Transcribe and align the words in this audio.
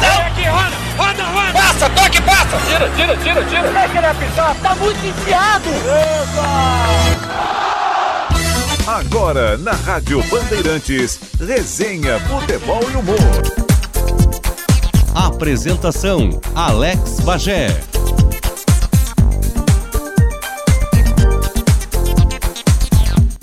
Vem 0.00 0.26
aqui, 0.26 0.44
roda, 0.48 0.76
roda, 0.96 1.24
roda. 1.24 1.52
Passa, 1.52 1.90
toque, 1.90 2.22
passa. 2.22 2.56
Tira, 2.66 2.90
tira, 2.96 3.16
tira, 3.16 3.44
tira. 3.44 3.70
Deixa 3.70 3.98
ele 3.98 4.06
apitar, 4.06 4.56
tá 4.62 4.74
muito 4.74 5.06
enfiado. 5.06 5.70
Agora 8.86 9.56
na 9.58 9.72
Rádio 9.72 10.22
Bandeirantes, 10.24 11.20
resenha, 11.38 12.18
futebol 12.20 12.82
e 12.90 12.96
humor. 12.96 13.70
Apresentação: 15.14 16.40
Alex 16.54 17.20
Bagé. 17.20 17.89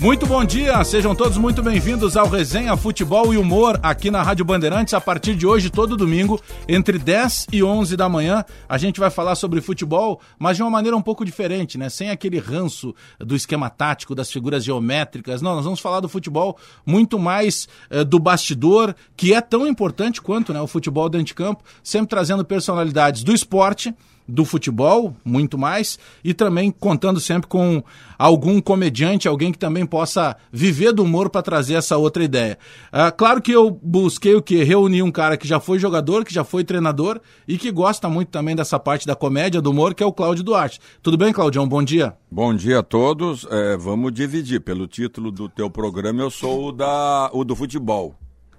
Muito 0.00 0.26
bom 0.26 0.44
dia, 0.44 0.84
sejam 0.84 1.12
todos 1.12 1.36
muito 1.36 1.60
bem-vindos 1.60 2.16
ao 2.16 2.28
Resenha 2.28 2.76
Futebol 2.76 3.34
e 3.34 3.36
Humor 3.36 3.80
aqui 3.82 4.12
na 4.12 4.22
Rádio 4.22 4.44
Bandeirantes. 4.44 4.94
A 4.94 5.00
partir 5.00 5.34
de 5.34 5.44
hoje, 5.44 5.70
todo 5.70 5.96
domingo, 5.96 6.40
entre 6.68 7.00
10 7.00 7.48
e 7.52 7.64
11 7.64 7.96
da 7.96 8.08
manhã, 8.08 8.44
a 8.68 8.78
gente 8.78 9.00
vai 9.00 9.10
falar 9.10 9.34
sobre 9.34 9.60
futebol, 9.60 10.20
mas 10.38 10.56
de 10.56 10.62
uma 10.62 10.70
maneira 10.70 10.96
um 10.96 11.02
pouco 11.02 11.24
diferente, 11.24 11.76
né? 11.76 11.88
Sem 11.88 12.10
aquele 12.10 12.38
ranço 12.38 12.94
do 13.18 13.34
esquema 13.34 13.68
tático, 13.68 14.14
das 14.14 14.30
figuras 14.30 14.62
geométricas. 14.62 15.42
Não, 15.42 15.56
nós 15.56 15.64
vamos 15.64 15.80
falar 15.80 15.98
do 15.98 16.08
futebol 16.08 16.56
muito 16.86 17.18
mais 17.18 17.66
eh, 17.90 18.04
do 18.04 18.20
bastidor, 18.20 18.94
que 19.16 19.34
é 19.34 19.40
tão 19.40 19.66
importante 19.66 20.22
quanto 20.22 20.52
né, 20.52 20.60
o 20.60 20.68
futebol 20.68 21.08
dentro 21.08 21.26
de 21.26 21.34
campo, 21.34 21.64
sempre 21.82 22.08
trazendo 22.10 22.44
personalidades 22.44 23.24
do 23.24 23.34
esporte 23.34 23.92
do 24.28 24.44
futebol, 24.44 25.16
muito 25.24 25.56
mais, 25.56 25.98
e 26.22 26.34
também 26.34 26.70
contando 26.70 27.18
sempre 27.18 27.48
com 27.48 27.82
algum 28.18 28.60
comediante, 28.60 29.26
alguém 29.26 29.50
que 29.50 29.58
também 29.58 29.86
possa 29.86 30.36
viver 30.52 30.92
do 30.92 31.02
humor 31.02 31.30
para 31.30 31.40
trazer 31.40 31.74
essa 31.74 31.96
outra 31.96 32.22
ideia. 32.22 32.58
Ah, 32.92 33.10
claro 33.10 33.40
que 33.40 33.52
eu 33.52 33.70
busquei 33.82 34.34
o 34.34 34.42
que? 34.42 34.62
Reunir 34.62 35.02
um 35.02 35.10
cara 35.10 35.36
que 35.36 35.48
já 35.48 35.58
foi 35.58 35.78
jogador, 35.78 36.24
que 36.24 36.34
já 36.34 36.44
foi 36.44 36.62
treinador 36.62 37.20
e 37.46 37.56
que 37.56 37.70
gosta 37.70 38.08
muito 38.08 38.28
também 38.28 38.54
dessa 38.54 38.78
parte 38.78 39.06
da 39.06 39.16
comédia, 39.16 39.62
do 39.62 39.70
humor, 39.70 39.94
que 39.94 40.02
é 40.02 40.06
o 40.06 40.12
Cláudio 40.12 40.44
Duarte. 40.44 40.78
Tudo 41.02 41.16
bem, 41.16 41.32
Claudião? 41.32 41.66
Bom 41.66 41.82
dia. 41.82 42.14
Bom 42.30 42.54
dia 42.54 42.80
a 42.80 42.82
todos. 42.82 43.46
É, 43.50 43.76
vamos 43.76 44.12
dividir. 44.12 44.60
Pelo 44.60 44.86
título 44.86 45.30
do 45.30 45.48
teu 45.48 45.70
programa, 45.70 46.20
eu 46.20 46.30
sou 46.30 46.68
o, 46.68 46.72
da, 46.72 47.30
o 47.32 47.44
do 47.44 47.56
futebol. 47.56 48.14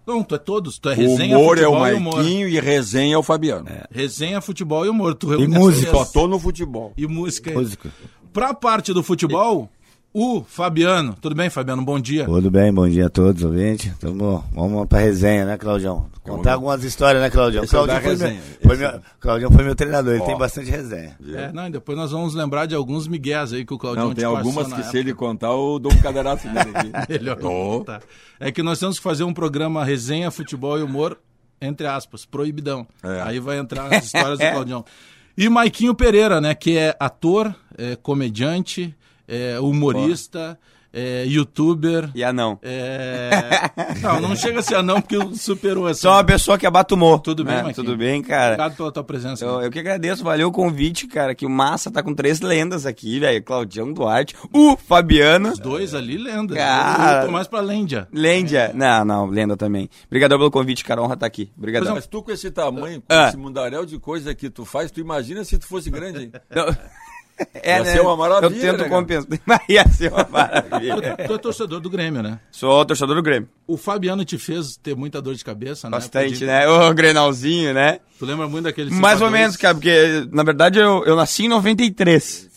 Não, 0.09 0.23
tu 0.23 0.33
é 0.33 0.39
todos, 0.39 0.79
tu 0.79 0.89
é 0.89 0.93
O 0.93 0.95
resenha, 0.95 1.37
humor 1.37 1.59
é 1.59 1.67
o 1.67 1.71
futebol 1.71 1.87
e. 1.87 1.99
Maiquinho 1.99 2.47
e 2.47 2.59
resenha 2.59 3.13
é 3.13 3.17
o 3.17 3.21
Fabiano. 3.21 3.67
Resenha, 3.91 4.41
futebol 4.41 4.83
e 4.83 4.89
humor. 4.89 5.13
Tu 5.13 5.31
E 5.35 5.47
música. 5.47 5.91
Só 5.91 6.03
tô 6.03 6.27
no 6.27 6.39
futebol. 6.39 6.93
E 6.97 7.05
música. 7.05 7.51
Música. 7.51 7.91
Pra 8.33 8.53
parte 8.53 8.91
do 8.91 9.03
futebol, 9.03 9.69
o 10.13 10.43
Fabiano. 10.43 11.15
Tudo 11.21 11.35
bem, 11.35 11.49
Fabiano? 11.49 11.83
Bom 11.83 11.99
dia. 11.99 12.25
Tudo 12.25 12.49
bem, 12.49 12.73
bom 12.73 12.87
dia 12.89 13.05
a 13.05 13.09
todos, 13.09 13.43
ouvintes. 13.43 13.93
Tamo, 13.99 14.43
vamos 14.51 14.87
pra 14.87 14.99
resenha, 14.99 15.45
né, 15.45 15.57
Claudião? 15.57 16.07
Contar 16.23 16.53
algumas 16.53 16.83
histórias, 16.83 17.21
né, 17.21 17.29
Claudião? 17.29 17.63
Esse 17.63 17.75
é 17.75 17.79
o 17.79 17.85
Claudião, 17.85 18.01
foi 18.01 18.11
resenha. 18.11 18.31
meu, 18.33 18.41
foi 18.61 18.71
Esse 18.73 18.81
meu- 18.81 18.89
é- 18.89 19.01
Claudião 19.19 19.51
foi 19.51 19.63
meu 19.63 19.75
treinador, 19.75 20.13
ele 20.13 20.23
Ó. 20.23 20.25
tem 20.25 20.37
bastante 20.37 20.69
resenha. 20.69 21.15
É, 21.35 21.51
não, 21.51 21.67
e 21.67 21.71
depois 21.71 21.97
nós 21.97 22.11
vamos 22.11 22.33
lembrar 22.35 22.65
de 22.65 22.73
alguns 22.75 23.07
migués 23.07 23.53
aí 23.53 23.63
que 23.65 23.73
o 23.73 23.77
Claudião 23.77 24.07
Não, 24.07 24.13
te 24.13 24.17
tem 24.17 24.25
passou 24.25 24.37
algumas 24.37 24.67
na 24.67 24.75
que 24.77 24.81
se 24.83 24.87
época. 24.89 24.99
ele 24.99 25.13
contar, 25.13 25.47
eu 25.47 25.79
dou 25.79 25.91
um 25.93 25.97
cadeiraço 26.01 26.47
nele 26.49 26.71
aqui. 26.73 26.91
Melhor 27.13 27.37
não 27.39 27.49
contar. 27.79 28.01
É 28.39 28.51
que 28.51 28.63
nós 28.63 28.79
temos 28.79 28.97
que 28.97 29.03
fazer 29.03 29.23
um 29.23 29.33
programa 29.33 29.83
resenha, 29.85 30.29
futebol 30.31 30.77
e 30.79 30.83
humor, 30.83 31.19
entre 31.61 31.85
aspas, 31.87 32.25
proibidão. 32.25 32.87
É. 33.03 33.21
Aí 33.21 33.39
vai 33.39 33.57
entrar 33.59 33.93
as 33.93 34.05
histórias 34.05 34.39
do 34.39 34.45
Claudião. 34.51 34.83
E 35.37 35.47
Maiquinho 35.49 35.93
Pereira, 35.95 36.41
né, 36.41 36.53
que 36.53 36.77
é 36.77 36.95
ator, 36.99 37.55
é 37.77 37.95
comediante, 37.95 38.93
é 39.29 39.59
humorista, 39.59 40.57
é 40.91 41.23
youtuber. 41.27 42.09
E 42.15 42.23
anão. 42.23 42.57
É... 42.63 43.29
Não, 44.01 44.19
não 44.21 44.35
chega 44.35 44.59
a 44.59 44.61
ser 44.63 44.75
anão 44.75 45.01
porque 45.01 45.35
superou 45.35 45.87
essa. 45.87 46.01
Sou 46.01 46.11
uma 46.11 46.23
pessoa 46.23 46.57
que 46.57 46.65
abatumou. 46.65 47.19
Tudo 47.19 47.43
bem, 47.43 47.55
né? 47.55 47.63
Marquinhos? 47.63 47.85
Tudo 47.87 47.97
bem, 47.97 48.21
cara. 48.23 48.53
Obrigado 48.53 48.75
pela 48.77 48.91
tua 48.91 49.03
presença. 49.03 49.45
Eu, 49.45 49.61
eu 49.61 49.69
que 49.71 49.77
agradeço, 49.79 50.23
valeu 50.23 50.47
o 50.47 50.51
convite, 50.51 51.05
cara. 51.05 51.35
Que 51.35 51.45
o 51.45 51.49
Massa 51.49 51.91
tá 51.91 52.01
com 52.01 52.13
três 52.15 52.39
lendas 52.41 52.85
aqui, 52.85 53.19
velho. 53.19 53.43
Claudião 53.43 53.91
Duarte, 53.93 54.35
o 54.53 54.75
Fabiano. 54.77 55.49
Os 55.51 55.59
dois 55.59 55.93
ali, 55.93 56.17
lenda. 56.17 56.55
Cara. 56.55 57.21
Eu 57.21 57.25
tô 57.27 57.31
mais 57.31 57.47
pra 57.47 57.59
Lêndia. 57.59 58.07
Lêndia. 58.11 58.71
Não, 58.73 59.05
não, 59.05 59.25
lenda 59.27 59.55
também. 59.57 59.89
Obrigadão 60.07 60.37
pelo 60.39 60.49
convite, 60.51 60.83
cara. 60.83 61.01
Honra 61.03 61.17
tá 61.17 61.25
aqui. 61.25 61.51
Obrigadão. 61.57 61.93
Mas 61.95 62.07
tu 62.07 62.23
com 62.23 62.31
esse 62.31 62.49
tamanho, 62.49 63.01
com 63.01 63.13
Ah. 63.13 63.27
esse 63.27 63.37
mundaréu 63.37 63.85
de 63.85 63.99
coisa 63.99 64.33
que 64.33 64.49
tu 64.49 64.65
faz, 64.65 64.89
tu 64.91 64.99
imagina 64.99 65.43
se 65.43 65.57
tu 65.59 65.67
fosse 65.67 65.89
grande, 65.91 66.23
hein? 66.23 66.31
Não. 66.49 66.65
É, 67.61 67.77
Ia 67.79 67.85
ser 67.85 68.01
uma 68.01 68.15
maravilha, 68.17 68.47
Eu 68.55 68.61
tento 68.61 68.81
né, 68.83 68.89
compensar. 68.89 69.39
Mas 69.45 69.59
ia 69.69 69.87
ser 69.87 70.11
uma 70.11 70.23
Tu, 70.25 70.31
maravilha. 70.31 71.17
tu 71.27 71.33
é 71.33 71.37
torcedor 71.37 71.79
do 71.79 71.89
Grêmio, 71.89 72.21
né? 72.23 72.39
Sou 72.51 72.83
torcedor 72.85 73.15
do 73.15 73.21
Grêmio. 73.21 73.47
O 73.67 73.77
Fabiano 73.77 74.25
te 74.25 74.37
fez 74.37 74.75
ter 74.77 74.95
muita 74.95 75.21
dor 75.21 75.35
de 75.35 75.43
cabeça, 75.43 75.87
né? 75.89 75.91
Bastante, 75.91 76.43
né? 76.45 76.67
O 76.67 76.93
Grenalzinho, 76.93 77.73
né? 77.73 77.99
Tu 78.17 78.25
lembra 78.25 78.47
muito 78.47 78.65
daquele 78.65 78.89
Mais 78.91 79.21
ou 79.21 79.27
5 79.27 79.27
a 79.27 79.29
2? 79.29 79.41
menos, 79.41 79.57
cara, 79.57 79.73
porque 79.75 80.27
na 80.31 80.43
verdade 80.43 80.79
eu, 80.79 81.03
eu 81.05 81.15
nasci 81.15 81.45
em 81.45 81.49
93. 81.49 82.49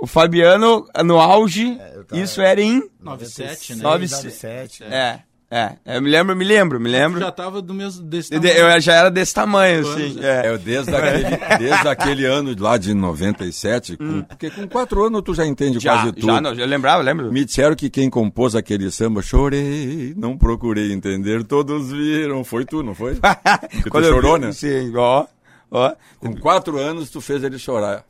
O 0.00 0.06
Fabiano, 0.06 0.86
no 1.04 1.18
auge, 1.18 1.74
tava- 2.06 2.20
isso 2.22 2.40
era 2.42 2.60
em. 2.60 2.82
97, 3.00 3.74
né? 3.76 3.82
97. 3.82 4.84
É, 4.84 5.20
é. 5.50 5.72
Eu 5.86 6.02
me 6.02 6.10
lembro, 6.10 6.34
me 6.36 6.44
lembro, 6.44 6.80
me 6.80 6.88
Tu 6.88 6.92
lembro. 6.92 7.20
já 7.20 7.30
tava 7.30 7.62
do 7.62 7.72
mesmo 7.72 8.02
desse 8.04 8.34
Eu, 8.34 8.40
tamanho. 8.40 8.58
eu 8.58 8.80
já 8.80 8.94
era 8.94 9.10
desse 9.10 9.32
tamanho, 9.34 9.80
assim. 9.88 10.18
é. 10.20 10.26
É. 10.26 10.46
É, 10.54 10.58
desde 10.58 10.94
aquele, 10.94 11.24
desde 11.58 11.88
aquele 11.88 12.24
ano 12.24 12.54
lá 12.58 12.76
de 12.76 12.92
97, 12.94 13.96
com- 13.96 14.22
porque 14.22 14.50
com 14.50 14.66
quatro 14.68 15.04
anos 15.04 15.22
tu 15.22 15.34
já 15.34 15.46
entende 15.46 15.78
Hum. 15.78 15.80
Já, 15.80 15.92
quase 15.94 16.12
tudo. 16.12 16.26
já, 16.26 16.40
não, 16.40 16.52
eu 16.52 16.66
lembrava, 16.66 17.02
lembro. 17.02 17.32
Me 17.32 17.44
disseram 17.44 17.74
que 17.76 17.88
quem 17.88 18.10
compôs 18.10 18.54
aquele 18.54 18.90
samba, 18.90 19.22
chorei, 19.22 20.12
não 20.16 20.36
procurei 20.36 20.92
entender, 20.92 21.44
todos 21.44 21.90
viram. 21.92 22.42
Foi 22.44 22.64
tu, 22.64 22.82
não 22.82 22.94
foi? 22.94 23.14
Tu 23.82 23.90
Quando 23.90 24.04
eu 24.04 24.14
chorou, 24.14 24.34
vi- 24.34 24.40
né? 24.46 24.52
Sim, 24.52 24.92
ó. 24.96 25.26
Ó. 25.70 25.92
Com 26.20 26.34
quatro 26.36 26.78
anos 26.78 27.10
tu 27.10 27.20
fez 27.20 27.42
ele 27.42 27.58
chorar. 27.58 28.04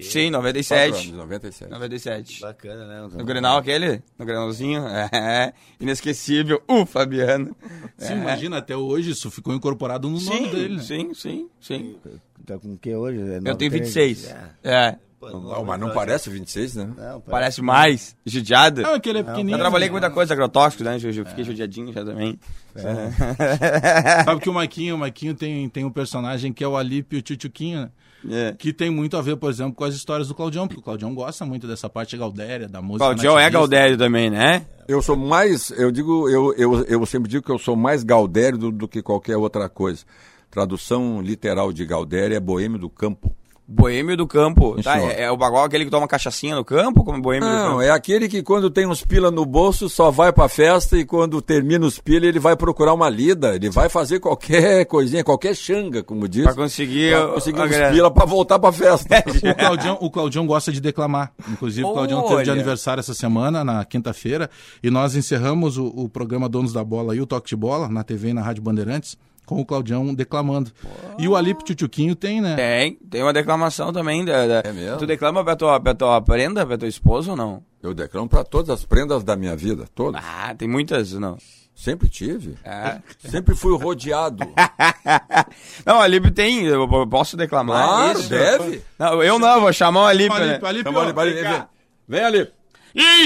Sim, 0.00 0.30
Quatro 0.30 0.38
97. 0.38 0.92
anos, 0.94 1.12
97. 1.12 1.70
97. 1.70 2.40
Bacana, 2.40 2.86
né? 2.86 3.08
No 3.14 3.24
Grenal 3.24 3.58
aquele? 3.58 4.02
No 4.18 4.24
Grenalzinho? 4.24 4.82
É. 5.12 5.52
Inesquecível. 5.80 6.62
O 6.66 6.86
Fabiano. 6.86 7.54
Sim, 7.98 8.14
imagina, 8.14 8.58
até 8.58 8.76
hoje 8.76 9.10
isso 9.10 9.30
ficou 9.30 9.54
incorporado 9.54 10.08
no 10.08 10.20
nome 10.20 10.36
Sim, 10.46 10.50
dele. 10.50 10.76
né? 10.76 10.82
sim, 10.82 11.12
sim, 11.14 11.48
sim. 11.60 11.96
Tá 12.46 12.58
com 12.58 12.72
o 12.74 12.78
que 12.78 12.94
hoje? 12.94 13.18
É 13.18 13.36
Eu 13.36 13.54
tenho 13.56 13.70
93? 13.70 13.70
26. 13.70 14.24
É. 14.26 14.50
É. 14.62 14.96
Não, 15.20 15.64
mas 15.64 15.78
não 15.78 15.90
parece 15.90 16.28
26, 16.28 16.74
né? 16.74 16.84
Não, 16.84 16.94
parece. 16.96 17.30
Parece 17.30 17.62
mais. 17.62 18.16
Judiado. 18.26 18.82
Não, 18.82 18.94
é 18.94 19.00
que 19.00 19.08
ele 19.08 19.20
é 19.20 19.22
pequenininho. 19.22 19.54
Eu 19.54 19.60
trabalhei 19.60 19.88
com 19.88 19.92
muita 19.92 20.10
coisa, 20.10 20.34
agrotóxico, 20.34 20.82
né? 20.82 20.98
Eu, 21.00 21.10
eu 21.12 21.24
fiquei 21.26 21.44
judiadinho 21.44 21.92
já 21.92 22.04
também. 22.04 22.38
Sabe 24.24 24.40
que 24.40 24.48
o 24.48 24.52
Maiquinho, 24.52 24.96
o 24.96 24.98
Maiquinho 24.98 25.34
tem, 25.34 25.68
tem 25.68 25.84
um 25.84 25.90
personagem 25.92 26.52
que 26.52 26.64
é 26.64 26.66
o 26.68 26.76
Alípio 26.76 27.22
Tchutchuquinho, 27.22 27.82
né? 27.82 27.90
É. 28.30 28.54
Que 28.58 28.72
tem 28.72 28.90
muito 28.90 29.16
a 29.16 29.22
ver, 29.22 29.36
por 29.36 29.50
exemplo, 29.50 29.74
com 29.74 29.84
as 29.84 29.94
histórias 29.94 30.28
do 30.28 30.34
Claudião, 30.34 30.66
porque 30.66 30.80
o 30.80 30.84
Claudião 30.84 31.14
gosta 31.14 31.44
muito 31.44 31.66
dessa 31.66 31.88
parte 31.88 32.16
gaudéria, 32.16 32.68
da 32.68 32.80
música. 32.80 33.04
Claudião 33.04 33.32
é 33.32 33.42
nativista. 33.42 33.58
Gaudério 33.58 33.98
também, 33.98 34.30
né? 34.30 34.64
Eu 34.86 35.02
sou 35.02 35.16
mais, 35.16 35.70
eu 35.70 35.90
digo, 35.90 36.28
eu, 36.28 36.54
eu, 36.54 36.84
eu 36.84 37.06
sempre 37.06 37.28
digo 37.28 37.44
que 37.44 37.50
eu 37.50 37.58
sou 37.58 37.76
mais 37.76 38.04
Gaudério 38.04 38.58
do, 38.58 38.70
do 38.70 38.88
que 38.88 39.02
qualquer 39.02 39.36
outra 39.36 39.68
coisa. 39.68 40.04
Tradução 40.50 41.20
literal 41.20 41.72
de 41.72 41.84
Gaudério 41.84 42.36
é 42.36 42.40
boêmio 42.40 42.78
do 42.78 42.90
campo. 42.90 43.34
Boêmio 43.66 44.16
do 44.16 44.26
campo. 44.26 44.76
Tá, 44.82 44.98
é, 45.00 45.22
é 45.22 45.30
o 45.30 45.36
bagual 45.36 45.64
aquele 45.64 45.84
que 45.84 45.90
toma 45.90 46.06
cachaçinha 46.08 46.56
no 46.56 46.64
campo, 46.64 47.04
como 47.04 47.22
boêmio 47.22 47.48
do 47.48 47.54
Não, 47.54 47.68
campo? 47.70 47.82
é 47.82 47.90
aquele 47.90 48.28
que 48.28 48.42
quando 48.42 48.68
tem 48.68 48.86
uns 48.86 49.04
pila 49.04 49.30
no 49.30 49.46
bolso 49.46 49.88
só 49.88 50.10
vai 50.10 50.32
pra 50.32 50.48
festa 50.48 50.98
e 50.98 51.04
quando 51.04 51.40
termina 51.40 51.86
os 51.86 51.98
pila 51.98 52.26
ele 52.26 52.38
vai 52.38 52.56
procurar 52.56 52.92
uma 52.92 53.08
lida, 53.08 53.54
ele 53.54 53.70
vai 53.70 53.88
fazer 53.88 54.20
qualquer 54.20 54.84
coisinha, 54.86 55.24
qualquer 55.24 55.54
xanga, 55.54 56.02
como 56.02 56.28
diz. 56.28 56.42
Pra 56.44 56.54
conseguir, 56.54 57.12
pra 57.16 57.28
conseguir 57.28 57.60
a 57.60 57.64
uns 57.64 57.92
pila 57.94 58.10
pra 58.10 58.24
voltar 58.26 58.58
pra 58.58 58.72
festa. 58.72 59.22
O 59.52 59.54
Claudião, 59.54 59.98
o 60.00 60.10
Claudião 60.10 60.46
gosta 60.46 60.70
de 60.72 60.80
declamar. 60.80 61.32
Inclusive, 61.50 61.86
o 61.86 61.92
Claudião 61.92 62.22
teve 62.22 62.42
de 62.42 62.50
aniversário 62.50 63.00
essa 63.00 63.14
semana, 63.14 63.64
na 63.64 63.84
quinta-feira, 63.84 64.50
e 64.82 64.90
nós 64.90 65.14
encerramos 65.16 65.78
o, 65.78 65.86
o 65.86 66.08
programa 66.08 66.48
Donos 66.48 66.72
da 66.72 66.84
Bola 66.84 67.14
e 67.16 67.20
o 67.20 67.26
Toque 67.26 67.48
de 67.48 67.56
Bola, 67.56 67.88
na 67.88 68.02
TV 68.02 68.30
e 68.30 68.34
na 68.34 68.42
Rádio 68.42 68.62
Bandeirantes, 68.62 69.16
com 69.46 69.60
o 69.60 69.64
Claudião 69.66 70.14
declamando. 70.14 70.70
E 71.18 71.28
o 71.28 71.36
Alípio 71.36 71.64
Tchutchuquinho 71.64 72.14
tem, 72.14 72.40
né? 72.40 72.54
Tem, 72.56 72.94
tem 73.10 73.22
uma 73.22 73.32
declamação 73.32 73.92
também. 73.92 74.24
Da, 74.24 74.46
da- 74.46 74.62
É 74.68 74.72
mesmo? 74.72 74.98
Tu 74.98 75.06
declama 75.06 75.44
pra 75.44 75.56
tua, 75.56 75.78
pra 75.80 75.94
tua 75.94 76.20
prenda, 76.20 76.64
pra 76.66 76.78
tua 76.78 76.88
esposa 76.88 77.32
ou 77.32 77.36
não? 77.36 77.62
Eu 77.82 77.92
declamo 77.92 78.28
pra 78.28 78.44
todas 78.44 78.70
as 78.70 78.84
prendas 78.84 79.24
da 79.24 79.34
minha 79.36 79.56
vida, 79.56 79.86
todas. 79.94 80.22
Ah, 80.24 80.54
tem 80.54 80.68
muitas, 80.68 81.12
não? 81.14 81.36
Sempre 81.74 82.08
tive. 82.08 82.54
É. 82.64 82.98
Sempre 83.28 83.54
fui 83.56 83.76
rodeado. 83.76 84.46
não, 85.84 86.00
a 86.00 86.06
Lipe 86.06 86.30
tem, 86.30 86.64
eu 86.64 86.86
posso 87.08 87.36
declamar. 87.36 87.86
Claro, 87.88 88.18
isso? 88.20 88.28
deve. 88.28 88.82
Não, 88.98 89.22
eu 89.22 89.38
não, 89.38 89.60
vou 89.60 89.72
chamar 89.72 90.02
o 90.02 90.06
Alipe, 90.06 90.34
né? 90.38 90.44
Alípio, 90.62 90.66
Alípio, 90.68 90.92
vai 90.92 91.28
ali, 91.28 91.32
vem 91.42 91.64
vem, 92.32 92.52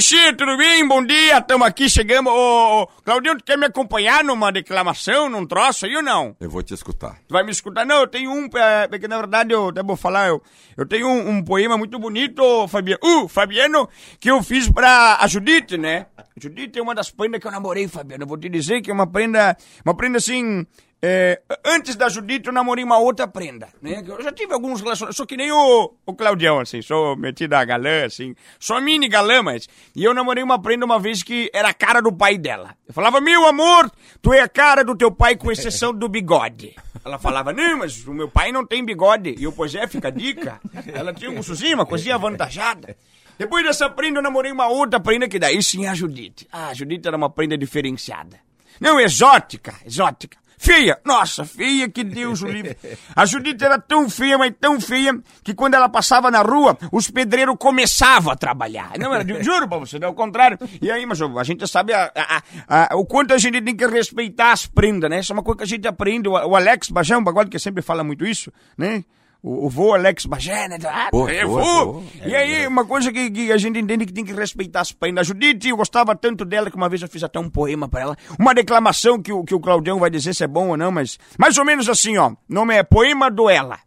Ciro, 0.00 0.36
tudo 0.36 0.56
bem? 0.56 0.86
Bom 0.86 1.04
dia, 1.04 1.38
estamos 1.38 1.66
aqui, 1.66 1.90
chegamos. 1.90 2.32
Ô, 2.32 2.82
ô, 2.82 2.86
Claudinho, 3.02 3.36
tu 3.36 3.44
quer 3.44 3.58
me 3.58 3.66
acompanhar 3.66 4.22
numa 4.22 4.52
declamação, 4.52 5.28
num 5.28 5.44
troço 5.44 5.86
aí 5.86 5.96
ou 5.96 6.02
não? 6.02 6.36
Eu 6.38 6.48
vou 6.48 6.62
te 6.62 6.72
escutar. 6.72 7.18
Tu 7.26 7.32
vai 7.32 7.42
me 7.42 7.50
escutar? 7.50 7.84
Não, 7.84 8.02
eu 8.02 8.06
tenho 8.06 8.30
um, 8.30 8.48
é, 8.54 8.86
porque 8.86 9.08
na 9.08 9.16
verdade 9.16 9.52
eu 9.52 9.70
até 9.70 9.82
vou 9.82 9.96
falar, 9.96 10.28
eu, 10.28 10.40
eu 10.76 10.86
tenho 10.86 11.08
um, 11.08 11.30
um 11.30 11.42
poema 11.42 11.76
muito 11.76 11.98
bonito, 11.98 12.68
Fabiano, 12.68 13.00
uh, 13.02 13.28
Fabiano, 13.28 13.88
que 14.20 14.30
eu 14.30 14.40
fiz 14.40 14.70
pra 14.70 15.18
a 15.20 15.26
Judite, 15.26 15.76
né? 15.76 16.06
Judite 16.38 16.78
é 16.78 16.82
uma 16.82 16.94
das 16.94 17.10
prendas 17.10 17.40
que 17.40 17.46
eu 17.46 17.50
namorei, 17.50 17.88
Fabiano. 17.88 18.24
Eu 18.24 18.28
vou 18.28 18.36
te 18.36 18.48
dizer 18.48 18.82
que 18.82 18.90
é 18.90 18.94
uma 18.94 19.06
prenda, 19.06 19.56
uma 19.82 19.96
prenda 19.96 20.18
assim, 20.18 20.66
é, 21.00 21.40
antes 21.64 21.96
da 21.96 22.10
Judite, 22.10 22.48
eu 22.48 22.52
namorei 22.52 22.84
uma 22.84 22.98
outra 22.98 23.26
prenda, 23.26 23.68
né? 23.80 24.02
Eu 24.06 24.22
já 24.22 24.30
tive 24.30 24.52
alguns 24.52 24.82
relacionamentos, 24.82 25.16
sou 25.16 25.26
que 25.26 25.36
nem 25.36 25.50
o, 25.50 25.94
o 26.04 26.14
Claudião, 26.14 26.60
assim, 26.60 26.82
sou 26.82 27.16
metido 27.16 27.54
a 27.54 27.64
galã, 27.64 28.04
assim, 28.04 28.34
sou 28.58 28.78
mini 28.82 29.08
galã, 29.08 29.42
mas... 29.42 29.66
E 29.94 30.04
eu 30.04 30.12
namorei 30.12 30.44
uma 30.44 30.60
prenda 30.60 30.84
uma 30.84 30.98
vez 30.98 31.22
que 31.22 31.50
era 31.54 31.68
a 31.68 31.74
cara 31.74 32.02
do 32.02 32.12
pai 32.12 32.36
dela. 32.36 32.76
Eu 32.86 32.92
falava, 32.92 33.18
meu 33.18 33.46
amor, 33.46 33.90
tu 34.20 34.34
é 34.34 34.40
a 34.40 34.48
cara 34.48 34.84
do 34.84 34.94
teu 34.94 35.10
pai 35.10 35.36
com 35.36 35.50
exceção 35.50 35.94
do 35.94 36.06
bigode. 36.06 36.74
Ela 37.02 37.18
falava, 37.18 37.50
não, 37.50 37.78
mas 37.78 38.06
o 38.06 38.12
meu 38.12 38.28
pai 38.28 38.52
não 38.52 38.66
tem 38.66 38.84
bigode. 38.84 39.36
E 39.38 39.44
eu, 39.44 39.52
pois 39.52 39.74
é, 39.74 39.86
fica 39.86 40.08
a 40.08 40.10
dica. 40.10 40.60
Ela 40.92 41.14
tinha 41.14 41.30
um 41.30 41.34
buçozinho, 41.36 41.76
uma 41.76 41.86
coisinha 41.86 42.14
avantajada. 42.14 42.96
Depois 43.38 43.64
dessa 43.64 43.88
prenda, 43.88 44.18
eu 44.18 44.22
namorei 44.22 44.52
uma 44.52 44.66
outra 44.68 44.98
prenda 44.98 45.28
que 45.28 45.38
daí 45.38 45.62
sim 45.62 45.84
é 45.84 45.88
a 45.88 45.94
Judite. 45.94 46.48
Ah, 46.50 46.68
a 46.68 46.74
Judite 46.74 47.06
era 47.06 47.16
uma 47.16 47.30
prenda 47.30 47.56
diferenciada. 47.56 48.38
Não, 48.80 49.00
exótica, 49.00 49.74
exótica. 49.84 50.38
Feia, 50.58 50.98
nossa, 51.04 51.44
feia 51.44 51.86
que 51.88 52.02
Deus 52.02 52.40
o 52.40 52.46
livre. 52.46 52.76
A 53.14 53.26
Judite 53.26 53.62
era 53.62 53.78
tão 53.78 54.08
feia, 54.08 54.38
mas 54.38 54.54
tão 54.58 54.80
feia, 54.80 55.18
que 55.44 55.54
quando 55.54 55.74
ela 55.74 55.88
passava 55.88 56.30
na 56.30 56.40
rua, 56.40 56.78
os 56.90 57.10
pedreiros 57.10 57.56
começavam 57.58 58.32
a 58.32 58.36
trabalhar. 58.36 58.92
Não, 58.98 59.14
era, 59.14 59.42
juro 59.42 59.68
pra 59.68 59.78
você, 59.78 59.98
não 59.98 60.08
é 60.08 60.10
o 60.10 60.14
contrário. 60.14 60.58
E 60.80 60.90
aí, 60.90 61.04
mas 61.04 61.20
a 61.20 61.44
gente 61.44 61.66
sabe 61.68 61.92
a, 61.92 62.10
a, 62.16 62.42
a, 62.68 62.96
o 62.96 63.04
quanto 63.04 63.34
a 63.34 63.38
gente 63.38 63.60
tem 63.60 63.76
que 63.76 63.86
respeitar 63.86 64.52
as 64.52 64.66
prendas, 64.66 65.10
né? 65.10 65.20
Isso 65.20 65.32
é 65.32 65.34
uma 65.34 65.42
coisa 65.42 65.58
que 65.58 65.64
a 65.64 65.66
gente 65.66 65.86
aprende. 65.86 66.26
O, 66.26 66.32
o 66.32 66.56
Alex 66.56 66.88
Bajão, 66.88 67.20
um 67.20 67.24
bagulho 67.24 67.50
que 67.50 67.58
sempre 67.58 67.82
fala 67.82 68.02
muito 68.02 68.24
isso, 68.24 68.50
né? 68.78 69.04
O, 69.46 69.66
o 69.66 69.70
vô 69.70 69.94
Alex 69.94 70.26
Bagé, 70.26 70.66
né? 70.66 70.76
Ah, 70.84 71.06
Pô, 71.08 71.28
é 71.28 71.44
vô. 71.44 71.60
boa. 71.60 72.02
E 72.24 72.34
aí, 72.34 72.66
uma 72.66 72.84
coisa 72.84 73.12
que, 73.12 73.30
que 73.30 73.52
a 73.52 73.56
gente 73.56 73.78
entende 73.78 74.04
que 74.04 74.12
tem 74.12 74.24
que 74.24 74.32
respeitar 74.32 74.80
as 74.80 74.90
prendas. 74.90 75.20
A 75.20 75.22
Judite, 75.22 75.68
eu 75.68 75.76
gostava 75.76 76.16
tanto 76.16 76.44
dela 76.44 76.68
que 76.68 76.76
uma 76.76 76.88
vez 76.88 77.00
eu 77.00 77.06
fiz 77.08 77.22
até 77.22 77.38
um 77.38 77.48
poema 77.48 77.88
pra 77.88 78.00
ela. 78.00 78.16
Uma 78.40 78.52
declamação 78.52 79.22
que 79.22 79.32
o, 79.32 79.44
que 79.44 79.54
o 79.54 79.60
Claudião 79.60 80.00
vai 80.00 80.10
dizer 80.10 80.34
se 80.34 80.42
é 80.42 80.48
bom 80.48 80.70
ou 80.70 80.76
não, 80.76 80.90
mas 80.90 81.16
mais 81.38 81.56
ou 81.58 81.64
menos 81.64 81.88
assim, 81.88 82.18
ó. 82.18 82.32
Nome 82.48 82.74
é 82.74 82.82
Poema 82.82 83.30
do 83.30 83.48
Ela. 83.48 83.78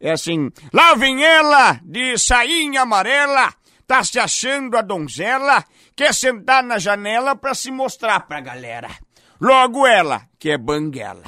É 0.00 0.12
assim, 0.12 0.48
lá 0.72 0.94
vem 0.94 1.24
ela, 1.24 1.80
de 1.82 2.16
sainha 2.16 2.82
amarela, 2.82 3.52
tá 3.88 4.04
se 4.04 4.18
achando 4.18 4.76
a 4.78 4.80
donzela, 4.80 5.64
quer 5.96 6.14
sentar 6.14 6.62
na 6.62 6.78
janela 6.78 7.34
pra 7.34 7.52
se 7.52 7.72
mostrar 7.72 8.20
pra 8.28 8.40
galera. 8.40 8.88
Logo 9.40 9.84
ela, 9.86 10.22
que 10.38 10.50
é 10.50 10.56
banguela. 10.56 11.24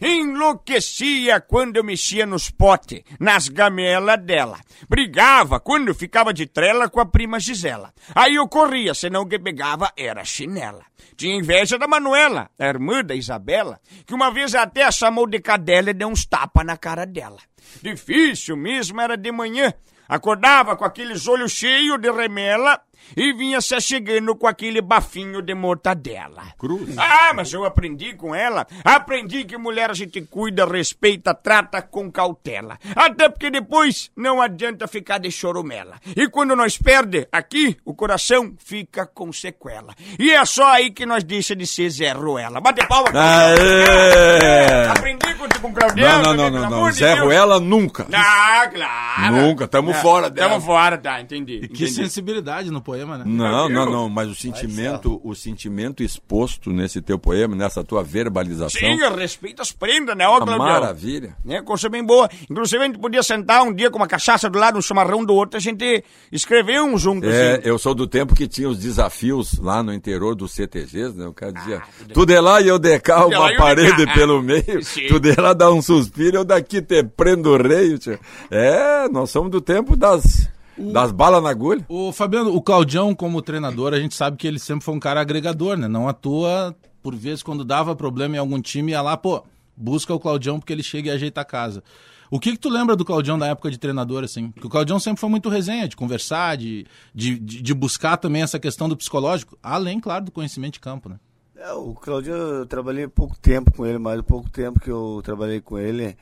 Enlouquecia 0.00 1.40
quando 1.40 1.76
eu 1.76 1.84
mexia 1.84 2.24
nos 2.24 2.50
potes, 2.50 3.02
nas 3.18 3.48
gamelas 3.48 4.20
dela. 4.22 4.58
Brigava 4.88 5.58
quando 5.60 5.94
ficava 5.94 6.32
de 6.32 6.46
trela 6.46 6.88
com 6.88 7.00
a 7.00 7.06
prima 7.06 7.40
Gisela. 7.40 7.92
Aí 8.14 8.36
eu 8.36 8.48
corria, 8.48 8.94
senão 8.94 9.22
o 9.22 9.26
que 9.26 9.38
pegava 9.38 9.92
era 9.96 10.24
chinela. 10.24 10.84
Tinha 11.16 11.34
inveja 11.34 11.78
da 11.78 11.88
Manuela, 11.88 12.48
a 12.58 12.66
irmã 12.66 13.02
da 13.02 13.14
Isabela, 13.14 13.80
que 14.06 14.14
uma 14.14 14.30
vez 14.30 14.54
até 14.54 14.84
a 14.84 14.92
chamou 14.92 15.26
de 15.26 15.40
cadela 15.40 15.90
e 15.90 15.94
deu 15.94 16.08
uns 16.08 16.24
tapas 16.24 16.64
na 16.64 16.76
cara 16.76 17.04
dela. 17.04 17.38
Difícil 17.82 18.56
mesmo 18.56 19.00
era 19.00 19.16
de 19.16 19.32
manhã. 19.32 19.72
Acordava 20.08 20.76
com 20.76 20.84
aqueles 20.84 21.26
olhos 21.26 21.52
cheios 21.52 22.00
de 22.00 22.10
remela 22.10 22.80
e 23.16 23.32
vinha 23.32 23.60
se 23.60 23.74
achegando 23.74 24.34
com 24.34 24.46
aquele 24.46 24.80
bafinho 24.80 25.42
de 25.42 25.54
mortadela. 25.54 26.44
Cruz. 26.58 26.96
Ah, 26.98 27.32
mas 27.34 27.52
eu 27.52 27.64
aprendi 27.64 28.14
com 28.14 28.34
ela. 28.34 28.66
Aprendi 28.84 29.44
que 29.44 29.56
mulher 29.56 29.90
a 29.90 29.94
gente 29.94 30.20
cuida, 30.22 30.66
respeita, 30.66 31.34
trata 31.34 31.80
com 31.82 32.10
cautela. 32.10 32.78
Até 32.94 33.28
porque 33.28 33.50
depois 33.50 34.10
não 34.16 34.40
adianta 34.40 34.86
ficar 34.86 35.18
de 35.18 35.30
choromela. 35.30 35.96
E 36.16 36.28
quando 36.28 36.54
nós 36.54 36.76
perde, 36.76 37.26
aqui 37.32 37.76
o 37.84 37.94
coração 37.94 38.54
fica 38.58 39.06
com 39.06 39.32
sequela. 39.32 39.94
E 40.18 40.30
é 40.30 40.44
só 40.44 40.66
aí 40.72 40.90
que 40.90 41.06
nós 41.06 41.24
deixa 41.24 41.54
de 41.54 41.66
ser 41.66 41.90
Zé 41.90 42.12
Ruela. 42.12 42.60
Bate 42.60 42.86
palma. 42.86 43.10
Aê! 43.14 44.86
Aprendi 44.90 45.34
com, 45.34 45.48
com 45.60 45.68
o 45.68 45.72
Claudiano. 45.72 46.22
Não, 46.22 46.34
não, 46.34 46.50
não, 46.50 46.60
não, 46.60 46.70
não. 46.84 46.92
Zé. 46.92 47.14
Ruela 47.14 47.60
nunca. 47.60 48.06
Ah, 48.12 48.68
claro. 48.72 49.36
Nunca, 49.36 49.68
tamo 49.68 49.92
fora 49.94 50.30
dela. 50.30 50.50
Tamo 50.50 50.60
fora, 50.60 50.98
tá, 50.98 51.20
entendi. 51.20 51.60
Que 51.60 51.66
entendi. 51.66 51.90
sensibilidade 51.90 52.70
no 52.70 52.80
poema, 52.88 53.18
né? 53.18 53.24
Não, 53.26 53.68
não, 53.68 53.84
não, 53.90 54.08
mas 54.08 54.28
o 54.30 54.34
sentimento, 54.34 55.20
o 55.22 55.34
sentimento 55.34 56.02
exposto 56.02 56.70
nesse 56.70 57.02
teu 57.02 57.18
poema, 57.18 57.54
nessa 57.54 57.84
tua 57.84 58.02
verbalização, 58.02 58.80
Sim, 58.80 58.96
respeita 59.16 59.60
as 59.60 59.70
prendas, 59.72 60.16
né, 60.16 60.26
ó, 60.26 60.44
maravilha. 60.46 61.36
né? 61.44 61.60
Coisa 61.60 61.88
bem 61.90 62.02
boa. 62.02 62.28
Inclusive, 62.50 62.82
a 62.82 62.86
gente 62.86 62.98
podia 62.98 63.22
sentar 63.22 63.62
um 63.62 63.72
dia 63.74 63.90
com 63.90 63.98
uma 63.98 64.06
cachaça 64.06 64.48
do 64.48 64.58
lado, 64.58 64.78
um 64.78 64.82
chamarrão 64.82 65.22
do 65.22 65.34
outro, 65.34 65.58
a 65.58 65.60
gente 65.60 66.02
escrever 66.32 66.80
um 66.80 66.96
junto, 66.96 67.26
É, 67.26 67.56
assim. 67.56 67.68
eu 67.68 67.78
sou 67.78 67.94
do 67.94 68.06
tempo 68.06 68.34
que 68.34 68.48
tinha 68.48 68.68
os 68.68 68.78
desafios 68.78 69.58
lá 69.58 69.82
no 69.82 69.92
interior 69.92 70.34
dos 70.34 70.52
CTGs, 70.52 71.14
né? 71.16 71.26
O 71.26 71.32
cara 71.34 71.52
dizia, 71.52 71.82
tu 72.14 72.24
de 72.24 72.40
lá 72.40 72.60
e 72.62 72.68
eu 72.68 72.78
de 72.78 72.98
cá, 73.00 73.26
de 73.26 73.34
lá 73.34 73.40
uma 73.50 73.56
parede 73.56 74.06
cá." 74.06 74.14
pelo 74.14 74.42
meio, 74.42 74.82
Sim. 74.82 75.06
tu 75.08 75.20
de 75.20 75.34
lá 75.38 75.52
dá 75.52 75.70
um 75.70 75.82
suspiro, 75.82 76.38
eu 76.38 76.44
daqui 76.44 76.80
te 76.80 77.02
prendo 77.02 77.50
o 77.50 77.56
rei. 77.62 77.98
tio. 77.98 78.18
É, 78.50 79.08
nós 79.10 79.30
somos 79.30 79.50
do 79.50 79.60
tempo 79.60 79.94
das, 79.96 80.48
das 80.78 81.12
balas 81.12 81.42
na 81.42 81.50
agulha. 81.50 81.84
O 81.88 82.12
Fabiano, 82.12 82.54
o 82.54 82.62
Claudião, 82.62 83.14
como 83.14 83.42
treinador, 83.42 83.92
a 83.92 84.00
gente 84.00 84.14
sabe 84.14 84.36
que 84.36 84.46
ele 84.46 84.58
sempre 84.58 84.84
foi 84.84 84.94
um 84.94 85.00
cara 85.00 85.20
agregador, 85.20 85.76
né? 85.76 85.88
Não 85.88 86.08
à 86.08 86.12
toa, 86.12 86.74
por 87.02 87.14
vezes, 87.14 87.42
quando 87.42 87.64
dava 87.64 87.96
problema 87.96 88.36
em 88.36 88.38
algum 88.38 88.60
time, 88.60 88.92
ia 88.92 89.02
lá, 89.02 89.16
pô, 89.16 89.44
busca 89.76 90.14
o 90.14 90.20
Claudião 90.20 90.58
porque 90.58 90.72
ele 90.72 90.82
chega 90.82 91.08
e 91.08 91.12
ajeita 91.12 91.40
a 91.40 91.44
casa. 91.44 91.82
O 92.30 92.38
que 92.38 92.52
que 92.52 92.58
tu 92.58 92.68
lembra 92.68 92.94
do 92.94 93.04
Claudião 93.04 93.38
da 93.38 93.46
época 93.46 93.70
de 93.70 93.78
treinador, 93.78 94.22
assim? 94.22 94.50
Porque 94.50 94.66
o 94.66 94.70
Claudião 94.70 95.00
sempre 95.00 95.20
foi 95.20 95.30
muito 95.30 95.48
resenha, 95.48 95.88
de 95.88 95.96
conversar, 95.96 96.56
de, 96.56 96.86
de, 97.14 97.38
de 97.38 97.62
de 97.62 97.74
buscar 97.74 98.18
também 98.18 98.42
essa 98.42 98.58
questão 98.58 98.88
do 98.88 98.96
psicológico, 98.96 99.56
além, 99.62 99.98
claro, 99.98 100.26
do 100.26 100.30
conhecimento 100.30 100.74
de 100.74 100.80
campo, 100.80 101.08
né? 101.08 101.18
É, 101.56 101.72
o 101.72 101.94
Claudio, 101.94 102.34
eu 102.34 102.66
trabalhei 102.66 103.08
pouco 103.08 103.36
tempo 103.36 103.72
com 103.72 103.84
ele, 103.84 103.98
mas 103.98 104.20
o 104.20 104.22
pouco 104.22 104.48
tempo 104.48 104.78
que 104.78 104.90
eu 104.90 105.20
trabalhei 105.24 105.60
com 105.60 105.78
ele, 105.78 106.16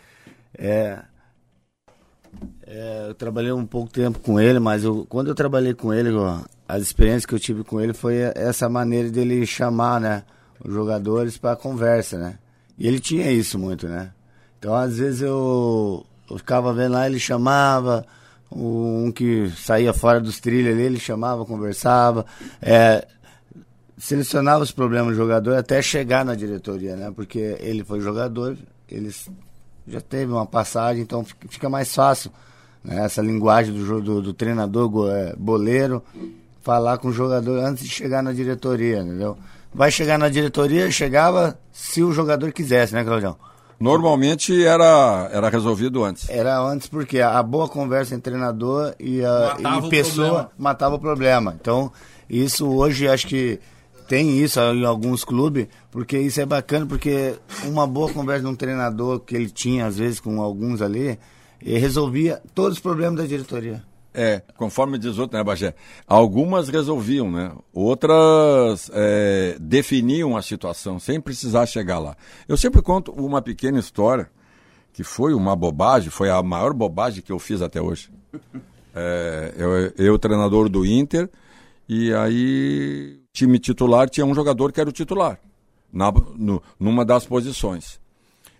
é, 0.56 1.02
é, 2.66 3.06
eu 3.08 3.14
trabalhei 3.14 3.52
um 3.52 3.66
pouco 3.66 3.90
tempo 3.92 4.18
com 4.20 4.40
ele, 4.40 4.58
mas 4.58 4.84
eu- 4.84 5.06
quando 5.08 5.28
eu 5.28 5.34
trabalhei 5.34 5.74
com 5.74 5.92
ele, 5.92 6.10
ó, 6.12 6.40
as 6.68 6.82
experiências 6.82 7.26
que 7.26 7.34
eu 7.34 7.38
tive 7.40 7.62
com 7.64 7.80
ele 7.80 7.92
foi 7.94 8.16
essa 8.34 8.68
maneira 8.68 9.10
dele 9.10 9.46
chamar, 9.46 10.00
né, 10.00 10.24
os 10.64 10.72
jogadores 10.72 11.38
para 11.38 11.54
conversa, 11.56 12.18
né? 12.18 12.38
E 12.78 12.86
ele 12.86 12.98
tinha 13.00 13.30
isso 13.30 13.58
muito, 13.58 13.86
né? 13.88 14.10
Então, 14.58 14.74
às 14.74 14.98
vezes 14.98 15.22
eu, 15.22 16.04
eu 16.30 16.38
ficava 16.38 16.72
vendo 16.72 16.92
lá, 16.92 17.06
ele 17.06 17.18
chamava, 17.20 18.04
um 18.50 19.10
que 19.12 19.50
saía 19.56 19.92
fora 19.92 20.20
dos 20.20 20.40
trilhos 20.40 20.72
ali, 20.74 20.82
ele 20.82 20.98
chamava, 20.98 21.44
conversava, 21.44 22.26
é, 22.60 23.06
selecionava 23.98 24.62
os 24.62 24.70
problemas 24.72 25.12
do 25.12 25.16
jogador 25.16 25.56
até 25.56 25.80
chegar 25.80 26.24
na 26.24 26.34
diretoria, 26.34 26.96
né? 26.96 27.12
Porque 27.14 27.56
ele 27.60 27.82
foi 27.84 28.00
jogador, 28.00 28.56
ele 28.88 29.08
s- 29.08 29.30
já 29.86 30.00
teve 30.00 30.32
uma 30.32 30.46
passagem, 30.46 31.02
então 31.02 31.24
fica- 31.48 31.68
mais 31.68 31.94
fácil, 31.94 32.30
né? 32.84 33.04
Essa 33.04 33.22
linguagem 33.22 33.72
do, 33.74 34.00
do, 34.00 34.22
do 34.22 34.32
treinador 34.32 34.90
é, 35.10 35.34
boleiro, 35.36 36.02
falar 36.62 36.98
com 36.98 37.08
o 37.08 37.12
jogador 37.12 37.58
antes 37.64 37.84
de 37.84 37.90
chegar 37.90 38.22
na 38.22 38.32
diretoria, 38.32 39.00
entendeu? 39.00 39.36
Vai 39.74 39.90
chegar 39.90 40.18
na 40.18 40.28
diretoria, 40.28 40.90
chegava 40.90 41.58
se 41.72 42.02
o 42.02 42.12
jogador 42.12 42.50
quisesse, 42.52 42.94
né, 42.94 43.04
Claudião? 43.04 43.36
Normalmente 43.78 44.64
era, 44.64 45.28
era 45.32 45.48
resolvido 45.50 46.02
antes. 46.02 46.28
Era 46.30 46.58
antes 46.58 46.88
porque 46.88 47.20
a, 47.20 47.38
a 47.38 47.42
boa 47.42 47.68
conversa 47.68 48.14
entre 48.14 48.30
treinador 48.32 48.94
e, 48.98 49.22
a, 49.22 49.54
Matava 49.62 49.84
e 49.84 49.86
o 49.86 49.90
pessoa 49.90 50.26
problema. 50.26 50.50
matava 50.58 50.94
o 50.94 50.98
problema. 50.98 51.56
Então, 51.60 51.92
isso 52.28 52.66
hoje 52.68 53.06
acho 53.06 53.26
que 53.26 53.60
tem 54.08 54.38
isso 54.38 54.60
em 54.60 54.84
alguns 54.84 55.24
clubes, 55.24 55.66
porque 55.90 56.18
isso 56.18 56.40
é 56.40 56.46
bacana, 56.46 56.86
porque 56.86 57.34
uma 57.64 57.86
boa 57.86 58.12
conversa 58.12 58.42
de 58.42 58.48
um 58.48 58.54
treinador 58.54 59.20
que 59.20 59.34
ele 59.34 59.50
tinha, 59.50 59.86
às 59.86 59.98
vezes, 59.98 60.20
com 60.20 60.40
alguns 60.40 60.80
ali, 60.80 61.18
resolvia 61.60 62.40
todos 62.54 62.74
os 62.74 62.80
problemas 62.80 63.18
da 63.18 63.26
diretoria. 63.26 63.82
É, 64.18 64.40
conforme 64.56 64.96
diz 64.96 65.18
outro, 65.18 65.36
né, 65.36 65.44
Bagé? 65.44 65.74
Algumas 66.06 66.70
resolviam, 66.70 67.30
né? 67.30 67.52
Outras 67.70 68.90
é, 68.94 69.58
definiam 69.60 70.34
a 70.34 70.40
situação 70.40 70.98
sem 70.98 71.20
precisar 71.20 71.66
chegar 71.66 71.98
lá. 71.98 72.16
Eu 72.48 72.56
sempre 72.56 72.80
conto 72.80 73.12
uma 73.12 73.42
pequena 73.42 73.78
história 73.78 74.30
que 74.90 75.04
foi 75.04 75.34
uma 75.34 75.54
bobagem, 75.54 76.08
foi 76.08 76.30
a 76.30 76.42
maior 76.42 76.72
bobagem 76.72 77.22
que 77.22 77.30
eu 77.30 77.38
fiz 77.38 77.60
até 77.60 77.82
hoje. 77.82 78.10
É, 78.94 79.52
eu, 79.58 79.92
eu, 80.06 80.18
treinador 80.18 80.70
do 80.70 80.86
Inter, 80.86 81.28
e 81.86 82.14
aí 82.14 83.20
time 83.36 83.58
titular 83.58 84.08
tinha 84.08 84.24
um 84.24 84.34
jogador 84.34 84.72
que 84.72 84.80
era 84.80 84.88
o 84.88 84.92
titular, 84.92 85.38
na, 85.92 86.10
no, 86.34 86.62
numa 86.80 87.04
das 87.04 87.26
posições. 87.26 88.00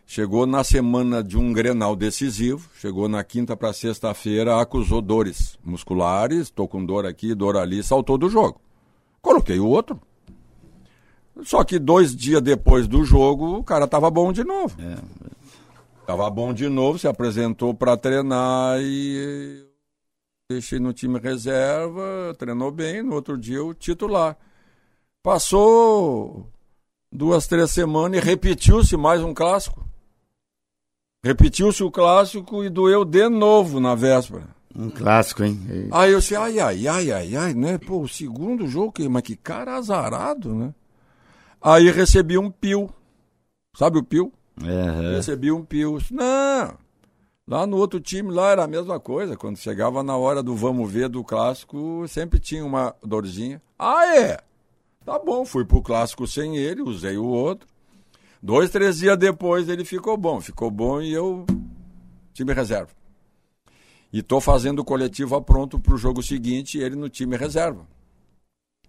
Chegou 0.06 0.47
na 0.47 0.62
semana 0.62 1.25
de 1.25 1.37
um 1.37 1.52
Grenal 1.52 1.97
decisivo, 1.97 2.68
chegou 2.78 3.09
na 3.09 3.25
quinta 3.25 3.56
para 3.56 3.73
sexta-feira, 3.73 4.61
acusou 4.61 5.00
dores 5.00 5.59
musculares, 5.64 6.42
estou 6.42 6.68
com 6.68 6.85
dor 6.85 7.06
aqui, 7.06 7.35
dor 7.35 7.56
ali, 7.56 7.83
saltou 7.83 8.16
do 8.16 8.28
jogo. 8.28 8.61
Coloquei 9.21 9.59
o 9.59 9.66
outro. 9.66 9.99
Só 11.42 11.64
que 11.64 11.78
dois 11.78 12.14
dias 12.14 12.40
depois 12.40 12.87
do 12.87 13.02
jogo, 13.02 13.56
o 13.56 13.64
cara 13.64 13.88
tava 13.88 14.11
bom 14.11 14.33
de 14.33 14.45
novo. 14.45 14.76
É. 14.80 14.97
Tava 16.06 16.30
bom 16.30 16.52
de 16.52 16.68
novo, 16.68 16.99
se 16.99 17.09
apresentou 17.09 17.75
para 17.75 17.97
treinar 17.97 18.78
e 18.80 19.64
deixei 20.49 20.78
no 20.78 20.92
time 20.92 21.18
reserva, 21.18 22.33
treinou 22.38 22.71
bem, 22.71 23.02
no 23.02 23.14
outro 23.14 23.37
dia 23.37 23.64
o 23.64 23.75
titular. 23.75 24.37
Passou 25.26 26.47
duas, 27.12 27.49
três 27.49 27.73
semanas 27.73 28.23
e 28.23 28.25
repetiu-se 28.25 28.97
mais 28.97 29.21
um 29.25 29.35
clássico. 29.35 29.85
Repetiu-se 31.25 31.83
o 31.83 31.90
clássico 31.90 32.62
e 32.62 32.71
doeu 32.71 33.04
de 33.04 33.28
novo 33.28 33.80
na 33.80 33.97
véspera. 33.97 34.47
Um 34.73 34.88
clássico, 34.88 35.42
hein? 35.42 35.61
E- 35.68 35.88
Aí 35.90 36.12
eu 36.12 36.21
disse, 36.21 36.37
ai, 36.37 36.61
ai, 36.61 36.87
ai, 36.87 37.11
ai, 37.11 37.35
ai, 37.35 37.54
né? 37.54 37.76
Pô, 37.76 38.02
o 38.02 38.09
segundo 38.09 38.68
jogo, 38.68 38.92
que- 38.92 39.09
mas 39.09 39.23
que 39.25 39.35
cara 39.35 39.75
azarado, 39.75 40.54
né? 40.54 40.73
Aí 41.61 41.90
recebi 41.90 42.38
um 42.38 42.49
pio. 42.49 42.88
Sabe 43.76 43.99
o 43.99 44.04
pio? 44.04 44.33
É, 44.62 45.16
Recebi 45.16 45.50
um 45.50 45.64
pio. 45.64 45.99
Não. 46.09 46.78
Lá 47.49 47.66
no 47.66 47.78
outro 47.78 47.99
time, 47.99 48.30
lá 48.30 48.50
era 48.52 48.62
a 48.62 48.68
mesma 48.68 49.00
coisa. 49.00 49.37
Quando 49.37 49.56
chegava 49.56 50.04
na 50.04 50.16
hora 50.16 50.40
do 50.40 50.54
vamos 50.54 50.88
ver 50.88 51.09
do 51.09 51.25
clássico, 51.25 52.06
sempre 52.06 52.38
tinha 52.38 52.64
uma 52.64 52.95
dorzinha. 53.02 53.61
Ah, 53.76 54.06
é? 54.16 54.46
Tá 55.07 55.21
bom, 55.21 55.45
fui 55.45 55.65
pro 55.65 55.81
clássico 55.81 56.27
sem 56.27 56.57
ele, 56.57 56.83
usei 56.83 57.17
o 57.17 57.25
outro. 57.25 57.69
Dois, 58.43 58.71
três 58.71 58.99
dias 58.99 59.17
depois 59.17 59.69
ele 59.69 59.85
ficou 59.85 60.17
bom. 60.17 60.41
Ficou 60.41 60.69
bom 60.69 61.01
e 61.01 61.13
eu. 61.13 61.47
Time 62.35 62.53
reserva. 62.53 62.91
E 64.13 64.21
tô 64.21 64.41
fazendo 64.41 64.81
o 64.81 64.85
coletivo 64.85 65.41
pronto 65.41 65.79
pro 65.79 65.97
jogo 65.97 66.23
seguinte 66.25 66.79
ele 66.79 66.97
no 66.97 67.09
time 67.09 67.37
reserva. 67.37 67.87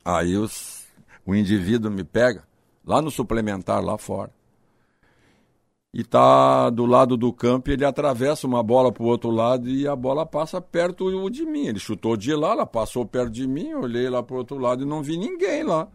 Aí 0.03 0.35
os, 0.35 0.87
o 1.23 1.35
indivíduo 1.35 1.91
me 1.91 2.03
pega 2.03 2.43
lá 2.83 2.99
no 2.99 3.11
suplementar, 3.11 3.83
lá 3.83 3.95
fora 3.95 4.31
e 5.93 6.03
tá 6.03 6.69
do 6.69 6.85
lado 6.85 7.17
do 7.17 7.33
campo 7.33 7.71
ele 7.71 7.83
atravessa 7.83 8.45
uma 8.45 8.61
bola 8.61 8.91
pro 8.91 9.05
outro 9.05 9.31
lado 9.31 9.67
e 9.67 9.87
a 9.87 9.95
bola 9.95 10.27
passa 10.27 10.61
perto 10.61 11.27
de 11.29 11.43
mim. 11.43 11.65
Ele 11.65 11.79
chutou 11.79 12.15
de 12.15 12.35
lá, 12.35 12.51
ela 12.51 12.67
passou 12.67 13.03
perto 13.03 13.31
de 13.31 13.47
mim, 13.47 13.73
olhei 13.73 14.07
lá 14.07 14.21
pro 14.21 14.37
outro 14.37 14.59
lado 14.59 14.83
e 14.83 14.85
não 14.85 15.01
vi 15.01 15.17
ninguém 15.17 15.63
lá. 15.63 15.87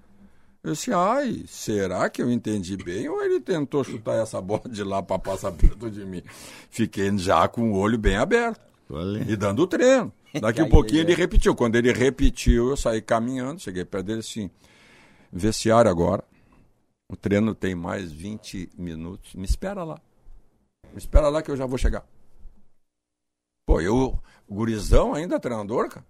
Eu 0.62 0.73
disse, 0.73 0.92
ai, 0.92 1.45
será 1.49 2.09
que 2.09 2.23
eu 2.23 2.31
entendi 2.31 2.76
bem 2.76 3.09
ou 3.09 3.21
ele 3.21 3.40
tentou 3.40 3.83
chutar 3.83 4.23
essa 4.23 4.40
bola 4.40 4.62
de 4.69 4.85
lá 4.85 5.02
para 5.02 5.19
passar 5.19 5.50
perto 5.50 5.90
de 5.90 6.04
mim? 6.04 6.23
Fiquei 6.71 7.16
já 7.19 7.49
com 7.49 7.73
o 7.73 7.76
olho 7.76 7.99
bem 7.99 8.16
aberto 8.16 8.61
Olha. 8.88 9.26
e 9.28 9.35
dando 9.35 9.66
treino. 9.66 10.12
Daqui 10.40 10.62
um 10.62 10.69
pouquinho 10.69 11.00
ele 11.00 11.14
repetiu. 11.14 11.54
Quando 11.57 11.75
ele 11.75 11.92
repetiu, 11.92 12.71
eu 12.71 12.76
saí 12.76 13.02
caminhando, 13.02 13.61
cheguei 13.61 13.85
perto 13.85 14.07
dele 14.07 14.21
assim, 14.21 14.49
vestiário 15.33 15.90
agora. 15.90 16.23
O 17.11 17.16
treino 17.16 17.57
tem 17.57 17.75
mais 17.75 18.12
20 18.12 18.71
minutos. 18.78 19.35
Me 19.35 19.45
espera 19.45 19.83
lá. 19.83 20.00
Me 20.92 20.99
espera 20.99 21.28
lá 21.28 21.42
que 21.42 21.50
eu 21.50 21.57
já 21.57 21.66
vou 21.66 21.76
chegar. 21.76 22.07
Pô, 23.66 23.81
eu, 23.81 24.16
gurizão 24.49 25.12
ainda 25.12 25.40
treinador, 25.40 25.88
cara. 25.88 26.07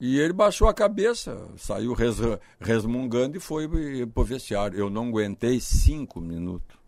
E 0.00 0.18
ele 0.18 0.32
baixou 0.32 0.68
a 0.68 0.74
cabeça, 0.74 1.48
saiu 1.56 1.92
res, 1.92 2.18
resmungando 2.60 3.36
e 3.36 3.40
foi 3.40 3.68
pro 4.06 4.22
vestiário. 4.22 4.78
Eu 4.78 4.88
não 4.88 5.08
aguentei 5.08 5.58
cinco 5.60 6.20
minutos. 6.20 6.78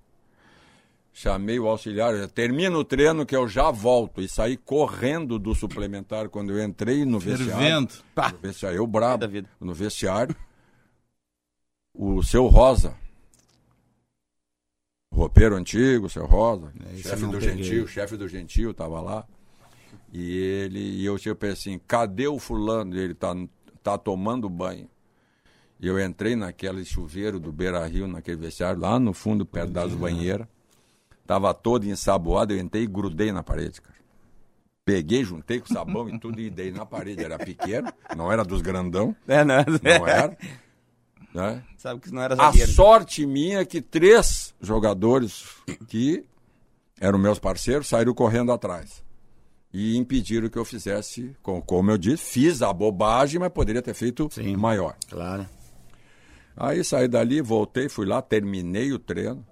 Chamei 1.13 1.59
o 1.59 1.67
auxiliar, 1.67 2.29
termina 2.29 2.79
o 2.79 2.85
treino 2.85 3.27
que 3.27 3.35
eu 3.35 3.49
já 3.49 3.71
volto. 3.71 4.23
E 4.23 4.29
saí 4.29 4.57
correndo 4.57 5.41
do 5.41 5.55
suplementar 5.57 6.29
quando 6.29 6.53
eu 6.53 6.65
entrei 6.65 7.05
no 7.05 7.19
vestiário. 7.19 7.53
Fervendo. 7.53 7.95
No 8.17 8.39
vestiário, 8.39 8.77
eu 8.77 8.87
brabo. 8.87 9.27
No 9.61 9.75
vestiário. 9.75 10.37
O 11.93 12.23
seu 12.23 12.47
Rosa. 12.47 12.97
Roupeiro 15.13 15.57
antigo, 15.57 16.09
seu 16.09 16.25
Rosa. 16.27 16.73
É, 16.95 16.97
chefe 16.97 17.27
do 17.27 17.33
peguei. 17.33 17.65
Gentil, 17.65 17.87
chefe 17.89 18.17
do 18.17 18.29
Gentil, 18.29 18.73
tava 18.73 19.01
lá. 19.01 19.27
E 20.13 20.37
ele, 20.37 20.81
e 20.81 21.05
eu 21.05 21.19
tipo 21.19 21.47
assim, 21.47 21.81
cadê 21.87 22.27
o 22.27 22.39
fulano? 22.39 22.97
E 22.97 22.99
ele 22.99 23.15
tá, 23.15 23.35
tá 23.83 23.97
tomando 23.97 24.49
banho. 24.49 24.89
E 25.79 25.87
eu 25.87 25.99
entrei 25.99 26.37
naquele 26.37 26.85
chuveiro 26.85 27.41
do 27.41 27.51
Beira 27.53 27.87
Rio, 27.87 28.07
naquele 28.07 28.37
vestiário, 28.37 28.81
lá 28.81 28.99
no 28.99 29.15
fundo, 29.15 29.47
perto 29.47 29.71
das 29.71 29.95
banheiras. 29.95 30.47
Tava 31.27 31.55
todo 31.55 31.87
ensaboado, 31.87 32.53
eu 32.53 32.59
entrei 32.59 32.83
e 32.83 32.87
grudei 32.87 33.33
na 33.33 33.43
parede, 33.43 33.81
cara. 33.81 33.99
Peguei, 34.85 35.23
juntei 35.25 35.61
com 35.61 35.73
sabão 35.73 36.09
e 36.09 36.19
tudo 36.19 36.41
e 36.41 36.51
dei 36.51 36.73
na 36.73 36.85
parede. 36.85 37.23
Era 37.23 37.39
pequeno, 37.39 37.93
não 38.17 38.33
era 38.33 38.45
dos 38.45 38.61
grandão, 38.61 39.15
É, 39.29 39.45
não, 39.45 39.57
não 39.83 40.09
era. 40.09 40.37
Né? 41.33 41.63
Sabe 41.79 42.01
que 42.01 42.07
isso 42.07 42.15
não 42.15 42.23
era 42.23 42.35
A 42.35 42.51
zagueiro. 42.51 42.73
sorte 42.73 43.25
minha 43.25 43.61
é 43.61 43.65
que 43.65 43.81
três 43.81 44.53
jogadores 44.61 45.45
que 45.87 46.25
eram 47.01 47.19
meus 47.19 47.39
parceiros 47.39 47.87
saíram 47.87 48.13
correndo 48.13 48.51
atrás. 48.51 49.03
E 49.73 49.97
impediram 49.97 50.49
que 50.49 50.59
eu 50.59 50.65
fizesse, 50.65 51.37
com- 51.43 51.63
como 51.63 51.91
eu 51.93 51.99
disse, 51.99 52.25
fiz 52.25 52.61
a 52.61 52.73
bobagem, 52.73 53.39
mas 53.39 53.53
poderia 53.53 53.81
ter 53.81 53.95
feito 53.95 54.29
Sim. 54.33 54.57
maior. 54.57 54.97
Claro. 55.09 55.47
Aí 56.57 56.83
saí 56.83 57.07
dali, 57.09 57.41
voltei, 57.41 57.89
fui 57.89 58.05
lá, 58.05 58.21
terminei 58.21 58.93
o 58.93 58.99
treino. 58.99 59.47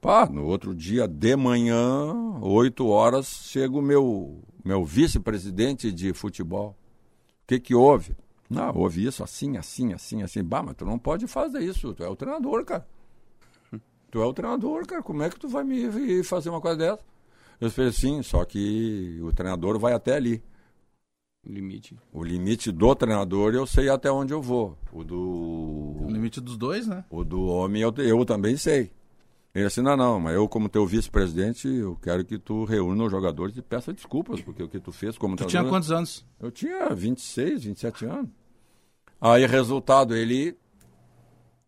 Pá, 0.00 0.26
no 0.26 0.44
outro 0.46 0.74
dia 0.74 1.08
de 1.08 1.34
manhã, 1.34 2.14
8 2.40 2.86
horas, 2.86 3.26
chega 3.26 3.76
o 3.76 3.82
meu, 3.82 4.40
meu 4.64 4.84
vice-presidente 4.84 5.90
de 5.90 6.12
futebol. 6.14 6.76
O 7.42 7.46
que 7.48 7.58
que 7.58 7.74
houve? 7.74 8.14
Não, 8.48 8.72
houve 8.76 9.04
isso 9.04 9.24
assim, 9.24 9.56
assim, 9.56 9.92
assim, 9.92 10.22
assim. 10.22 10.44
Bah, 10.44 10.62
mas 10.62 10.76
tu 10.76 10.84
não 10.84 10.98
pode 10.98 11.26
fazer 11.26 11.60
isso, 11.60 11.92
tu 11.92 12.04
é 12.04 12.08
o 12.08 12.14
treinador, 12.14 12.64
cara. 12.64 12.86
Tu 14.08 14.22
é 14.22 14.24
o 14.24 14.32
treinador, 14.32 14.86
cara, 14.86 15.02
como 15.02 15.24
é 15.24 15.28
que 15.28 15.38
tu 15.38 15.48
vai 15.48 15.64
me 15.64 16.22
fazer 16.22 16.48
uma 16.50 16.60
coisa 16.60 16.76
dessa? 16.76 17.00
Eu 17.60 17.70
falei, 17.70 17.92
sim, 17.92 18.22
só 18.22 18.44
que 18.44 19.18
o 19.22 19.32
treinador 19.32 19.78
vai 19.78 19.92
até 19.92 20.14
ali. 20.14 20.42
Limite. 21.44 21.96
O 22.12 22.24
limite 22.24 22.72
do 22.72 22.94
treinador 22.94 23.54
eu 23.54 23.66
sei 23.66 23.88
até 23.88 24.10
onde 24.10 24.32
eu 24.34 24.42
vou. 24.42 24.76
O 24.92 25.04
do 25.04 25.96
O 26.00 26.10
limite 26.10 26.40
dos 26.40 26.56
dois, 26.56 26.86
né? 26.86 27.04
o 27.08 27.22
do 27.24 27.46
homem 27.46 27.82
eu, 27.82 27.94
eu 27.98 28.24
também 28.24 28.56
sei. 28.56 28.90
Ele 29.54 29.68
disse, 29.68 29.80
não, 29.80 29.96
não, 29.96 30.20
mas 30.20 30.34
eu 30.34 30.46
como 30.48 30.68
teu 30.68 30.84
vice-presidente, 30.84 31.66
eu 31.66 31.96
quero 32.02 32.24
que 32.26 32.38
tu 32.38 32.64
reúna 32.64 33.04
os 33.04 33.10
jogadores 33.10 33.56
e 33.56 33.62
peça 33.62 33.90
desculpas, 33.90 34.42
porque 34.42 34.62
o 34.62 34.68
que 34.68 34.78
tu 34.78 34.92
fez 34.92 35.16
como 35.16 35.34
Tu 35.34 35.46
tinha 35.46 35.64
quantos 35.64 35.90
anos? 35.90 36.26
Eu 36.38 36.50
tinha 36.50 36.90
26, 36.94 37.64
27 37.64 38.04
anos. 38.04 38.30
Aí, 39.18 39.46
resultado, 39.46 40.14
ele... 40.14 40.58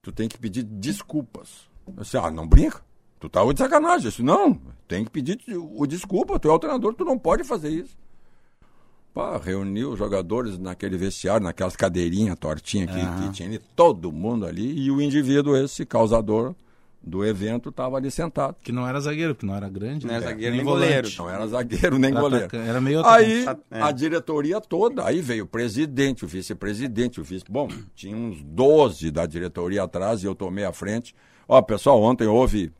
Tu 0.03 0.13
tem 0.13 0.29
que 0.29 0.39
pedir 0.39 0.65
desculpas. 0.65 1.69
Eu 1.87 2.03
disse, 2.03 2.19
ah, 2.19 2.31
não 2.31 2.47
brinca. 2.47 2.83
Tu 3.21 3.29
tá 3.29 3.45
de 3.45 3.59
sacanagem. 3.59 4.07
Eu 4.07 4.11
disse, 4.11 4.23
não, 4.23 4.61
tem 4.87 5.05
que 5.05 5.11
pedir 5.11 5.39
o 5.57 5.87
desculpa. 5.87 6.39
Tu 6.39 6.49
é 6.49 6.53
o 6.53 6.59
treinador, 6.59 6.95
tu 6.95 7.05
não 7.05 7.19
pode 7.19 7.45
fazer 7.45 7.71
isso. 7.71 7.97
Pá, 9.13 9.37
reuni 9.37 9.85
os 9.85 9.99
jogadores 9.99 10.59
naquele 10.59 10.97
vestiário, 10.97 11.43
naquelas 11.43 11.75
cadeirinhas 11.75 12.39
tortinhas 12.39 12.91
que, 12.91 13.23
que 13.23 13.33
tinha 13.33 13.49
ali, 13.49 13.59
todo 13.75 14.13
mundo 14.13 14.47
ali, 14.47 14.79
e 14.79 14.91
o 14.91 15.01
indivíduo, 15.01 15.57
esse 15.57 15.85
causador 15.85 16.55
do 17.03 17.25
evento, 17.25 17.71
estava 17.71 17.97
ali 17.97 18.11
sentado. 18.11 18.55
Que 18.63 18.71
não 18.71 18.87
era 18.87 19.01
zagueiro, 19.01 19.35
que 19.35 19.47
não 19.47 19.55
era 19.55 19.69
grande. 19.69 20.07
Não 20.07 20.13
né? 20.13 20.21
era 20.21 20.27
zagueiro, 20.29 20.55
nem 20.55 20.65
nem 20.65 20.73
goleiro. 20.73 21.09
Não 21.19 21.31
era 21.31 21.47
zagueiro 21.47 21.99
nem 21.99 22.11
Era 22.11 22.21
goleiro. 22.21 22.47
atacante, 22.47 22.69
era 22.69 22.81
meio 22.81 23.07
Aí. 23.07 23.47
É. 23.71 23.83
a 23.83 23.91
diretoria 23.91 24.61
toda, 24.61 25.05
aí 25.05 25.21
veio 25.21 25.45
o 25.45 25.49
presidente, 25.49 26.25
o 26.25 26.29
vice-presidente, 26.29 27.21
o 27.21 27.25
vice. 27.25 27.45
Bom, 27.49 27.69
tinha 27.95 28.17
uns 28.17 28.43
12 28.43 29.11
da 29.11 29.27
diretoria 29.27 29.83
atrás 29.85 30.23
e 30.23 30.27
eu 30.27 30.35
tomei 30.35 30.65
a 30.65 30.73
frente. 30.73 31.15
Ó, 31.49 31.61
pessoal, 31.63 32.01
ontem 32.03 32.27
houve 32.27 32.71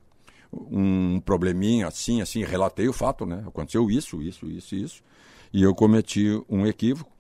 um 0.53 1.21
probleminha 1.21 1.87
assim, 1.87 2.21
assim, 2.21 2.43
relatei 2.43 2.89
o 2.89 2.93
fato, 2.93 3.27
né? 3.27 3.45
Aconteceu 3.47 3.91
isso, 3.91 4.23
isso, 4.23 4.47
isso, 4.47 4.75
isso. 4.75 5.03
E 5.53 5.63
eu 5.63 5.75
cometi 5.75 6.43
um 6.49 6.67
equívoco 6.67 7.11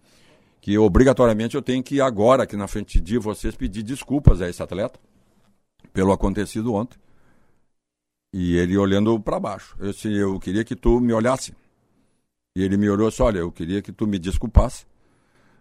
que 0.60 0.76
obrigatoriamente 0.76 1.54
eu 1.54 1.62
tenho 1.62 1.82
que 1.82 2.00
agora, 2.00 2.42
aqui 2.42 2.56
na 2.56 2.66
frente 2.66 3.00
de 3.00 3.18
vocês, 3.18 3.54
pedir 3.54 3.82
desculpas 3.82 4.42
a 4.42 4.48
esse 4.48 4.62
atleta 4.62 4.98
pelo 5.92 6.12
acontecido 6.12 6.74
ontem. 6.74 6.98
E 8.32 8.56
ele 8.56 8.76
olhando 8.76 9.18
para 9.18 9.40
baixo. 9.40 9.74
Eu 9.78 9.92
disse, 9.92 10.12
eu 10.12 10.38
queria 10.38 10.64
que 10.64 10.76
tu 10.76 11.00
me 11.00 11.12
olhasse. 11.12 11.54
E 12.56 12.62
ele 12.62 12.76
me 12.76 12.90
olhou 12.90 13.08
disse, 13.08 13.22
olha, 13.22 13.38
eu 13.38 13.50
queria 13.50 13.80
que 13.80 13.92
tu 13.92 14.06
me 14.06 14.18
desculpasse 14.18 14.84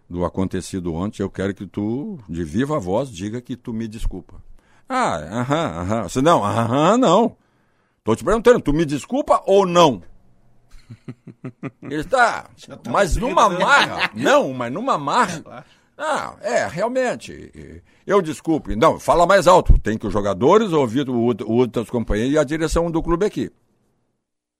do 0.09 0.25
acontecido 0.25 0.93
ontem. 0.93 1.21
Eu 1.21 1.29
quero 1.29 1.53
que 1.53 1.65
tu, 1.65 2.19
de 2.27 2.43
viva 2.43 2.79
voz, 2.79 3.09
diga 3.09 3.39
que 3.39 3.55
tu 3.55 3.73
me 3.73 3.87
desculpa. 3.87 4.43
Ah, 4.89 5.15
aham, 5.41 5.81
aham. 5.81 6.07
Eu 6.13 6.21
não, 6.21 6.43
aham, 6.43 6.97
não. 6.97 7.37
Tô 8.07 8.15
te 8.15 8.23
perguntando, 8.23 8.61
tu 8.61 8.71
me 8.71 8.85
desculpa 8.85 9.43
ou 9.45 9.65
não? 9.65 10.01
Ele 11.83 11.99
está, 11.99 12.49
mas 12.89 13.17
numa 13.17 13.49
marra. 13.49 14.09
Não, 14.15 14.53
mas 14.53 14.71
numa 14.71 14.97
marra. 14.97 15.65
Ah, 15.97 16.35
é, 16.39 16.65
realmente. 16.67 17.83
Eu 18.05 18.21
desculpe. 18.21 18.77
Não, 18.77 18.97
fala 18.97 19.27
mais 19.27 19.45
alto. 19.45 19.77
Tem 19.79 19.97
que 19.97 20.07
os 20.07 20.13
jogadores 20.13 20.71
ouvir 20.71 21.09
o, 21.09 21.15
o 21.15 21.51
outros 21.51 21.89
companheiros 21.89 22.33
e 22.33 22.37
a 22.37 22.45
direção 22.45 22.89
do 22.89 23.03
clube 23.03 23.25
aqui. 23.25 23.51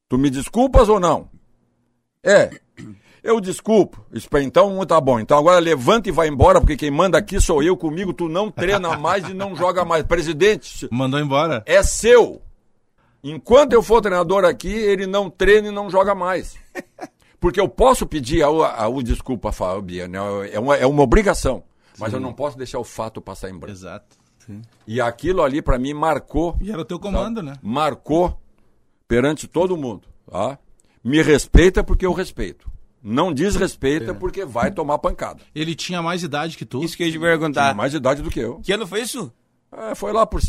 Tu 0.09 0.17
me 0.17 0.29
desculpas 0.29 0.89
ou 0.89 0.99
não? 0.99 1.29
É. 2.21 2.49
Eu 3.23 3.39
desculpo. 3.39 4.05
Então 4.41 4.85
tá 4.85 4.99
bom. 4.99 5.21
Então 5.21 5.37
agora 5.37 5.59
levanta 5.59 6.09
e 6.09 6.11
vai 6.11 6.27
embora, 6.27 6.59
porque 6.59 6.75
quem 6.75 6.91
manda 6.91 7.17
aqui 7.17 7.39
sou 7.39 7.63
eu 7.63 7.77
comigo. 7.77 8.11
Tu 8.11 8.27
não 8.27 8.51
treina 8.51 8.97
mais 8.97 9.25
e 9.29 9.33
não 9.33 9.55
joga 9.55 9.85
mais. 9.85 10.03
Presidente, 10.03 10.85
Mandou 10.91 11.17
embora. 11.17 11.63
é 11.65 11.81
seu. 11.81 12.41
Enquanto 13.23 13.73
eu 13.73 13.81
for 13.81 14.01
treinador 14.01 14.45
aqui, 14.45 14.71
ele 14.71 15.05
não 15.05 15.29
treina 15.29 15.67
e 15.67 15.71
não 15.71 15.89
joga 15.89 16.13
mais. 16.15 16.55
Porque 17.39 17.59
eu 17.59 17.69
posso 17.69 18.05
pedir 18.07 18.43
a, 18.43 18.47
a, 18.47 18.85
a 18.85 19.03
desculpa, 19.03 19.51
Fabiano, 19.51 20.43
é 20.45 20.59
uma, 20.59 20.75
é 20.75 20.85
uma 20.85 21.03
obrigação. 21.03 21.63
Mas 21.99 22.13
eu 22.13 22.19
não 22.19 22.33
posso 22.33 22.57
deixar 22.57 22.79
o 22.79 22.83
fato 22.83 23.21
passar 23.21 23.49
em 23.49 23.57
branco. 23.57 23.71
Exato. 23.73 24.17
E 24.85 25.01
aquilo 25.01 25.43
ali, 25.43 25.61
para 25.61 25.77
mim, 25.77 25.93
marcou. 25.93 26.55
E 26.61 26.71
era 26.71 26.81
o 26.81 26.85
teu 26.85 26.99
comando, 26.99 27.43
né? 27.43 27.53
Marcou 27.61 28.39
perante 29.07 29.47
todo 29.47 29.75
mundo, 29.75 30.07
tá? 30.29 30.57
Me 31.03 31.21
respeita 31.21 31.83
porque 31.83 32.05
eu 32.05 32.13
respeito. 32.13 32.69
Não 33.01 33.31
desrespeita 33.31 34.13
porque 34.13 34.43
vai 34.43 34.71
tomar 34.71 34.97
pancada. 34.97 35.41
Ele 35.53 35.75
tinha 35.75 36.01
mais 36.01 36.23
idade 36.23 36.57
que 36.57 36.65
tu. 36.65 36.83
Isso 36.83 36.97
que 36.97 37.03
eu 37.03 37.07
ia 37.07 37.11
te 37.13 37.17
Tinha 37.17 37.29
perguntar. 37.29 37.75
mais 37.75 37.93
idade 37.93 38.21
do 38.21 38.29
que 38.29 38.39
eu. 38.39 38.59
Que 38.61 38.73
ano 38.73 38.87
foi 38.87 39.01
isso? 39.01 39.31
É, 39.71 39.95
foi 39.95 40.11
lá 40.11 40.25
por 40.25 40.41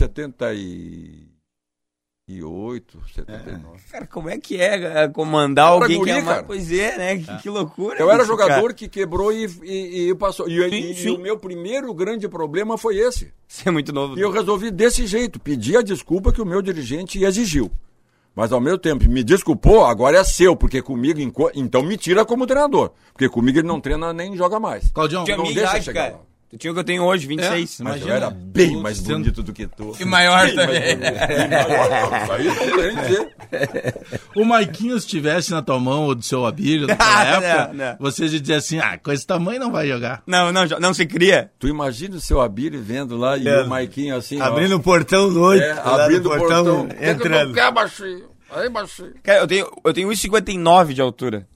78, 2.28 2.98
79. 3.14 3.78
Cara, 3.90 4.06
como 4.06 4.28
é 4.28 4.38
que 4.38 4.60
é 4.60 5.04
é, 5.04 5.08
comandar 5.08 5.68
Eu 5.70 5.74
era 5.76 5.82
alguém 5.84 5.98
guri, 5.98 6.10
que 6.12 6.18
é 6.18 6.22
uma... 6.22 6.42
Pois 6.42 6.70
é, 6.70 6.98
né? 6.98 7.16
Que, 7.16 7.42
que 7.42 7.48
loucura. 7.50 7.98
Eu 7.98 8.10
era 8.10 8.18
isso, 8.22 8.26
jogador 8.30 8.60
cara. 8.60 8.74
que 8.74 8.88
quebrou 8.88 9.32
e, 9.32 9.46
e- 9.62 10.10
e 10.10 10.14
passou. 10.14 10.46
E, 10.48 10.68
Sim, 10.68 10.76
e- 10.76 10.90
e 10.90 10.94
sim. 10.94 11.10
o 11.10 11.18
meu 11.18 11.38
primeiro 11.38 11.92
grande 11.94 12.28
problema 12.28 12.76
foi 12.76 12.98
esse. 12.98 13.32
Você 13.46 13.68
é 13.68 13.72
muito 13.72 13.92
novo. 13.92 14.18
E 14.18 14.20
eu 14.20 14.30
resolvi 14.30 14.70
desse 14.70 15.06
jeito, 15.06 15.40
pedir 15.40 15.78
a 15.78 15.82
desculpa 15.82 16.30
que 16.32 16.42
o 16.42 16.46
meu 16.46 16.60
dirigente 16.60 17.22
exigiu. 17.24 17.70
Mas 18.36 18.52
ao 18.52 18.60
mesmo 18.60 18.78
tempo, 18.78 19.08
me 19.08 19.24
desculpou, 19.24 19.84
agora 19.84 20.18
é 20.18 20.22
seu, 20.22 20.54
porque 20.54 20.80
comigo, 20.80 21.18
então 21.54 21.82
me 21.82 21.96
tira 21.96 22.24
como 22.24 22.46
treinador. 22.46 22.92
Porque 23.12 23.28
comigo 23.28 23.58
ele 23.58 23.66
não 23.66 23.80
treina 23.80 24.12
nem 24.12 24.36
joga 24.36 24.60
mais. 24.60 24.90
Claudião, 24.90 25.24
não 25.26 25.52
deixa 25.52 25.80
chegar 25.82 26.02
cara. 26.10 26.14
lá. 26.18 26.27
Tu 26.50 26.56
tinha 26.56 26.70
o 26.70 26.74
que 26.74 26.80
eu 26.80 26.84
tenho 26.84 27.02
hoje, 27.02 27.26
26. 27.26 27.80
É, 27.80 27.84
Mas 27.84 28.00
eu 28.00 28.10
era 28.10 28.30
bem 28.30 28.74
mais 28.80 28.96
sendo- 28.96 29.18
bonito 29.18 29.42
do 29.42 29.52
que 29.52 29.66
tu. 29.66 29.94
E 30.00 30.04
maior 30.06 30.46
Bem 30.46 30.54
também. 30.56 30.80
bonito. 30.96 31.00
Bem 31.28 31.48
maior, 31.50 31.90
não, 31.90 32.22
isso 32.22 32.32
aí 32.32 32.44
não 32.44 32.78
tem 32.78 32.96
dizer. 32.96 33.34
o 34.34 34.44
Maiquinho 34.46 34.96
estivesse 34.96 35.50
na 35.50 35.60
tua 35.60 35.78
mão 35.78 36.04
ou 36.04 36.14
do 36.14 36.22
seu 36.22 36.46
Abílio 36.46 36.86
naquela 36.88 37.18
Ah, 37.20 37.24
época, 37.26 37.74
não, 37.74 37.84
não. 37.90 37.96
você 38.00 38.24
ia 38.26 38.40
dizer 38.40 38.54
assim, 38.54 38.78
ah, 38.78 38.96
com 38.96 39.12
esse 39.12 39.26
tamanho 39.26 39.60
não 39.60 39.70
vai 39.70 39.86
jogar. 39.88 40.22
Não, 40.26 40.50
não, 40.50 40.64
não 40.80 40.94
se 40.94 41.04
cria. 41.04 41.50
Tu 41.58 41.68
imagina 41.68 42.16
o 42.16 42.20
seu 42.20 42.40
Abílio 42.40 42.80
vendo 42.82 43.16
lá 43.18 43.36
e 43.36 43.46
É. 43.46 43.62
o 43.62 43.68
Maiquinho 43.68 44.16
assim, 44.16 44.40
ó. 44.40 44.44
Abrindo 44.44 44.76
o 44.76 44.80
portão 44.80 45.30
noite. 45.30 45.62
É, 45.64 45.72
abrindo 45.72 46.30
o 46.32 46.38
portão. 46.38 46.88
entrando. 46.98 47.52
Quer 47.52 47.70
baixinho? 47.72 48.24
Aí 48.50 48.70
baixinho. 48.70 49.12
Cara, 49.22 49.40
eu 49.40 49.46
tenho, 49.46 49.70
eu 49.84 49.92
tenho 49.92 50.08
1,59 50.08 50.94
de 50.94 51.02
altura. 51.02 51.46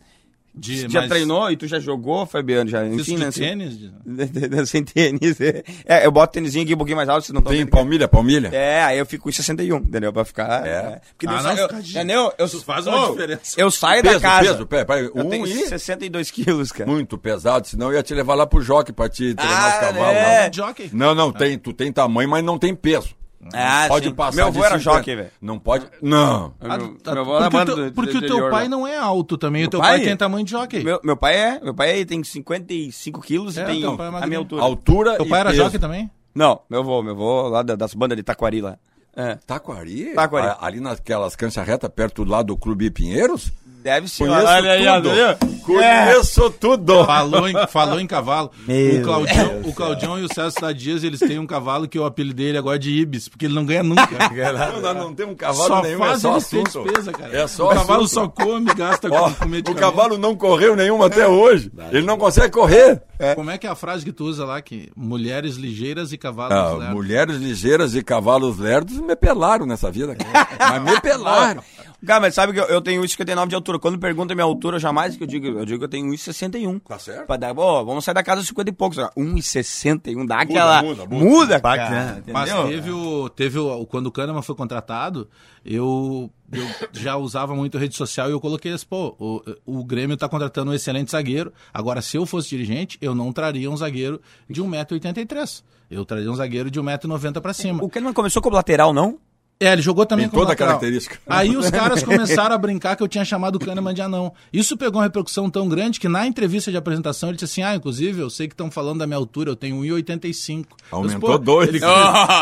De, 0.54 0.82
já 0.86 1.00
mas- 1.00 1.08
treinou 1.08 1.50
e 1.50 1.56
tu 1.56 1.66
já 1.66 1.78
jogou, 1.80 2.26
Fabiano? 2.26 2.68
Já 2.68 2.84
Isso 2.84 3.00
ensina, 3.00 3.18
de 3.20 3.24
assim? 3.26 3.40
tênis? 3.40 3.78
de- 3.78 3.92
Sem 4.66 4.84
tênis. 4.84 5.40
é. 5.40 5.62
É, 5.86 6.06
eu 6.06 6.12
boto 6.12 6.34
tênisinho 6.34 6.62
aqui 6.64 6.74
um 6.74 6.76
pouquinho 6.76 6.96
mais 6.98 7.08
alto, 7.08 7.24
se 7.26 7.32
não 7.32 7.40
Tem 7.40 7.66
palmilha, 7.66 8.06
palmilha? 8.06 8.48
É, 8.52 8.82
aí 8.84 8.98
eu 8.98 9.06
fico 9.06 9.24
com 9.24 9.32
61, 9.32 9.78
entendeu? 9.78 10.12
Pra 10.12 10.24
ficar. 10.26 10.66
É. 10.66 11.00
Porque 11.16 11.26
Ah, 11.26 11.42
não, 11.42 11.56
eu, 11.56 11.66
entendeu? 11.78 12.32
Eu, 12.36 12.44
Isso 12.44 12.62
faz 12.64 12.86
uma 12.86 13.08
Ô, 13.08 13.10
diferença. 13.12 13.54
Eu 13.58 13.70
saio 13.70 14.02
peso, 14.02 14.14
da 14.16 14.20
casa. 14.20 14.52
peso, 14.52 14.66
pera, 14.66 14.84
pera, 14.84 15.00
Eu 15.14 15.24
um 15.24 15.30
tenho 15.30 15.46
e 15.46 15.66
62 15.68 16.30
quilos, 16.30 16.70
cara. 16.70 16.90
muito 16.90 17.16
pesado, 17.16 17.66
senão 17.66 17.86
eu 17.90 17.94
ia 17.94 18.02
te 18.02 18.12
levar 18.14 18.34
lá 18.34 18.46
pro 18.46 18.60
jockey 18.60 18.92
pra 18.92 19.08
te 19.08 19.34
treinar 19.34 19.68
os 19.68 19.74
Ah, 19.74 19.80
cavalos. 19.80 20.16
é. 20.16 20.40
lá. 20.44 20.50
Jockey. 20.52 20.90
Não, 20.92 21.14
não, 21.14 21.32
tem, 21.32 21.58
tu 21.58 21.72
tem 21.72 21.90
tamanho, 21.90 22.28
mas 22.28 22.44
não 22.44 22.58
tem 22.58 22.74
peso. 22.74 23.08
Ah, 23.52 23.86
pode 23.88 24.08
sim. 24.08 24.14
passar 24.14 24.36
Meu 24.36 24.46
avô 24.46 24.64
era 24.64 24.78
50. 24.78 24.96
jockey, 24.98 25.16
velho. 25.16 25.30
Não 25.40 25.58
pode. 25.58 25.86
Não. 26.00 26.54
Ah, 26.60 26.76
Meu- 26.78 26.94
tá, 26.98 27.12
meu 27.12 27.22
avô 27.22 27.36
era 27.38 27.50
porque 27.50 27.64
teu, 27.66 27.76
do- 27.76 27.92
porque 27.92 28.16
o 28.18 28.20
teu 28.20 28.50
pai 28.50 28.68
não 28.68 28.86
é 28.86 28.96
alto 28.96 29.36
também, 29.36 29.64
o 29.64 29.68
teu 29.68 29.80
pai? 29.80 29.96
pai 29.98 30.04
tem 30.06 30.16
tamanho 30.16 30.44
de 30.44 30.50
jockey. 30.52 30.84
Meu, 30.84 31.00
meu 31.02 31.16
pai 31.16 31.36
é. 31.36 31.60
Meu 31.60 31.74
pai 31.74 32.04
tem 32.04 32.22
55 32.22 33.20
quilos 33.20 33.58
É, 33.58 33.62
e 33.62 33.66
tem 33.66 33.80
teu 33.80 33.96
pai 33.96 34.06
é 34.14 34.22
a 34.22 34.26
minha 34.26 34.38
altura. 34.38 34.62
Altura 34.62 35.16
Teu 35.16 35.26
e 35.26 35.28
pai 35.28 35.40
era 35.40 35.52
jockey 35.54 35.78
também? 35.78 36.10
Não, 36.34 36.60
meu 36.70 36.80
avô, 36.80 37.02
meu 37.02 37.12
avô 37.14 37.48
lá 37.48 37.62
da- 37.62 37.74
das 37.74 37.94
bandas 37.94 38.16
de 38.16 38.22
Taquari 38.22 38.60
lá. 38.60 38.78
É. 39.14 39.34
Taquari? 39.46 40.14
Taquari. 40.14 40.56
Ali 40.60 40.80
naquelas 40.80 41.36
canchas 41.36 41.66
retas, 41.66 41.90
perto 41.94 42.24
lá 42.24 42.42
do 42.42 42.56
Clube 42.56 42.90
Pinheiros? 42.90 43.52
Deve 43.82 44.08
ser. 44.08 44.26
Conheço 44.26 44.46
Olha 44.46 44.70
aí, 44.72 45.02
tudo. 45.02 45.10
viu? 45.14 45.58
Conheço 45.62 46.50
tudo. 46.50 47.04
Falou 47.04 47.48
em, 47.48 47.54
falou 47.68 48.00
em 48.00 48.06
cavalo. 48.06 48.50
Meu 48.66 49.00
o, 49.00 49.02
Claudião, 49.02 49.60
o 49.64 49.72
Claudião 49.72 50.18
e 50.18 50.24
o 50.24 50.28
César 50.28 50.50
Cidade 50.50 50.78
Dias, 50.78 51.04
eles 51.04 51.20
têm 51.20 51.38
um 51.38 51.46
cavalo 51.46 51.86
que 51.88 51.98
eu 51.98 52.04
apelido 52.04 52.36
dele 52.36 52.58
agora 52.58 52.78
de 52.78 52.90
Ibis, 52.90 53.28
porque 53.28 53.46
ele 53.46 53.54
não 53.54 53.64
ganha 53.64 53.82
nunca. 53.82 54.02
Não, 54.72 54.80
nós 54.80 54.96
não 54.96 55.14
temos 55.14 55.34
um 55.34 55.36
cavalo 55.36 55.68
só 55.68 55.82
nenhum, 55.82 55.98
faz 55.98 56.18
é 56.18 56.20
só 56.20 56.28
ele 56.28 56.36
assunto. 56.38 56.82
despesa, 56.84 57.12
cara. 57.12 57.36
É 57.36 57.46
só 57.46 57.66
o 57.66 57.74
cavalo 57.74 58.04
assunto. 58.04 58.14
só 58.14 58.28
come, 58.28 58.74
gasta 58.74 59.08
Ó, 59.10 59.30
com, 59.30 59.62
com 59.62 59.70
o 59.72 59.74
cavalo 59.74 60.18
não 60.18 60.34
correu 60.36 60.74
nenhum 60.76 61.02
até 61.02 61.26
hoje. 61.26 61.70
Ele 61.90 62.06
não 62.06 62.16
consegue 62.16 62.50
correr. 62.52 63.02
Como 63.36 63.50
é 63.50 63.58
que 63.58 63.66
é 63.66 63.70
a 63.70 63.74
frase 63.74 64.04
que 64.04 64.12
tu 64.12 64.24
usa 64.24 64.44
lá? 64.44 64.60
Que 64.60 64.90
mulheres 64.96 65.56
ligeiras 65.56 66.12
e 66.12 66.18
cavalos 66.18 66.52
Ah, 66.56 66.70
lerdos. 66.76 66.94
mulheres 66.94 67.36
ligeiras 67.36 67.94
e 67.94 68.02
cavalos 68.02 68.58
lerdos 68.58 68.98
me 68.98 69.14
pelaram 69.14 69.64
nessa 69.66 69.90
vida. 69.90 70.14
cara. 70.16 70.48
Mas 70.80 70.94
me 70.94 71.00
pelaram. 71.00 71.62
Cara, 72.04 72.20
mas 72.20 72.34
sabe 72.34 72.52
que 72.52 72.58
eu, 72.60 72.64
eu 72.64 72.80
tenho 72.80 73.00
1,59 73.02 73.46
de 73.48 73.54
altura. 73.54 73.78
Quando 73.78 73.98
pergunta 73.98 74.32
a 74.32 74.36
minha 74.36 74.44
altura, 74.44 74.78
jamais 74.78 75.16
que 75.16 75.22
eu 75.22 75.26
digo. 75.26 75.46
Eu 75.46 75.64
digo 75.64 75.78
que 75.78 75.84
eu 75.84 75.88
tenho 75.88 76.06
1,61. 76.12 76.80
Tá 76.80 76.98
certo. 76.98 77.26
Pra 77.26 77.36
dar, 77.36 77.56
ó, 77.56 77.84
vamos 77.84 78.04
sair 78.04 78.14
da 78.14 78.22
casa 78.22 78.40
dos 78.40 78.48
50 78.48 78.70
e 78.70 78.72
poucos. 78.72 78.98
ó. 78.98 79.08
1,61. 79.16 80.26
Dá 80.26 80.40
aquela. 80.40 80.82
muda, 80.82 81.06
Muda, 81.06 81.24
muda. 81.24 81.60
cara. 81.60 82.20
Bacana. 82.20 82.24
Mas 82.32 82.52
teve 82.68 82.90
o, 82.90 83.28
teve 83.28 83.58
o. 83.58 83.86
Quando 83.86 84.06
o 84.06 84.12
Kahneman 84.12 84.42
foi 84.42 84.54
contratado, 84.56 85.28
eu, 85.64 86.28
eu 86.52 86.66
já 86.92 87.16
usava 87.16 87.54
muito 87.54 87.78
rede 87.78 87.96
social 87.96 88.28
e 88.28 88.32
eu 88.32 88.40
coloquei 88.40 88.72
assim, 88.72 88.86
pô, 88.88 89.14
o, 89.18 89.42
o 89.80 89.84
Grêmio 89.84 90.16
tá 90.16 90.28
contratando 90.28 90.70
um 90.70 90.74
excelente 90.74 91.10
zagueiro. 91.12 91.52
Agora, 91.72 92.02
se 92.02 92.16
eu 92.16 92.26
fosse 92.26 92.48
dirigente, 92.48 92.98
eu 93.00 93.14
não 93.14 93.32
traria 93.32 93.70
um 93.70 93.76
zagueiro 93.76 94.20
de 94.50 94.62
1,83m. 94.62 95.62
Eu 95.90 96.04
traria 96.04 96.30
um 96.30 96.34
zagueiro 96.34 96.70
de 96.70 96.80
1,90m 96.80 97.40
pra 97.40 97.52
cima. 97.52 97.84
O 97.84 97.88
Kahneman 97.88 98.12
começou 98.14 98.40
como 98.42 98.56
lateral, 98.56 98.92
não? 98.92 99.18
É, 99.64 99.72
ele 99.72 99.82
jogou 99.82 100.04
também 100.06 100.24
Tem 100.26 100.30
como 100.30 100.42
toda 100.42 100.50
a 100.50 100.52
lateral. 100.52 100.68
característica. 100.78 101.18
Aí 101.26 101.56
os 101.56 101.68
caras 101.70 102.02
começaram 102.02 102.54
a 102.54 102.58
brincar 102.58 102.96
que 102.96 103.02
eu 103.02 103.08
tinha 103.08 103.24
chamado 103.24 103.56
o 103.56 103.58
Kahneman 103.58 103.94
de 103.94 104.02
anão. 104.02 104.32
Isso 104.52 104.76
pegou 104.76 104.98
uma 105.00 105.04
repercussão 105.04 105.48
tão 105.50 105.68
grande 105.68 106.00
que 106.00 106.08
na 106.08 106.26
entrevista 106.26 106.70
de 106.70 106.76
apresentação 106.76 107.28
ele 107.28 107.36
disse 107.38 107.44
assim: 107.60 107.62
Ah, 107.62 107.74
inclusive, 107.76 108.20
eu 108.20 108.30
sei 108.30 108.48
que 108.48 108.54
estão 108.54 108.70
falando 108.70 108.98
da 108.98 109.06
minha 109.06 109.16
altura, 109.16 109.50
eu 109.50 109.56
tenho 109.56 109.76
1,85. 109.82 110.64
Aumentou 110.90 111.30
disse, 111.30 111.44
dois. 111.44 111.68
Ele, 111.68 111.80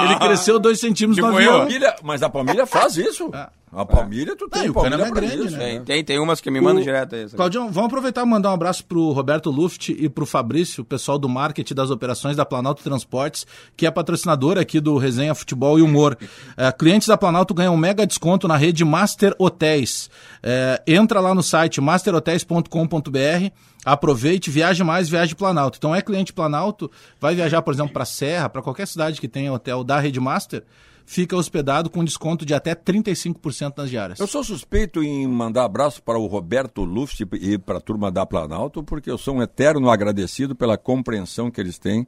ele 0.05 0.19
cresceu 0.19 0.59
2 0.59 0.79
centímetros 0.81 1.19
no 1.25 1.31
Tipo 1.33 1.41
eu. 1.43 1.51
avião. 1.51 1.61
Palmilha- 1.61 1.97
mas 2.03 2.23
a 2.23 2.29
palmilha 2.31 2.67
faz 2.67 2.97
isso. 2.97 3.31
Ah. 3.33 3.51
A 3.73 3.85
palmilha, 3.87 4.35
tu 4.35 4.49
tem 4.49 4.65
e 4.67 4.71
o 4.71 4.75
palmilha 4.75 4.97
é 4.97 4.99
pra 4.99 5.11
grande, 5.11 5.47
isso. 5.47 5.57
né? 5.57 5.59
Tem, 5.59 5.85
tem, 5.85 6.05
tem 6.05 6.19
umas 6.19 6.41
que 6.41 6.51
me 6.51 6.61
mandam 6.61 6.81
O- 6.81 6.85
direto 6.85 7.15
aí. 7.15 7.23
sabe? 7.23 7.37
Claudião, 7.37 7.71
vamos 7.71 7.87
aproveitar 7.87 8.23
e 8.23 8.29
mandar 8.29 8.51
um 8.51 8.55
abraço 8.55 8.85
pro 8.85 9.13
Roberto 9.13 9.49
Luft 9.49 9.91
e 9.91 10.09
pro 10.09 10.27
Fabrício, 10.27 10.83
o 10.83 10.85
pessoal 10.85 11.17
do 11.19 11.29
marketing 11.29 11.75
das 11.75 11.89
operações 11.89 12.37
da 12.37 12.45
Planalto 12.45 12.83
Transportes, 12.83 13.47
que 13.77 13.87
é 13.87 13.91
patrocinador 13.93 14.59
aqui 14.59 14.81
do 14.81 14.97
Resenha 14.99 15.35
Futebol 15.37 15.79
e 15.79 15.83
Humor. 15.83 16.19
É, 16.57 16.71
clientes 16.73 17.07
da 17.09 17.17
Planalto 17.17 17.55
ganham 17.55 17.73
um 17.75 17.77
mega 17.77 18.05
desconto 18.07 18.47
na 18.49 18.57
rede 18.57 18.85
Master 18.85 19.35
Hotéis. 19.39 20.11
É, 20.43 20.83
entra 20.87 21.21
lá 21.21 21.33
no 21.35 21.43
site 21.43 21.81
masterhotels.com.br, 21.81 23.51
aproveite, 23.85 24.51
viaje 24.51 24.83
mais, 24.85 25.09
viaje 25.09 25.35
Planalto. 25.35 25.79
Então 25.79 25.95
é 25.95 26.03
cliente 26.03 26.33
Planalto, 26.33 26.91
vai 27.21 27.35
viajar, 27.35 27.63
por 27.63 27.73
exemplo, 27.73 27.93
para 27.93 28.05
Serra, 28.05 28.49
para 28.49 28.63
qualquer 28.63 28.87
cidade 28.87 29.21
que 29.21 29.29
tenha 29.29 29.53
hotel 29.53 29.85
da 29.85 29.99
rede 29.99 30.21
Master, 30.21 30.65
fica 31.11 31.35
hospedado 31.35 31.91
com 31.91 32.05
desconto 32.05 32.47
de 32.47 32.55
até 32.55 32.73
35% 32.73 33.79
nas 33.79 33.91
diárias. 33.91 34.21
Eu 34.21 34.29
sou 34.29 34.45
suspeito 34.45 35.03
em 35.03 35.27
mandar 35.27 35.65
abraço 35.65 36.01
para 36.01 36.17
o 36.17 36.27
Roberto 36.27 36.85
Luft 36.85 37.23
e 37.33 37.59
para 37.59 37.79
a 37.79 37.81
turma 37.81 38.13
da 38.13 38.25
Planalto, 38.25 38.81
porque 38.85 39.11
eu 39.11 39.19
sou 39.19 39.35
um 39.35 39.43
eterno 39.43 39.91
agradecido 39.91 40.55
pela 40.55 40.79
compreensão 40.79 41.51
que 41.51 41.61
eles 41.61 41.81
têm 41.81 42.07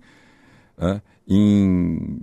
né, 0.79 1.03
em 1.27 2.21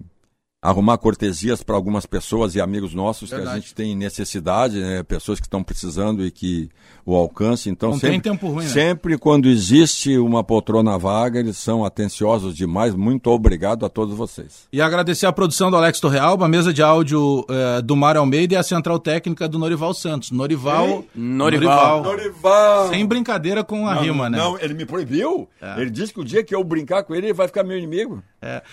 arrumar 0.61 0.97
cortesias 0.97 1.63
para 1.63 1.75
algumas 1.75 2.05
pessoas 2.05 2.53
e 2.53 2.59
amigos 2.59 2.93
nossos 2.93 3.29
que 3.29 3.35
a 3.35 3.37
Verdade. 3.37 3.61
gente 3.61 3.73
tem 3.73 3.95
necessidade, 3.95 4.79
né, 4.79 5.03
pessoas 5.03 5.39
que 5.39 5.45
estão 5.45 5.63
precisando 5.63 6.25
e 6.25 6.29
que 6.31 6.69
o 7.05 7.15
alcance. 7.15 7.69
Então, 7.69 7.91
Não 7.91 7.97
sempre, 7.97 8.19
tem 8.19 8.33
tempo 8.33 8.49
ruim, 8.49 8.65
né? 8.65 8.69
sempre 8.69 9.17
quando 9.17 9.47
existe 9.47 10.17
uma 10.17 10.43
poltrona 10.43 10.97
vaga, 10.97 11.39
eles 11.39 11.57
são 11.57 11.85
atenciosos 11.85 12.55
demais. 12.55 12.93
Muito 12.93 13.29
obrigado 13.31 13.85
a 13.85 13.89
todos 13.89 14.15
vocês. 14.15 14.67
E 14.71 14.81
agradecer 14.81 15.25
a 15.25 15.31
produção 15.31 15.71
do 15.71 15.77
Alex 15.77 15.99
Torrealba, 15.99 16.45
a 16.45 16.49
mesa 16.49 16.73
de 16.73 16.83
áudio 16.83 17.45
eh, 17.49 17.81
do 17.81 17.95
Mário 17.95 18.19
Almeida 18.19 18.53
e 18.53 18.57
a 18.57 18.63
central 18.63 18.99
técnica 18.99 19.47
do 19.47 19.57
Norival 19.57 19.93
Santos. 19.93 20.29
Norival. 20.29 21.05
Norival. 21.15 22.03
Norival! 22.03 22.89
Sem 22.89 23.05
brincadeira 23.05 23.63
com 23.63 23.87
a 23.87 23.95
rima, 23.95 24.29
né? 24.29 24.37
Não, 24.37 24.59
ele 24.59 24.73
me 24.73 24.85
proibiu. 24.85 25.47
Ele 25.77 25.89
disse 25.89 26.13
que 26.13 26.19
o 26.19 26.25
dia 26.25 26.43
que 26.43 26.53
eu 26.53 26.63
brincar 26.63 27.03
com 27.03 27.15
ele, 27.15 27.27
ele 27.27 27.33
vai 27.33 27.47
ficar 27.47 27.63
meu 27.63 27.77
inimigo. 27.77 28.21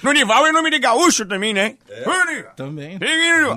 Norival 0.02 0.46
é 0.46 0.52
nome 0.52 0.70
de 0.70 0.78
gaúcho 0.78 1.26
também, 1.26 1.52
né? 1.52 1.74
Norival. 2.06 2.52
Também. 2.56 2.98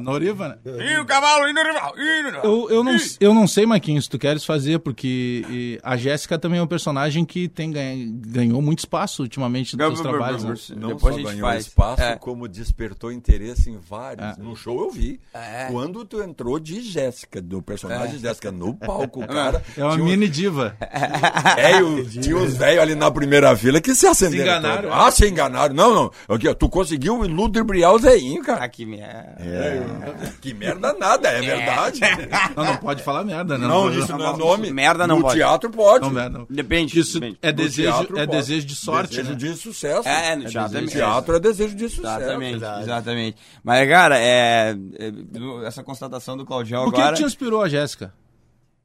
Noriva, 0.02 0.48
né? 0.50 0.58
E 0.66 1.00
o 1.00 1.06
cavalo 1.06 1.48
e 1.48 1.54
Norival. 1.54 1.94
E 1.98 2.22
Norival. 2.24 2.44
Eu, 2.46 2.70
eu, 2.70 2.84
não, 2.84 2.98
eu 3.20 3.34
não 3.34 3.48
sei, 3.48 3.66
Marquinhos, 3.66 4.06
se 4.06 4.10
tu 4.10 4.18
queres 4.18 4.44
fazer, 4.46 4.80
porque 4.80 5.46
e, 5.50 5.80
a 5.84 5.96
Jéssica 5.98 6.38
também 6.40 6.60
é 6.60 6.64
um 6.64 6.68
personagem 6.68 7.24
que 7.26 7.48
tem, 7.48 7.72
ganhou 7.72 8.62
muito 8.62 8.80
espaço 8.80 9.22
ultimamente 9.24 9.78
nos 9.78 9.86
seus 9.88 10.02
trabalhos. 10.02 10.44
né? 10.44 10.76
Não 10.78 10.90
Depois 10.90 11.02
só 11.16 11.20
a 11.20 11.24
gente 11.24 11.32
ganhou 11.32 11.50
faz. 11.50 11.66
espaço, 11.68 12.02
É. 12.02 12.16
como 12.16 12.48
despertou 12.48 13.12
interesse 13.12 13.70
em 13.70 13.78
vários. 13.78 14.38
No 14.38 14.56
show 14.56 14.82
eu 14.86 14.92
vi. 14.92 15.20
Quando 15.72 16.04
tu 16.06 16.22
entrou 16.22 16.60
de 16.60 16.82
Jéssica, 16.82 17.42
do 17.42 17.62
personagem 17.62 18.16
de 18.16 18.22
Jéssica, 18.22 18.52
no 18.52 18.74
palco, 18.78 19.26
cara. 19.28 19.64
É 19.78 19.84
uma 19.84 19.94
tinha 19.94 20.04
um- 20.04 20.08
mini 20.08 20.28
diva. 20.28 20.76
tinha 22.22 22.36
uns 22.38 22.56
velhos 22.56 22.82
ali 22.82 22.96
na 22.96 23.12
primeira 23.12 23.56
fila 23.56 23.80
que 23.82 23.94
se 23.94 24.08
acenderam. 24.08 24.46
Se 24.46 24.60
enganaram. 24.60 24.90
todo. 24.90 24.94
Ah, 24.94 25.12
se 25.12 25.28
enganaram. 25.28 25.74
Não, 25.76 25.94
não. 25.94 25.99
Aqui, 26.28 26.48
ó, 26.48 26.54
tu 26.54 26.70
conseguiu 26.70 27.16
ludibriar 27.24 27.94
o 27.94 28.00
Zeinho, 28.00 28.42
cara. 28.44 28.64
Ah, 28.66 28.70
que 28.70 28.86
merda. 28.86 29.36
Que 30.42 30.54
merda 30.54 30.94
nada, 30.94 31.30
é 31.30 31.42
verdade. 31.42 32.00
Não, 32.56 32.66
não 32.66 32.78
pode 32.78 33.04
falar 33.04 33.24
merda, 33.24 33.58
né? 33.58 33.68
Não, 33.68 33.92
isso 33.92 34.16
não 34.18 34.34
é 34.34 34.38
nome. 34.38 34.72
Merda 34.72 35.08
não 35.08 35.18
no 35.18 35.22
pode. 35.24 35.36
teatro 35.38 35.70
pode. 35.70 36.06
Não, 36.06 36.12
merda, 36.12 36.40
não. 36.40 36.48
Depende. 36.50 37.00
Isso 37.00 37.20
depende. 37.20 37.38
é 37.42 37.52
desejo, 37.52 37.90
teatro 37.92 38.18
é 38.20 38.26
pode. 38.26 38.38
desejo 38.38 38.66
de 38.68 38.76
sorte, 38.76 39.10
Desejo 39.18 39.30
né? 39.32 39.36
de 39.36 39.56
sucesso. 39.56 40.08
É, 40.08 40.36
no 40.36 40.44
No 40.44 40.48
exatamente. 40.50 40.92
teatro 40.92 41.36
é 41.36 41.40
desejo 41.40 41.76
de 41.76 41.90
sucesso. 41.90 42.22
Exatamente, 42.22 42.56
exatamente. 42.82 43.38
Mas, 43.64 43.90
cara, 43.90 44.18
é, 44.20 44.76
é, 45.00 45.12
essa 45.68 45.84
constatação 45.84 46.36
do 46.38 46.46
Claudião 46.46 46.86
O 46.86 46.92
que, 46.92 47.00
agora... 47.00 47.16
que 47.16 47.22
te 47.22 47.26
inspirou 47.26 47.62
a 47.62 47.70
Jéssica? 47.70 48.14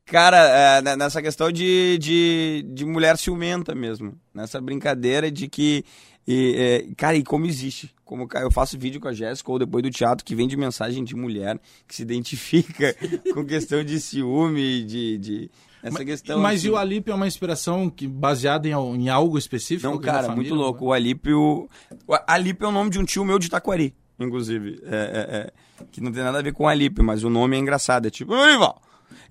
Cara, 0.06 0.36
é, 0.38 0.82
ne- 0.82 0.96
nessa 0.96 1.22
questão 1.22 1.50
de, 1.50 1.96
de, 1.98 2.64
de 2.68 2.84
mulher 2.84 3.16
ciumenta 3.16 3.74
mesmo. 3.74 4.14
Nessa 4.34 4.60
brincadeira 4.60 5.30
de 5.30 5.48
que. 5.48 5.84
e, 6.28 6.54
é, 6.90 6.94
cara, 6.94 7.16
e 7.16 7.22
como 7.24 7.46
existe? 7.46 7.94
Como 8.04 8.28
eu 8.34 8.50
faço 8.50 8.78
vídeo 8.78 9.00
com 9.00 9.08
a 9.08 9.14
Jéssica 9.14 9.50
ou 9.50 9.58
depois 9.58 9.82
do 9.82 9.90
teatro 9.90 10.24
que 10.24 10.34
vem 10.34 10.46
de 10.46 10.56
mensagem 10.56 11.02
de 11.02 11.16
mulher 11.16 11.58
que 11.88 11.94
se 11.96 12.02
identifica 12.02 12.94
com 13.32 13.44
questão 13.44 13.82
de 13.82 13.98
ciúme, 13.98 14.84
de. 14.84 15.18
de 15.18 15.50
essa 15.82 16.02
questão. 16.04 16.40
Mas 16.40 16.60
assim. 16.60 16.68
e 16.68 16.70
o 16.70 16.76
Alípio 16.76 17.12
é 17.12 17.14
uma 17.14 17.26
inspiração 17.26 17.90
que, 17.90 18.06
baseada 18.08 18.66
em, 18.66 18.72
em 18.72 19.08
algo 19.10 19.36
específico? 19.36 19.90
Não, 19.90 19.98
cara, 19.98 20.28
família? 20.28 20.36
muito 20.36 20.54
louco. 20.54 20.86
O 20.86 20.92
Alípio. 20.92 21.68
O 22.06 22.16
Alípio 22.26 22.64
é 22.66 22.68
o 22.68 22.72
nome 22.72 22.90
de 22.90 22.98
um 22.98 23.04
tio 23.04 23.24
meu 23.24 23.38
de 23.38 23.50
Taquari, 23.50 23.94
inclusive. 24.18 24.80
É, 24.84 24.96
é, 24.96 25.36
é, 25.36 25.52
que 25.90 26.00
não 26.00 26.10
tem 26.12 26.22
nada 26.22 26.38
a 26.38 26.42
ver 26.42 26.52
com 26.52 26.66
Alípio, 26.68 27.04
mas 27.04 27.22
o 27.22 27.28
nome 27.30 27.56
é 27.56 27.58
engraçado. 27.58 28.06
É 28.06 28.10
tipo, 28.10 28.32
Olival! 28.34 28.80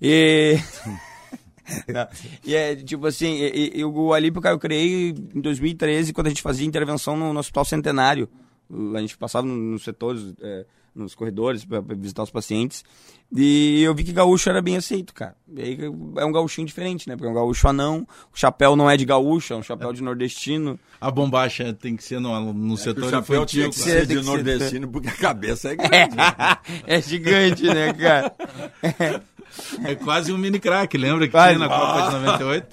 E. 0.00 0.58
Não, 1.88 2.06
e 2.44 2.54
é 2.54 2.76
tipo 2.76 3.06
assim, 3.06 3.36
e- 3.36 3.70
e- 3.76 3.80
e 3.80 3.84
o 3.86 4.12
Alípio, 4.12 4.40
cara, 4.42 4.54
eu 4.54 4.58
criei 4.58 5.14
em 5.34 5.40
2013, 5.40 6.12
quando 6.12 6.26
a 6.26 6.30
gente 6.30 6.42
fazia 6.42 6.66
intervenção 6.66 7.16
no, 7.16 7.32
no 7.32 7.40
Hospital 7.40 7.64
Centenário. 7.64 8.28
A 8.94 9.00
gente 9.00 9.16
passava 9.16 9.46
no- 9.46 9.56
nos 9.56 9.82
setores, 9.82 10.34
é, 10.42 10.66
nos 10.94 11.14
corredores, 11.14 11.64
pra, 11.64 11.82
pra 11.82 11.94
visitar 11.96 12.22
os 12.22 12.30
pacientes. 12.30 12.84
E 13.34 13.82
eu 13.82 13.94
vi 13.94 14.04
que 14.04 14.12
gaúcho 14.12 14.48
era 14.50 14.60
bem 14.60 14.76
aceito, 14.76 15.14
cara. 15.14 15.34
E 15.56 15.60
aí 15.62 15.78
é 16.18 16.24
um 16.24 16.30
gaúchinho 16.32 16.66
diferente, 16.66 17.08
né? 17.08 17.16
Porque 17.16 17.26
é 17.28 17.30
um 17.30 17.34
gaúcho 17.34 17.66
anão, 17.66 18.06
o 18.32 18.38
chapéu 18.38 18.76
não 18.76 18.88
é 18.90 18.96
de 18.96 19.04
gaúcho, 19.06 19.54
é 19.54 19.56
um 19.56 19.62
chapéu 19.62 19.90
de 19.92 20.02
nordestino. 20.02 20.78
A 21.00 21.10
bombacha 21.10 21.72
tem 21.72 21.96
que 21.96 22.04
ser 22.04 22.20
no, 22.20 22.52
no 22.52 22.74
O 22.74 22.76
setor 22.76 23.04
chapéu 23.10 23.36
infantil. 23.38 23.46
tinha 23.46 23.70
que 23.70 23.78
ser 23.78 24.06
de 24.06 24.16
que 24.16 24.22
ser- 24.22 24.26
nordestino, 24.28 24.88
porque 24.88 25.08
a 25.08 25.12
cabeça 25.16 25.70
é 25.70 25.76
grande. 25.76 26.16
É, 26.86 26.96
é 26.96 27.00
gigante, 27.02 27.62
né, 27.64 27.92
cara? 27.94 28.34
É 28.82 29.20
quase 30.04 30.32
um 30.32 30.38
mini 30.38 30.58
crack, 30.58 30.96
lembra 30.96 31.26
que 31.26 31.32
Quase. 31.32 31.54
tinha 31.56 31.68
na 31.68 31.74
Copa 31.74 32.02
de 32.02 32.14
98? 32.26 32.66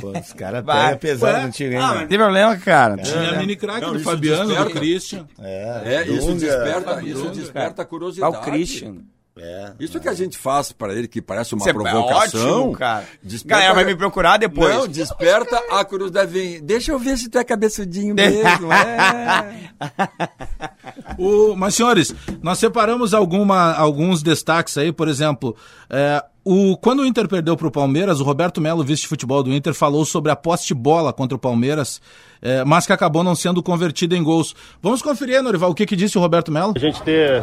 Pô, 0.00 0.18
os 0.18 0.32
caras 0.32 0.64
Vai. 0.64 0.84
pegam 0.84 0.98
pesado 0.98 1.36
Ué? 1.38 1.42
contigo, 1.44 1.72
hein, 1.74 1.78
Ah, 1.80 2.06
tem 2.06 2.18
problema, 2.18 2.56
cara. 2.56 2.96
Tinha 2.98 3.32
mini 3.38 3.56
crack 3.56 3.80
Não, 3.82 3.90
do 3.92 3.96
isso 3.96 4.04
Fabiano, 4.04 4.42
do 4.44 4.48
desperta. 4.54 4.78
Christian. 4.78 5.26
É, 5.38 6.02
isso 6.08 6.26
Dunga, 6.26 6.40
desperta, 6.40 7.02
isso 7.02 7.28
desperta 7.30 7.82
a 7.82 7.84
Ah, 7.84 7.86
curiosidade. 7.86 8.36
o 8.36 8.40
Christian. 8.40 8.96
É. 9.38 9.72
Isso 9.78 10.00
que 10.00 10.08
a 10.08 10.14
gente 10.14 10.38
faz 10.38 10.72
pra 10.72 10.94
ele, 10.94 11.06
que 11.06 11.20
parece 11.20 11.54
uma 11.54 11.60
Isso 11.60 11.68
é 11.68 11.72
provocação. 11.74 12.60
ótimo, 12.60 12.72
cara. 12.72 13.04
desperta- 13.22 13.48
Galera 13.60 13.74
vai 13.74 13.84
me 13.84 13.94
procurar 13.94 14.38
depois. 14.38 14.74
Não, 14.74 14.88
desperta 14.88 15.62
a 15.70 15.84
curiosidade. 15.84 16.32
Vem, 16.32 16.62
deixa 16.64 16.90
eu 16.92 16.98
ver 16.98 17.18
se 17.18 17.28
tu 17.28 17.36
é 17.38 17.44
cabeçudinho 17.44 18.14
mesmo. 18.16 18.72
é. 18.72 19.70
O, 21.18 21.54
mas, 21.56 21.74
senhores, 21.74 22.14
nós 22.42 22.58
separamos 22.58 23.12
alguma, 23.14 23.72
alguns 23.74 24.22
destaques 24.22 24.76
aí, 24.78 24.92
por 24.92 25.08
exemplo, 25.08 25.54
é, 25.90 26.22
o, 26.44 26.76
quando 26.76 27.00
o 27.00 27.06
Inter 27.06 27.28
perdeu 27.28 27.56
para 27.56 27.66
o 27.66 27.70
Palmeiras, 27.70 28.20
o 28.20 28.24
Roberto 28.24 28.60
Melo, 28.60 28.84
vice-futebol 28.84 29.42
do 29.42 29.52
Inter, 29.52 29.74
falou 29.74 30.04
sobre 30.04 30.30
a 30.30 30.36
posse 30.36 30.66
de 30.66 30.74
bola 30.74 31.12
contra 31.12 31.36
o 31.36 31.38
Palmeiras, 31.38 32.00
é, 32.40 32.64
mas 32.64 32.86
que 32.86 32.92
acabou 32.92 33.22
não 33.24 33.34
sendo 33.34 33.62
convertida 33.62 34.16
em 34.16 34.22
gols. 34.22 34.54
Vamos 34.82 35.02
conferir, 35.02 35.42
Norival, 35.42 35.70
o 35.70 35.74
que, 35.74 35.86
que 35.86 35.96
disse 35.96 36.16
o 36.18 36.20
Roberto 36.20 36.50
Melo? 36.52 36.72
A 36.74 36.78
gente 36.78 37.02
ter 37.02 37.42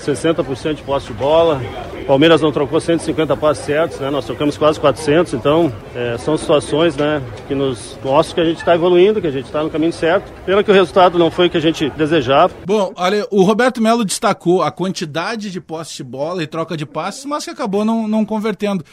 60% 0.00 0.74
de 0.74 0.82
posse 0.82 1.06
de 1.06 1.12
bola. 1.12 1.60
Palmeiras 2.06 2.40
não 2.40 2.50
trocou 2.50 2.80
150 2.80 3.36
passes 3.36 3.64
certos, 3.64 4.00
né? 4.00 4.10
Nós 4.10 4.24
trocamos 4.24 4.56
quase 4.58 4.80
400, 4.80 5.34
então 5.34 5.72
é, 5.94 6.16
são 6.18 6.36
situações 6.36 6.96
né, 6.96 7.22
que 7.46 7.54
nos 7.54 7.98
mostram 8.02 8.34
que 8.34 8.40
a 8.40 8.44
gente 8.44 8.58
está 8.58 8.74
evoluindo, 8.74 9.20
que 9.20 9.26
a 9.26 9.30
gente 9.30 9.44
está 9.46 9.62
no 9.62 9.70
caminho 9.70 9.92
certo. 9.92 10.32
Pena 10.44 10.62
que 10.62 10.70
o 10.70 10.74
resultado 10.74 11.18
não 11.18 11.30
foi 11.30 11.46
o 11.46 11.50
que 11.50 11.56
a 11.56 11.60
gente 11.60 11.90
desejava. 11.90 12.52
Bom, 12.66 12.92
olha, 12.96 13.26
o 13.30 13.42
Roberto 13.42 13.80
Melo 13.80 14.04
destacou 14.04 14.62
a 14.62 14.70
quantidade 14.70 15.50
de 15.50 15.60
posse 15.60 15.96
de 15.96 16.04
bola 16.04 16.42
e 16.42 16.46
troca 16.46 16.76
de 16.76 16.86
passes, 16.86 17.24
mas 17.24 17.44
que 17.44 17.50
acabou 17.50 17.84
não, 17.84 18.08
não 18.08 18.24
convertendo. 18.24 18.84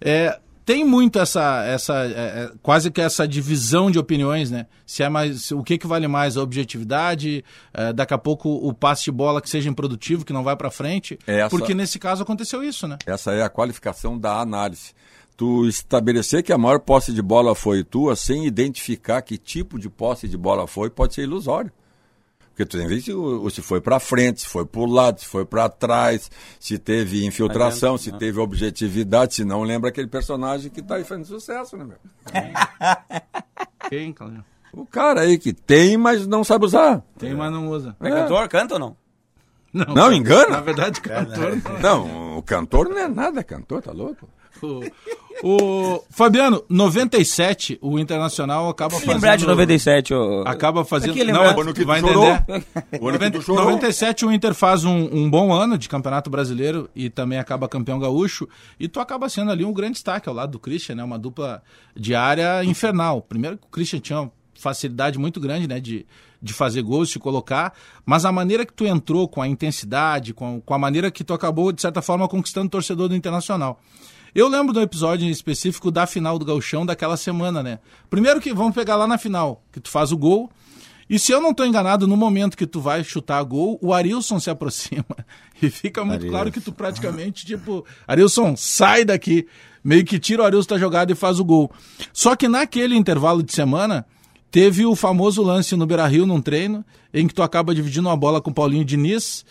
É, 0.00 0.36
tem 0.64 0.84
muito 0.84 1.18
essa, 1.18 1.64
essa 1.64 1.94
é, 2.04 2.08
é, 2.10 2.52
quase 2.62 2.90
que 2.90 3.00
essa 3.00 3.26
divisão 3.26 3.90
de 3.90 3.98
opiniões, 3.98 4.50
né? 4.50 4.66
Se 4.86 5.02
é 5.02 5.08
mais, 5.08 5.50
o 5.50 5.62
que, 5.62 5.76
que 5.78 5.86
vale 5.86 6.06
mais, 6.08 6.36
a 6.36 6.42
objetividade, 6.42 7.44
é, 7.72 7.92
daqui 7.92 8.14
a 8.14 8.18
pouco 8.18 8.48
o 8.48 8.72
passe 8.72 9.04
de 9.04 9.10
bola 9.12 9.40
que 9.40 9.48
seja 9.50 9.68
improdutivo, 9.68 10.24
que 10.24 10.32
não 10.32 10.42
vai 10.44 10.56
para 10.56 10.70
frente, 10.70 11.18
Essa- 11.26 11.48
porque 11.50 11.74
nesse 11.74 11.98
caso 11.98 12.22
aconteceu 12.22 12.62
isso, 12.62 12.86
né? 12.86 12.98
Essa 13.06 13.32
é 13.32 13.42
a 13.42 13.48
qualificação 13.48 14.18
da 14.18 14.40
análise. 14.40 14.92
Tu 15.36 15.66
estabelecer 15.66 16.42
que 16.42 16.52
a 16.52 16.58
maior 16.58 16.78
posse 16.80 17.12
de 17.12 17.22
bola 17.22 17.54
foi 17.54 17.82
tua, 17.82 18.14
sem 18.14 18.46
identificar 18.46 19.22
que 19.22 19.36
tipo 19.38 19.78
de 19.78 19.88
posse 19.88 20.28
de 20.28 20.36
bola 20.36 20.66
foi, 20.66 20.90
pode 20.90 21.14
ser 21.14 21.22
ilusório. 21.22 21.72
Porque 22.62 22.66
tu 22.66 22.78
tem 22.78 22.86
que 22.86 22.94
ver 22.94 23.50
se, 23.50 23.62
foi 23.62 23.80
para 23.80 23.98
frente, 23.98 24.42
se 24.42 24.48
foi 24.48 24.64
para 24.64 24.80
o 24.80 24.86
lado, 24.86 25.20
se 25.20 25.26
foi 25.26 25.44
para 25.44 25.68
trás, 25.68 26.30
se 26.60 26.78
teve 26.78 27.24
infiltração, 27.26 27.98
se 27.98 28.12
teve 28.12 28.38
objetividade, 28.38 29.34
se 29.34 29.44
não 29.44 29.62
lembra 29.62 29.90
aquele 29.90 30.06
personagem 30.06 30.70
que 30.70 30.80
tá 30.82 30.96
aí 30.96 31.04
fazendo 31.04 31.26
sucesso, 31.26 31.76
né, 31.76 31.84
meu? 31.84 31.98
Quem, 33.90 34.12
Cláudio? 34.12 34.44
O 34.72 34.86
cara 34.86 35.22
aí 35.22 35.38
que 35.38 35.52
tem, 35.52 35.96
mas 35.96 36.26
não 36.26 36.44
sabe 36.44 36.64
usar. 36.64 37.02
Tem, 37.18 37.34
mas 37.34 37.52
não 37.52 37.68
usa. 37.68 37.96
É 38.00 38.08
cantor? 38.08 38.48
Canta 38.48 38.74
ou 38.74 38.80
não? 38.80 38.96
Não, 39.72 39.94
Não, 39.94 40.12
engana? 40.12 40.50
Na 40.50 40.60
verdade, 40.60 41.00
cantor. 41.00 41.58
não. 41.80 42.06
Não, 42.06 42.38
o 42.38 42.42
cantor 42.42 42.88
não 42.88 42.98
é 42.98 43.08
nada 43.08 43.42
cantor, 43.42 43.82
tá 43.82 43.90
louco? 43.90 44.28
O, 44.62 44.80
o 45.42 46.04
Fabiano, 46.10 46.62
97, 46.68 47.78
o 47.80 47.98
Internacional 47.98 48.68
acaba 48.68 48.94
fazendo... 48.94 49.12
Lembrar 49.14 49.36
de 49.36 49.46
97, 49.46 50.14
ô. 50.14 50.42
Acaba 50.46 50.84
fazendo. 50.84 51.10
Aqui, 51.10 51.24
não, 51.24 51.56
O 51.56 51.60
ano 51.60 51.74
que 51.74 51.84
vai 51.84 52.00
chorou. 52.00 52.28
entender. 52.30 52.64
O 53.00 53.08
ano 53.08 53.18
que 53.18 53.30
tu 53.30 53.38
90, 53.38 53.40
chorou. 53.40 53.64
97 53.64 54.26
o 54.26 54.32
Inter 54.32 54.54
faz 54.54 54.84
um, 54.84 55.08
um 55.12 55.28
bom 55.28 55.52
ano 55.52 55.76
de 55.76 55.88
Campeonato 55.88 56.30
Brasileiro 56.30 56.88
e 56.94 57.10
também 57.10 57.38
acaba 57.38 57.68
campeão 57.68 57.98
gaúcho. 57.98 58.48
E 58.78 58.86
tu 58.86 59.00
acaba 59.00 59.28
sendo 59.28 59.50
ali 59.50 59.64
um 59.64 59.72
grande 59.72 59.94
destaque 59.94 60.28
ao 60.28 60.34
lado 60.34 60.52
do 60.52 60.58
Christian, 60.58 60.94
né? 60.96 61.04
Uma 61.04 61.18
dupla 61.18 61.62
de 61.96 62.14
área 62.14 62.64
infernal. 62.64 63.22
Primeiro 63.22 63.56
que 63.58 63.66
o 63.66 63.70
Christian 63.70 63.98
tinha 64.00 64.20
uma 64.20 64.32
facilidade 64.54 65.18
muito 65.18 65.40
grande, 65.40 65.66
né? 65.66 65.80
De, 65.80 66.06
de 66.40 66.52
fazer 66.52 66.82
gols, 66.82 67.08
de 67.08 67.18
colocar. 67.18 67.72
Mas 68.06 68.24
a 68.24 68.30
maneira 68.30 68.64
que 68.64 68.72
tu 68.72 68.86
entrou 68.86 69.26
com 69.26 69.42
a 69.42 69.48
intensidade, 69.48 70.32
com, 70.32 70.60
com 70.60 70.74
a 70.74 70.78
maneira 70.78 71.10
que 71.10 71.24
tu 71.24 71.34
acabou, 71.34 71.72
de 71.72 71.80
certa 71.82 72.00
forma, 72.00 72.28
conquistando 72.28 72.66
o 72.66 72.70
torcedor 72.70 73.08
do 73.08 73.16
Internacional. 73.16 73.80
Eu 74.34 74.48
lembro 74.48 74.72
do 74.72 74.80
episódio 74.80 75.26
em 75.26 75.30
específico 75.30 75.90
da 75.90 76.06
final 76.06 76.38
do 76.38 76.44
Gauchão 76.44 76.86
daquela 76.86 77.18
semana, 77.18 77.62
né? 77.62 77.78
Primeiro 78.08 78.40
que 78.40 78.54
vamos 78.54 78.74
pegar 78.74 78.96
lá 78.96 79.06
na 79.06 79.18
final, 79.18 79.62
que 79.70 79.78
tu 79.78 79.90
faz 79.90 80.10
o 80.10 80.16
gol. 80.16 80.50
E 81.08 81.18
se 81.18 81.32
eu 81.32 81.42
não 81.42 81.50
estou 81.50 81.66
enganado, 81.66 82.06
no 82.06 82.16
momento 82.16 82.56
que 82.56 82.66
tu 82.66 82.80
vai 82.80 83.04
chutar 83.04 83.42
gol, 83.42 83.78
o 83.82 83.92
Arilson 83.92 84.40
se 84.40 84.48
aproxima. 84.50 85.04
E 85.62 85.70
fica 85.70 86.04
muito 86.04 86.26
claro 86.26 86.50
que 86.50 86.60
tu 86.60 86.72
praticamente, 86.72 87.46
tipo, 87.46 87.86
Arilson, 88.08 88.56
sai 88.56 89.04
daqui. 89.04 89.46
Meio 89.84 90.04
que 90.04 90.18
tira 90.18 90.42
o 90.42 90.44
Arilson 90.44 90.70
da 90.70 90.78
jogada 90.78 91.12
e 91.12 91.14
faz 91.14 91.38
o 91.38 91.44
gol. 91.44 91.70
Só 92.12 92.34
que 92.34 92.48
naquele 92.48 92.96
intervalo 92.96 93.44
de 93.44 93.52
semana, 93.52 94.04
teve 94.50 94.84
o 94.84 94.96
famoso 94.96 95.40
lance 95.40 95.76
no 95.76 95.86
Beira 95.86 96.04
Rio 96.08 96.26
num 96.26 96.42
treino, 96.42 96.84
em 97.14 97.28
que 97.28 97.34
tu 97.34 97.44
acaba 97.44 97.72
dividindo 97.72 98.08
uma 98.08 98.16
bola 98.16 98.40
com 98.40 98.50
o 98.50 98.54
Paulinho 98.54 98.84
Diniz. 98.84 99.44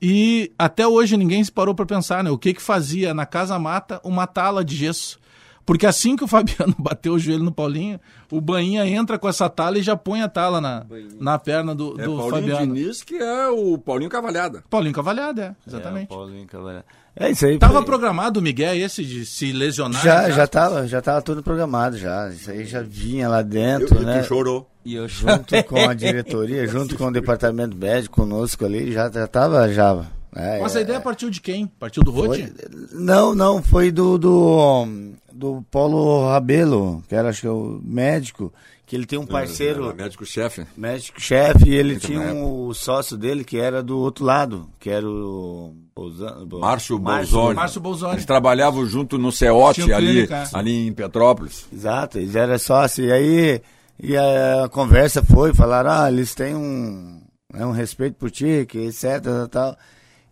E 0.00 0.52
até 0.58 0.86
hoje 0.86 1.16
ninguém 1.16 1.42
se 1.42 1.50
parou 1.50 1.74
para 1.74 1.86
pensar, 1.86 2.22
né? 2.22 2.30
O 2.30 2.38
que 2.38 2.54
que 2.54 2.62
fazia 2.62 3.14
na 3.14 3.24
Casa 3.24 3.58
Mata 3.58 4.00
uma 4.04 4.26
tala 4.26 4.64
de 4.64 4.76
gesso? 4.76 5.18
Porque 5.64 5.84
assim 5.84 6.14
que 6.14 6.22
o 6.22 6.28
Fabiano 6.28 6.74
bateu 6.78 7.14
o 7.14 7.18
joelho 7.18 7.42
no 7.42 7.52
Paulinho, 7.52 7.98
o 8.30 8.40
Bainha 8.40 8.86
entra 8.86 9.18
com 9.18 9.28
essa 9.28 9.48
tala 9.48 9.78
e 9.78 9.82
já 9.82 9.96
põe 9.96 10.22
a 10.22 10.28
tala 10.28 10.60
na, 10.60 10.86
na 11.18 11.38
perna 11.38 11.74
do, 11.74 12.00
É 12.00 12.04
do 12.04 12.16
Paulinho 12.16 12.30
Fabiano. 12.30 12.74
Diniz, 12.74 13.02
que 13.02 13.16
é 13.16 13.48
o 13.48 13.76
Paulinho 13.76 14.10
Cavalhada. 14.10 14.62
Paulinho 14.70 14.94
Cavalhada, 14.94 15.56
é, 15.66 15.68
exatamente. 15.68 16.08
Paulinho 16.08 16.46
Cavalhada. 16.46 16.84
É 17.18 17.30
isso 17.30 17.46
aí. 17.46 17.58
Tava 17.58 17.74
foi- 17.78 17.84
programado 17.84 18.40
o 18.40 18.42
Miguel 18.42 18.74
esse 18.76 19.02
de 19.04 19.24
se 19.24 19.50
lesionar? 19.50 20.02
Já, 20.02 20.30
já 20.30 20.46
tava, 20.46 20.86
já 20.86 21.00
tava 21.00 21.22
tudo 21.22 21.42
programado 21.42 21.96
já. 21.96 22.28
Isso 22.28 22.50
aí 22.50 22.66
já 22.66 22.82
vinha 22.82 23.26
lá 23.28 23.40
Eu, 23.40 23.44
dentro, 23.44 24.02
e 24.02 24.04
né? 24.04 24.20
tu 24.20 24.26
chorou. 24.26 24.68
E 24.84 24.94
eu 24.94 25.08
Junto 25.08 25.64
com 25.64 25.80
a 25.88 25.94
diretoria, 25.94 26.66
junto 26.68 26.96
com 26.96 27.06
o 27.06 27.10
departamento 27.12 27.74
médico 27.76 28.16
conosco 28.16 28.64
ali, 28.64 28.92
já, 28.92 29.10
já 29.10 29.26
tava 29.26 29.72
já. 29.72 30.04
É, 30.34 30.60
Mas 30.60 30.76
a 30.76 30.80
é, 30.80 30.82
ideia 30.82 31.00
partiu 31.00 31.30
de 31.30 31.40
quem? 31.40 31.66
Partiu 31.66 32.02
do 32.02 32.10
Rote? 32.10 32.52
não, 32.92 33.34
não, 33.34 33.62
foi 33.62 33.90
do, 33.90 34.18
do, 34.18 34.86
do 35.32 35.64
Paulo 35.70 36.28
Rabelo, 36.28 37.02
que 37.08 37.14
era 37.14 37.30
acho 37.30 37.40
que 37.40 37.46
é 37.46 37.50
o 37.50 37.80
médico, 37.82 38.52
que 38.86 38.94
ele 38.94 39.04
tem 39.04 39.18
um 39.18 39.26
parceiro, 39.26 39.86
Era 39.86 39.94
Médico-chefe. 39.94 40.64
médico-chefe, 40.76 41.68
e 41.68 41.74
ele 41.74 41.94
Muito 41.94 42.06
tinha 42.06 42.20
um, 42.20 42.66
o 42.68 42.72
sócio 42.74 43.16
dele 43.16 43.42
que 43.44 43.58
era 43.58 43.82
do 43.82 43.98
outro 43.98 44.24
lado, 44.24 44.70
que 44.78 44.88
era 44.88 45.06
o... 45.06 45.74
Bolzan- 45.94 46.46
Bo- 46.46 46.58
Márcio 46.60 46.98
Bolzoni. 46.98 47.54
Márcio 47.56 47.80
Bolzoni. 47.80 48.12
Eles 48.14 48.24
trabalhavam 48.26 48.86
junto 48.86 49.18
no 49.18 49.32
CEOT, 49.32 49.90
ali, 49.92 50.06
clínica. 50.26 50.44
ali 50.52 50.86
em 50.86 50.92
Petrópolis. 50.92 51.66
Exato, 51.72 52.18
eles 52.18 52.36
eram 52.36 52.58
sócios. 52.58 53.08
E 53.08 53.10
aí 53.12 53.62
E 53.98 54.14
a 54.16 54.68
conversa 54.70 55.22
foi, 55.24 55.54
falaram, 55.54 55.90
ah, 55.90 56.12
eles 56.12 56.34
têm 56.34 56.54
um, 56.54 57.20
né, 57.52 57.64
um 57.64 57.70
respeito 57.72 58.14
por 58.16 58.30
ti, 58.30 58.66
que 58.68 58.78
etc, 58.78 59.22
tal, 59.22 59.48
tal. 59.48 59.76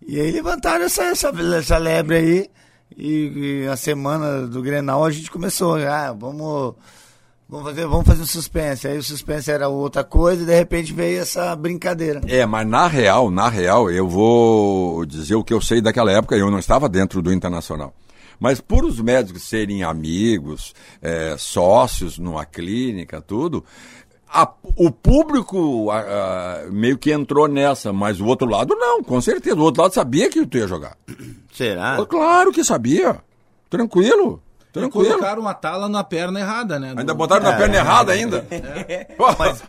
E 0.07 0.21
aí 0.21 0.31
levantaram 0.31 0.85
essa, 0.85 1.03
essa, 1.05 1.33
essa 1.57 1.79
lebre 1.79 2.17
aí, 2.17 2.51
e, 2.95 3.63
e 3.65 3.67
a 3.67 3.75
semana 3.77 4.47
do 4.47 4.61
Grenal 4.61 5.03
a 5.03 5.11
gente 5.11 5.31
começou, 5.31 5.77
ah, 5.77 6.13
vamos, 6.13 6.75
vamos, 7.49 7.67
fazer, 7.69 7.87
vamos 7.87 8.07
fazer 8.07 8.23
um 8.23 8.27
suspense. 8.27 8.87
Aí 8.89 8.99
o 8.99 9.03
suspense 9.03 9.51
era 9.51 9.69
outra 9.69 10.03
coisa, 10.05 10.43
e 10.43 10.47
de 10.47 10.55
repente 10.55 10.93
veio 10.93 11.21
essa 11.21 11.55
brincadeira. 11.57 12.21
É, 12.27 12.45
mas 12.47 12.67
na 12.67 12.87
real, 12.87 13.31
na 13.31 13.49
real, 13.49 13.91
eu 13.91 14.09
vou 14.09 15.05
dizer 15.07 15.35
o 15.35 15.45
que 15.45 15.53
eu 15.55 15.61
sei 15.61 15.81
daquela 15.81 16.11
época, 16.13 16.37
eu 16.37 16.51
não 16.51 16.59
estava 16.59 16.89
dentro 16.89 17.21
do 17.23 17.33
Internacional. 17.33 17.95
Mas 18.41 18.61
por 18.61 18.85
os 18.85 19.01
médicos 19.01 19.45
serem 19.45 19.85
amigos, 19.85 20.75
é, 21.01 21.37
sócios 21.39 22.19
numa 22.19 22.45
clínica, 22.45 23.21
tudo, 23.21 23.65
a- 24.29 24.53
o 24.77 24.91
público 24.91 25.89
a- 25.93 26.01
a, 26.65 26.71
meio 26.71 26.99
que 26.99 27.13
entrou 27.13 27.47
nessa, 27.47 27.93
mas 27.93 28.21
o 28.21 28.27
outro 28.27 28.49
lado 28.49 28.75
não, 28.75 29.05
com 29.05 29.21
certeza. 29.21 29.55
O 29.57 29.63
outro 29.63 29.83
lado 29.83 29.95
sabia 29.95 30.29
que 30.29 30.45
tu 30.45 30.59
ia 30.59 30.67
jogar. 30.67 30.97
Será? 31.53 32.05
Claro 32.07 32.51
que 32.51 32.65
sabia. 32.65 33.23
Tranquilo. 33.71 34.43
E 34.77 34.81
Tranquilo. 34.81 35.07
colocaram 35.07 35.47
a 35.47 35.55
tala 35.55 35.89
na 35.89 36.03
perna 36.03 36.41
errada, 36.41 36.81
né? 36.81 36.95
Ainda 36.97 37.15
botaram 37.15 37.45
na 37.45 37.53
perna 37.53 37.77
errada 37.77 38.13
ainda. 38.13 38.45
Pô, 39.17 39.27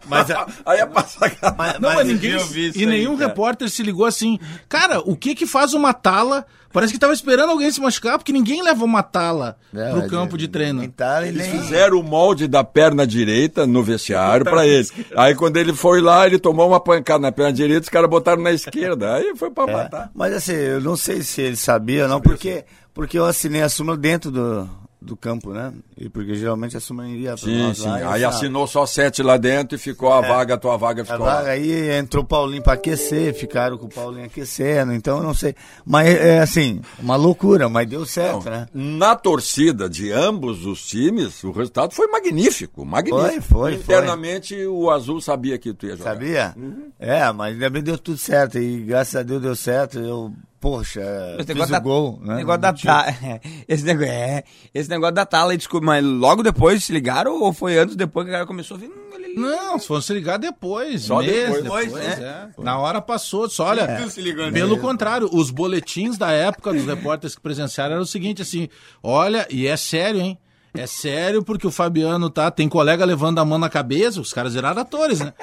mas 0.08 0.32
a- 0.32 0.48
aí 0.65 0.80
é 0.80 0.86
passar 0.88 1.32
Mas, 1.56 1.80
Não, 1.80 1.94
mas 1.94 2.08
ninguém. 2.08 2.32
eu 2.32 2.46
vi 2.46 2.70
isso 2.70 2.78
E 2.80 2.82
aí, 2.82 2.88
nenhum 2.88 3.15
cara. 3.15 3.28
repórter 3.30 3.70
se 3.70 3.84
ligou 3.84 4.06
assim. 4.06 4.39
Cara, 4.68 5.00
o 5.02 5.15
que 5.15 5.36
que 5.36 5.46
faz 5.46 5.74
uma 5.76 5.94
tala? 5.94 6.44
Parece 6.74 6.91
que 6.91 7.00
tava 7.00 7.13
esperando 7.13 7.52
alguém 7.52 7.72
se 7.72 7.80
machucar, 7.80 8.18
porque 8.18 8.34
ninguém 8.34 8.62
leva 8.62 8.84
uma 8.84 9.02
tala 9.02 9.56
Não, 9.72 9.91
pro 9.91 10.02
é 10.06 10.10
campo 10.10 10.38
de 10.38 10.48
treino. 10.50 10.86
tá, 10.89 11.24
e 11.24 11.30
Eles 11.30 11.48
nem- 11.48 11.62
fizeram 11.62 12.00
o 12.00 12.04
molde 12.04 12.48
da 12.50 12.63
perna 12.65 13.08
direita 13.08 13.65
no 13.65 13.82
vestiário 13.82 14.44
pra 14.44 14.65
ele. 14.68 14.86
Aí 15.15 15.34
quando 15.36 15.56
ele 15.56 15.72
foi 15.74 16.02
lá, 16.02 16.26
ele 16.26 16.38
tomou 16.39 16.68
uma 16.68 16.80
pancada 16.80 17.20
na 17.20 17.32
perna 17.32 17.54
direita, 17.54 17.84
os 17.84 17.89
caras 17.89 18.10
botaram 18.10 18.41
na 18.41 18.52
esquerda. 18.52 19.13
Aí 19.15 19.34
foi 19.38 19.52
pra 19.52 19.63
É, 19.65 19.72
matar. 19.74 20.12
Mas 20.13 20.34
assim, 20.34 20.52
eu 20.54 20.82
não 20.82 20.98
sei 20.98 21.22
se 21.22 21.41
ele 21.41 21.56
sabia 21.56 22.04
ou 22.04 22.10
não, 22.10 22.20
porque, 22.20 22.65
porque 22.94 23.18
eu 23.18 23.26
assinei 23.26 23.62
a 23.62 23.70
súmula 23.70 23.96
dentro 23.96 24.30
do, 24.30 24.70
do 25.06 25.15
campo, 25.15 25.54
né? 25.54 25.72
E 25.98 26.10
porque 26.10 26.36
geralmente 26.36 26.76
a 26.76 26.80
súmula 26.80 27.08
iria 27.08 27.30
pra 27.30 27.38
Sim, 27.38 27.74
sim. 27.74 27.88
lá, 27.88 28.13
Aí 28.13 28.24
assinou 28.24 28.68
só 28.68 28.86
sete 28.86 29.22
lá 29.24 29.38
dentro 29.38 29.76
e 29.76 29.80
ficou 29.80 30.12
a 30.12 30.22
vaga, 30.22 30.56
a 30.56 30.58
tua 30.58 30.76
vaga 30.76 31.06
ficou 31.06 31.26
vaga, 31.26 31.52
aí 31.52 31.91
entrou 31.91 32.24
o 32.24 32.28
Paulinho 32.28 32.63
pra 32.63 32.74
aquecer, 32.74 33.34
ficaram 33.34 33.78
com 33.78 33.86
o 33.86 33.89
Paulinho 33.89 34.26
aquecendo, 34.26 34.94
então 34.94 35.18
eu 35.18 35.24
não 35.24 35.34
sei. 35.34 35.56
Mas 35.86 36.08
é 36.08 36.39
assim, 36.39 36.82
uma 37.00 37.15
loucura, 37.15 37.70
mas 37.70 37.88
deu 37.88 38.06
certo, 38.06 38.50
né? 38.50 38.68
Na 38.74 39.15
torcida 39.15 39.89
de 39.89 40.12
ambos 40.12 40.65
os 40.65 40.86
times, 40.86 41.44
o 41.44 41.52
resultado 41.52 41.94
foi 41.94 42.08
magnífico, 42.08 42.84
magnífico. 42.86 43.22
Foi, 43.22 43.41
foi, 43.41 43.72
foi. 43.72 43.96
Internamente, 43.96 44.56
o 44.65 44.89
Azul 44.89 45.22
sabia 45.22 45.58
que 45.58 45.74
tu 45.74 45.86
ia 45.86 45.96
jogar. 45.96 46.13
Sabia? 46.13 46.54
Uhum. 46.58 46.91
É, 47.00 47.32
mas 47.32 47.54
ainda 47.54 47.70
bem 47.70 47.84
deu 47.84 47.98
tudo 47.98 48.18
certo, 48.18 48.58
e 48.58 48.82
graças 48.82 49.15
a 49.15 49.24
Deus 49.24 49.41
deu 49.41 49.56
certo, 49.56 50.00
eu, 50.00 50.34
poxa, 50.60 51.02
Esse 51.39 51.54
fiz 51.54 51.70
da, 51.70 51.80
gol, 51.80 52.20
né? 52.24 52.36
negócio 52.38 52.62
da 52.62 52.74
ta... 52.74 53.06
esse, 53.68 53.84
negócio, 53.86 54.12
é, 54.12 54.44
esse 54.74 54.89
negócio 54.89 55.13
da 55.15 55.26
tala, 55.26 55.56
desculpa, 55.56 55.86
mas 55.86 56.04
logo 56.04 56.41
depois 56.41 56.84
se 56.84 56.91
ligaram 56.91 57.41
ou 57.41 57.54
foi 57.54 57.78
antes, 57.78 57.96
depois 57.96 58.26
que 58.26 58.32
o 58.32 58.34
cara 58.34 58.46
começou 58.46 58.78
a 58.78 58.80
ver? 58.80 58.88
Hum, 58.88 59.34
Não, 59.36 59.78
se 59.78 59.88
fosse 59.88 60.13
ligar 60.13 60.38
depois, 60.38 61.04
Só 61.04 61.22
depois. 61.22 61.63
depois, 61.63 61.86
Depois, 61.94 62.20
é. 62.20 62.48
Na 62.58 62.78
hora 62.80 63.02
passou, 63.02 63.50
só 63.50 63.65
olha. 63.68 63.86
Né? 63.86 64.52
Pelo 64.54 64.78
contrário, 64.80 65.30
os 65.32 65.52
boletins 65.52 66.18
da 66.18 66.32
época 66.32 66.74
dos 66.74 66.86
repórteres 66.86 67.36
que 67.36 67.41
presenciaram 67.41 67.94
eram 67.94 68.04
o 68.04 68.08
seguinte, 68.08 68.41
assim, 68.41 68.68
olha, 69.04 69.46
e 69.52 69.68
é 69.68 69.76
sério, 69.78 70.22
hein? 70.22 70.38
É 70.78 70.86
sério 70.88 71.41
porque 71.41 71.65
o 71.65 71.72
Fabiano 71.72 72.30
tá, 72.30 72.52
tem 72.52 72.68
colega 72.68 73.06
levando 73.06 73.39
a 73.39 73.46
mão 73.46 73.58
na 73.58 73.70
cabeça, 73.70 74.20
os 74.20 74.34
caras 74.34 74.56
viraram 74.56 74.82
atores, 74.82 75.22
né? 75.22 75.34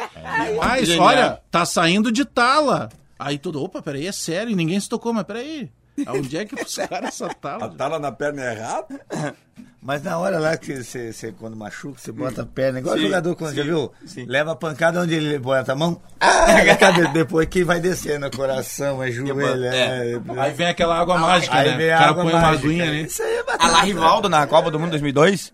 Mas, 0.58 0.86
Genial. 0.88 1.06
olha, 1.06 1.38
tá 1.50 1.64
saindo 1.64 2.12
de 2.12 2.24
tala. 2.24 2.90
Aí 3.18 3.38
tudo, 3.38 3.62
opa, 3.62 3.80
peraí, 3.82 4.06
é 4.06 4.12
sério, 4.12 4.50
e 4.50 4.54
ninguém 4.56 4.78
se 4.80 4.88
tocou, 4.88 5.12
mas 5.12 5.24
peraí. 5.24 5.70
Onde 6.08 6.36
é 6.38 6.44
que 6.44 6.54
os 6.54 6.74
caras 6.88 7.08
essa 7.10 7.26
A 7.26 7.34
tala? 7.34 7.98
na 7.98 8.10
perna 8.12 8.42
errada? 8.42 9.00
Mas 9.84 10.00
na 10.04 10.16
hora 10.16 10.38
lá 10.38 10.56
que 10.56 10.76
você, 10.84 11.12
você 11.12 11.32
quando 11.32 11.56
machuca, 11.56 11.98
você 11.98 12.12
bota 12.12 12.42
a 12.42 12.46
perna, 12.46 12.78
igual 12.78 12.96
jogador 12.96 13.34
quando 13.34 13.52
já 13.56 13.64
viu? 13.64 13.90
Leva 14.28 14.52
a 14.52 14.54
pancada 14.56 15.00
onde 15.00 15.12
ele 15.12 15.36
bota 15.40 15.72
a 15.72 15.74
mão. 15.74 16.00
Ah? 16.20 16.46
Depois 17.12 17.48
que 17.48 17.64
vai 17.64 17.80
descendo 17.80 18.24
o 18.28 18.30
coração, 18.30 19.02
é 19.02 19.10
joelho, 19.10 19.64
é. 19.64 20.20
Aí 20.38 20.52
vem 20.52 20.68
aquela 20.68 20.96
água 20.96 21.18
mágica, 21.18 21.56
Aí 21.58 21.70
né? 21.72 21.76
vem 21.76 21.90
o 21.90 21.94
a 21.94 21.98
cara 21.98 22.10
água 22.10 22.22
põe 22.22 22.32
uma 22.32 22.40
mágica. 22.42 22.64
aguinha 22.68 22.84
ali. 22.84 23.04
Isso 23.06 23.22
aí 23.24 23.34
é 23.34 23.40
A 23.40 23.42
batata. 23.42 23.72
lá 23.72 23.82
Rivaldo 23.82 24.28
na 24.28 24.46
Copa 24.46 24.70
do 24.70 24.78
Mundo 24.78 24.90
2002 24.90 25.52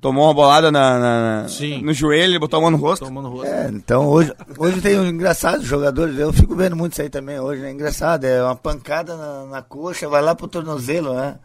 tomou 0.00 0.24
uma 0.26 0.34
bolada 0.34 0.70
na, 0.72 0.98
na- 0.98 1.42
na- 1.42 1.46
no 1.82 1.92
joelho, 1.92 2.40
botou 2.40 2.58
a 2.58 2.62
mão 2.62 2.70
no 2.70 2.76
rosto. 2.76 3.04
Tomando 3.04 3.28
rosto. 3.28 3.46
É, 3.46 3.68
então 3.68 4.06
hoje, 4.08 4.32
hoje 4.58 4.80
tem 4.80 4.98
um 4.98 5.06
engraçado 5.06 5.62
jogadores, 5.62 6.18
eu 6.18 6.32
fico 6.32 6.54
vendo 6.56 6.74
muito 6.76 6.92
isso 6.92 7.02
aí 7.02 7.10
também 7.10 7.38
hoje, 7.38 7.62
né? 7.62 7.70
Engraçado, 7.70 8.24
é 8.24 8.42
uma 8.42 8.56
pancada 8.56 9.16
na, 9.16 9.44
na 9.46 9.62
coxa, 9.62 10.08
vai 10.08 10.22
lá 10.22 10.34
pro 10.34 10.48
tornozelo, 10.48 11.14
né? 11.14 11.36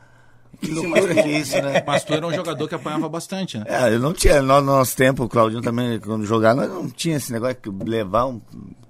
Que 0.62 0.72
loucura 0.72 1.14
que 1.14 1.20
é 1.22 1.40
isso, 1.40 1.56
né? 1.62 1.84
Mas 1.86 2.04
tu 2.04 2.14
era 2.14 2.26
um 2.26 2.34
jogador 2.34 2.68
que 2.68 2.76
apanhava 2.76 3.08
bastante, 3.08 3.58
né? 3.58 3.64
É, 3.68 3.94
eu 3.94 4.00
não 4.00 4.12
tinha, 4.14 4.42
no 4.42 4.60
nosso 4.62 4.96
tempo, 4.98 5.24
o 5.24 5.30
Claudinho 5.30 5.62
também, 5.62 6.00
quando 6.00 6.26
jogava, 6.26 6.62
nós 6.66 6.70
não 6.70 6.90
tinha 6.90 7.16
esse 7.18 7.32
negócio 7.32 7.56
de 7.72 7.90
levar 7.90 8.26
um. 8.26 8.42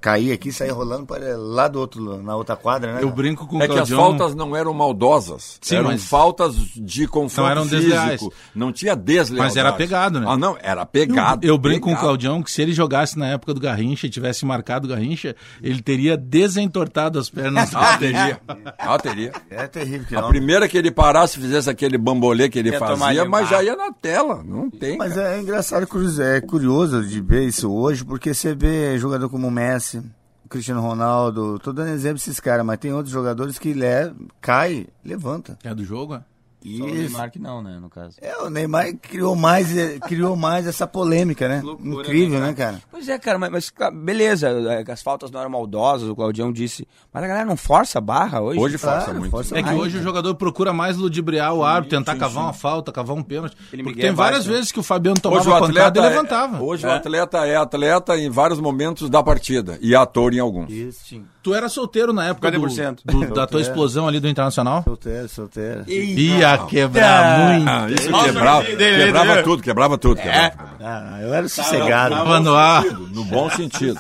Cair 0.02 0.32
aqui, 0.32 0.52
sair 0.52 0.70
rolando 0.72 1.06
para 1.06 1.38
lá 1.38 1.68
do 1.68 1.80
outro, 1.80 2.22
na 2.22 2.36
outra 2.36 2.56
quadra, 2.56 2.94
né? 2.96 3.00
Eu 3.04 3.10
brinco 3.12 3.46
com 3.48 3.58
o 3.58 3.64
É 3.64 3.68
que 3.68 3.78
as 3.80 3.90
faltas 3.90 4.34
não 4.36 4.56
eram 4.56 4.74
maldosas. 4.74 5.58
Sim, 5.62 5.76
eram 5.78 5.90
mas- 5.92 6.04
faltas 6.06 6.56
de 6.56 7.08
confronto 7.08 7.46
Não 7.46 7.52
eram 7.52 7.64
físico. 7.64 7.82
desleais. 7.84 8.28
Não 8.56 8.72
tinha 8.72 8.96
deslealdade. 8.96 9.56
Mas 9.56 9.58
era 9.58 9.74
pegado, 9.74 10.20
né? 10.20 10.26
Ah, 10.30 10.38
não, 10.38 10.58
era 10.62 10.86
pegado. 10.86 11.46
Eu 11.46 11.58
brinco 11.58 11.82
com 11.82 11.88
o 11.88 11.90
pegado. 11.90 12.06
Claudião 12.06 12.42
que 12.44 12.52
se 12.52 12.62
ele 12.62 12.74
jogasse 12.74 13.18
na 13.18 13.28
época 13.28 13.54
do 13.54 13.60
Garrincha 13.60 14.08
e 14.08 14.10
tivesse 14.10 14.46
marcado 14.46 14.86
o 14.88 14.90
Garrincha, 14.90 15.36
ele 15.62 15.82
teria 15.82 16.16
desentortado 16.18 17.20
as 17.20 17.30
pernas. 17.30 17.70
Ah, 17.80 17.98
teria. 17.98 18.40
Ah, 18.78 18.98
teria. 18.98 19.32
É 19.50 19.68
terrível 19.68 20.06
que 20.08 20.16
A 20.16 20.22
não. 20.22 20.30
primeira 20.30 20.68
que 20.68 20.78
ele 20.78 20.92
parasse 20.92 21.38
e 21.40 21.42
fizesse 21.42 21.70
aquele 21.70 21.98
bambolê 21.98 22.50
que 22.50 22.60
ele 22.60 22.70
Ia 22.72 22.80
fazia, 22.80 23.26
mas 23.26 23.48
já 23.50 23.64
ia 23.64 23.76
na 23.76 23.92
tela. 23.92 24.44
Não 24.44 24.70
tem. 24.70 24.98
Mas 24.98 25.14
cara. 25.14 25.36
é 25.38 25.40
engraçado, 25.42 25.88
é 26.22 26.42
curioso 26.42 27.04
de 27.04 27.22
ver 27.22 27.48
isso 27.48 27.72
hoje, 27.72 28.04
porque 28.04 28.34
você 28.34 28.54
vê 28.54 28.98
jogador 28.98 29.30
como 29.30 29.48
o 29.48 29.52
Messi, 29.52 29.89
o 29.98 30.50
Cristiano 30.50 30.82
Ronaldo, 30.82 31.60
tô 31.60 31.74
dando 31.74 31.90
exemplo 31.90 32.18
desses 32.18 32.40
caras, 32.40 32.66
mas 32.66 32.80
tem 32.80 32.94
outros 32.94 33.12
jogadores 33.12 33.60
que 33.60 33.74
le 33.74 34.14
cai, 34.42 34.88
levanta. 35.04 35.58
É 35.64 35.74
do 35.74 35.84
jogo, 35.84 36.16
é? 36.16 36.24
E 36.64 36.78
Só 36.78 36.84
o 36.84 36.88
Neymar 36.94 37.32
que 37.32 37.40
não, 37.40 37.62
né, 37.64 37.78
no 37.80 37.90
caso. 37.90 38.18
é, 38.22 38.36
o 38.40 38.50
Neymar 38.50 38.94
criou 39.02 39.34
mais, 39.36 39.76
eh, 39.78 39.98
criou 40.00 40.36
mais 40.36 40.68
essa 40.68 40.86
polêmica, 40.86 41.48
né? 41.48 41.62
Loucura, 41.64 42.02
Incrível, 42.02 42.40
né, 42.42 42.48
né, 42.48 42.54
cara? 42.54 42.82
Pois 42.92 43.08
é, 43.08 43.18
cara, 43.18 43.40
mas, 43.40 43.50
mas, 43.50 43.72
beleza, 43.94 44.50
é, 44.50 44.92
as 44.92 45.02
faltas 45.02 45.32
não 45.32 45.40
eram 45.40 45.50
maldosas, 45.50 46.10
o 46.10 46.16
Claudião 46.16 46.52
disse, 46.52 46.86
mas 47.14 47.24
a 47.24 47.28
galera 47.28 47.46
não 47.46 47.56
força 47.56 48.00
a 48.00 48.02
barra 48.02 48.42
hoje? 48.42 48.60
Hoje 48.60 48.78
força 48.78 49.06
Claro, 49.06 49.20
muito. 49.20 49.32
força 49.32 49.58
É 49.58 49.64
que 49.64 49.70
mais, 49.70 49.80
hoje 49.80 49.96
o 49.96 50.00
né? 50.00 50.04
jogador 50.04 50.36
procura 50.36 50.74
mais 50.74 50.98
ludibriar 50.98 51.54
o 51.54 51.64
árbitro, 51.64 51.98
tentar 51.98 52.18
cavar 52.18 52.44
uma 52.44 52.54
falta, 52.54 52.92
cavar 52.92 53.16
um 53.16 53.24
pênalti. 53.24 53.56
Ele 53.72 53.84
Porque 53.84 54.02
tem 54.02 54.12
várias 54.12 54.40
baixo, 54.40 54.50
né? 54.50 54.56
vezes 54.58 54.72
que 54.74 54.80
o 54.80 54.84
Fabiano 54.84 55.16
Hoje 55.16 55.22
tomava 55.22 55.50
o 55.50 55.68
pancada 55.68 55.88
atleta, 55.88 56.00
e 56.00 56.04
é, 56.04 56.10
levantava. 56.10 56.62
hoje 56.62 56.86
o 56.86 56.92
atleta 56.92 57.38
é 57.46 57.56
atleta 57.56 58.18
em 58.18 58.30
vários 58.30 58.60
momentos 58.60 59.10
da 59.10 59.24
partida 59.24 59.78
e 59.82 59.96
ator 59.96 60.34
em 60.34 60.40
alguns. 60.40 60.70
Isso, 60.70 61.22
Tu 61.42 61.54
era 61.56 61.70
solteiro 61.70 62.12
na 62.12 62.26
época 62.28 62.52
do, 62.52 62.60
50%. 62.60 63.00
do- 63.06 63.34
da 63.34 63.48
tua 63.48 63.62
explosão 63.62 64.08
ali 64.10 64.20
do 64.20 64.28
Internacional? 64.28 64.84
solteiro, 64.84 65.30
solteiro. 65.30 65.84
Ia 65.90 66.58
quebrar 66.68 67.40
muito. 67.40 67.70
Ah, 67.70 67.88
isso 67.90 68.10
Nossa, 68.12 68.26
quebrava, 68.26 68.64
quebrava 68.66 69.32
dele. 69.34 69.44
tudo, 69.44 69.64
quebrava 69.64 69.98
tudo. 69.98 70.16
Quebrava. 70.18 70.54
Ah, 70.84 71.18
eu 71.22 71.34
era 71.34 71.48
sossegado. 71.48 72.14
Tava 72.16 72.40
no 72.42 72.56
ar. 72.56 72.84
No 72.84 73.24
bom 73.24 73.50
sentido. 73.50 73.98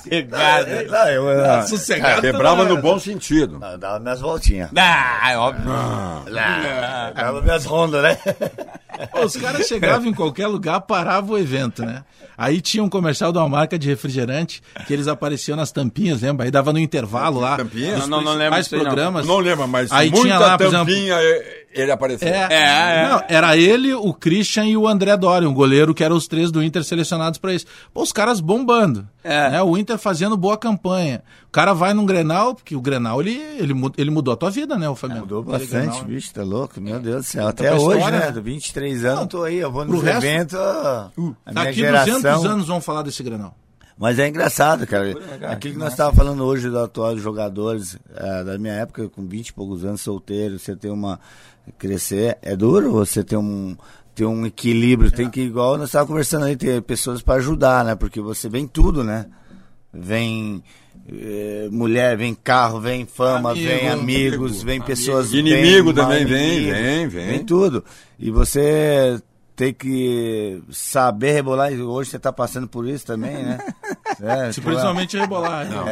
Não, 0.90 1.08
eu 1.08 1.30
era... 1.30 1.62
Sossegado. 1.66 2.22
Quebrava 2.22 2.66
no 2.66 2.78
bom 2.82 3.00
sentido. 3.00 3.58
Não, 3.58 3.80
dava 3.80 4.00
minhas 4.00 4.20
voltinhas. 4.20 4.70
Ah, 4.76 5.32
é 5.32 5.38
óbvio. 5.38 5.70
Lá, 6.30 7.12
Dava 7.16 7.42
minhas 7.42 7.64
rondas, 7.66 8.04
né? 8.04 8.18
Os 9.24 9.36
caras 9.38 9.66
chegavam 9.66 10.08
em 10.08 10.14
qualquer 10.14 10.48
lugar, 10.48 10.82
paravam 10.82 11.36
o 11.36 11.38
evento, 11.38 11.86
né? 11.86 12.04
Aí 12.42 12.62
tinha 12.62 12.82
um 12.82 12.88
comercial 12.88 13.34
de 13.34 13.38
uma 13.38 13.50
marca 13.50 13.78
de 13.78 13.86
refrigerante 13.90 14.62
que 14.88 14.94
eles 14.94 15.10
apareciam 15.10 15.58
nas 15.58 15.74
tampinhas, 15.74 16.22
lembra? 16.22 16.46
Aí 16.46 16.52
dava 16.52 16.72
no 16.72 16.80
intervalo 16.80 17.38
lá. 17.42 17.58
Tampinha? 17.58 17.98
Não, 17.98 18.08
não, 18.08 18.22
não 18.22 18.34
lembro 18.34 18.58
disso 18.58 18.76
aí, 18.76 18.80
não. 18.82 18.88
programas. 18.88 19.28
Não 19.28 19.40
lembro, 19.40 19.68
mas 19.68 19.92
Aí 19.92 20.10
muita 20.10 20.24
tinha 20.26 20.40
lá, 20.40 20.58
por 20.58 20.68
exemplo- 20.68 20.86
tampinha 20.86 21.16
eh, 21.16 21.59
ele 21.74 21.92
apareceu. 21.92 22.28
É, 22.28 22.48
É, 22.50 23.04
é. 23.06 23.10
Não, 23.10 23.24
era 23.28 23.56
ele, 23.58 23.94
o 23.94 24.14
Christian 24.14 24.66
e 24.66 24.76
o 24.76 24.88
André 24.88 25.16
Dória, 25.18 25.48
um 25.50 25.54
goleiro 25.54 25.94
que 25.94 26.04
eram 26.04 26.16
os 26.16 26.28
três 26.28 26.52
do 26.52 26.64
Inter 26.64 26.84
selecionados 26.84 27.38
pra 27.40 27.54
isso. 27.54 27.66
Pô, 27.94 28.02
os 28.02 28.12
caras 28.12 28.40
bombando. 28.40 29.08
É. 29.24 29.50
né? 29.52 29.62
O 29.62 29.78
Inter 29.78 29.98
fazendo 29.98 30.36
boa 30.38 30.58
campanha. 30.58 31.22
O 31.48 31.52
cara 31.52 31.74
vai 31.74 31.94
num 31.94 32.06
Grenal, 32.06 32.56
porque 32.56 32.76
o 32.76 32.82
Grenal, 32.82 33.22
ele, 33.22 33.32
ele, 33.58 33.74
ele 33.98 34.10
mudou 34.12 34.34
a 34.34 34.38
tua 34.38 34.50
vida, 34.50 34.78
né, 34.78 34.88
o 34.90 34.96
Fabiano? 34.96 35.22
Mudou 35.22 35.40
Aquele 35.42 35.58
bastante, 35.58 35.72
Grenal, 35.86 36.02
né? 36.02 36.08
bicho, 36.08 36.34
tá 36.34 36.44
louco? 36.44 36.80
Meu 36.82 37.00
Deus 37.00 37.18
do 37.18 37.24
céu. 37.24 37.48
Até 37.48 37.74
hoje, 37.74 37.98
história, 37.98 38.20
né? 38.20 38.26
né? 38.28 38.32
Do 38.32 38.42
23 38.42 39.06
anos, 39.06 39.20
eu 39.22 39.28
tô 39.28 39.44
aí, 39.44 39.58
eu 39.58 39.72
vou 39.72 39.86
nos 39.86 39.96
pro 39.98 40.06
resto- 40.06 40.26
eventos, 40.26 40.56
ó, 40.58 41.10
a 41.18 41.22
minha 41.22 41.36
Daqui 41.66 41.74
geração... 41.74 42.14
200 42.22 42.46
anos 42.46 42.68
vão 42.68 42.80
falar 42.82 43.02
desse 43.04 43.22
Grenal. 43.24 43.56
Mas 44.00 44.18
é 44.18 44.30
engraçado, 44.30 44.88
cara. 44.88 45.14
Aquilo 45.50 45.74
que 45.74 45.80
nós 45.80 45.92
estávamos 45.92 46.18
falando 46.18 46.46
hoje 46.46 46.70
dos 46.70 46.78
atuais 46.78 47.22
jogadores, 47.22 48.00
eh, 48.16 48.44
da 48.46 48.58
minha 48.58 48.74
época, 48.74 49.10
com 49.10 49.28
20 49.28 49.50
e 49.50 49.54
poucos 49.54 49.84
anos, 49.84 50.00
solteiro, 50.00 50.58
você 50.58 50.74
ter 50.74 50.90
uma. 50.90 51.20
crescer, 51.78 52.38
é 52.42 52.56
duro 52.56 52.94
você 52.94 53.26
ter 53.26 53.36
um. 53.36 53.76
ter 54.16 54.24
um 54.24 54.46
equilíbrio, 54.46 55.12
tem 55.12 55.30
que, 55.30 55.42
igual 55.42 55.78
nós 55.78 55.90
estávamos 55.90 56.12
conversando 56.12 56.46
ali, 56.46 56.56
ter 56.56 56.82
pessoas 56.82 57.22
para 57.22 57.36
ajudar, 57.40 57.84
né? 57.84 57.94
Porque 57.94 58.22
você 58.22 58.48
vem 58.48 58.66
tudo, 58.66 59.04
né? 59.04 59.26
Vem 59.92 60.64
eh, 61.12 61.68
mulher, 61.70 62.16
vem 62.16 62.34
carro, 62.34 62.80
vem 62.80 63.06
fama, 63.06 63.52
Amigo, 63.52 63.68
vem 63.68 63.90
amigos, 63.90 64.52
amigo, 64.52 64.66
vem 64.66 64.82
pessoas. 64.82 65.34
Inimigo 65.34 65.92
bem, 65.92 66.04
também 66.04 66.26
vem, 66.26 66.58
inimigo, 66.58 66.72
vem, 66.72 67.08
vem. 67.10 67.28
Vem 67.28 67.46
tudo. 67.46 67.84
E 68.18 68.32
você 68.32 69.22
tem 69.60 69.74
que 69.74 70.64
saber 70.72 71.34
rebolar. 71.34 71.70
e 71.74 71.82
Hoje 71.82 72.10
você 72.12 72.16
está 72.16 72.32
passando 72.32 72.66
por 72.66 72.88
isso 72.88 73.06
também, 73.06 73.44
né? 73.44 73.58
É, 74.22 74.48
Se 74.48 74.56
tipo, 74.56 74.68
principalmente 74.68 75.18
rebolar. 75.18 75.66
Não, 75.70 75.86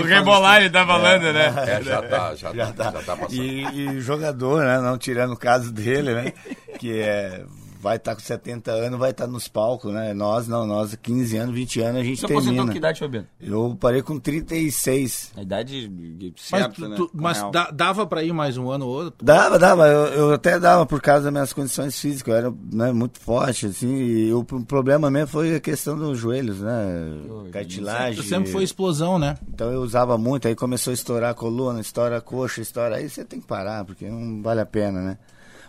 O 0.00 0.06
rebolar 0.06 0.60
ele 0.60 0.70
tá 0.70 0.86
falando, 0.86 1.32
né? 1.32 1.52
É, 1.66 1.82
já 1.82 2.02
tá, 2.02 2.34
já, 2.36 2.52
Já 2.54 2.66
tá, 2.72 2.84
tá. 2.84 2.92
já 2.92 3.02
tá 3.02 3.16
passando. 3.16 3.42
E, 3.42 3.96
e 3.96 4.00
jogador, 4.00 4.62
né? 4.62 4.78
Não 4.78 4.96
tirando 4.96 5.32
o 5.32 5.36
caso 5.36 5.72
dele, 5.72 6.14
né? 6.14 6.32
Que 6.78 7.00
é. 7.00 7.42
Vai 7.84 7.96
estar 7.96 8.14
com 8.14 8.22
70 8.22 8.70
anos, 8.70 8.98
vai 8.98 9.10
estar 9.10 9.26
nos 9.26 9.46
palcos, 9.46 9.92
né? 9.92 10.14
Nós 10.14 10.48
não, 10.48 10.66
nós 10.66 10.94
15 10.94 11.36
anos, 11.36 11.54
20 11.54 11.80
anos 11.82 12.00
a 12.00 12.02
gente 12.04 12.18
Você 12.18 12.24
aposentou 12.24 12.54
termina. 12.54 12.72
que 12.72 12.78
idade, 12.78 12.98
Fabiano? 12.98 13.26
Eu 13.38 13.76
parei 13.78 14.00
com 14.00 14.18
36. 14.18 15.32
A 15.36 15.42
idade 15.42 15.92
Mas, 15.92 16.32
certa, 16.40 16.74
tu- 16.74 16.88
né? 16.88 16.96
tu- 16.96 17.10
mas 17.12 17.42
dava 17.74 18.06
pra 18.06 18.22
ir 18.24 18.32
mais 18.32 18.56
um 18.56 18.70
ano 18.70 18.86
ou 18.86 19.04
outro? 19.04 19.22
Dava, 19.22 19.58
dava. 19.58 19.86
Eu, 19.86 20.06
eu 20.14 20.32
até 20.32 20.58
dava 20.58 20.86
por 20.86 21.02
causa 21.02 21.24
das 21.24 21.32
minhas 21.32 21.52
condições 21.52 22.00
físicas. 22.00 22.32
Eu 22.32 22.38
era 22.38 22.54
né, 22.72 22.90
muito 22.90 23.20
forte, 23.20 23.66
assim. 23.66 23.94
E 23.94 24.32
o, 24.32 24.42
problema 24.42 25.10
mesmo 25.10 25.28
foi 25.28 25.54
a 25.56 25.60
questão 25.60 25.98
dos 25.98 26.18
joelhos, 26.18 26.60
né? 26.60 26.72
Cartilagem. 27.52 28.22
Sempre 28.22 28.50
foi 28.50 28.64
explosão, 28.64 29.18
né? 29.18 29.36
Então 29.46 29.70
eu 29.70 29.82
usava 29.82 30.16
muito, 30.16 30.48
aí 30.48 30.54
começou 30.54 30.90
a 30.90 30.94
estourar 30.94 31.32
a 31.32 31.34
coluna, 31.34 31.80
estoura 31.80 32.16
a 32.16 32.20
coxa, 32.22 32.62
estoura. 32.62 32.96
Aí 32.96 33.10
você 33.10 33.26
tem 33.26 33.40
que 33.40 33.46
parar, 33.46 33.84
porque 33.84 34.08
não 34.08 34.42
vale 34.42 34.62
a 34.62 34.66
pena, 34.66 35.02
né? 35.02 35.18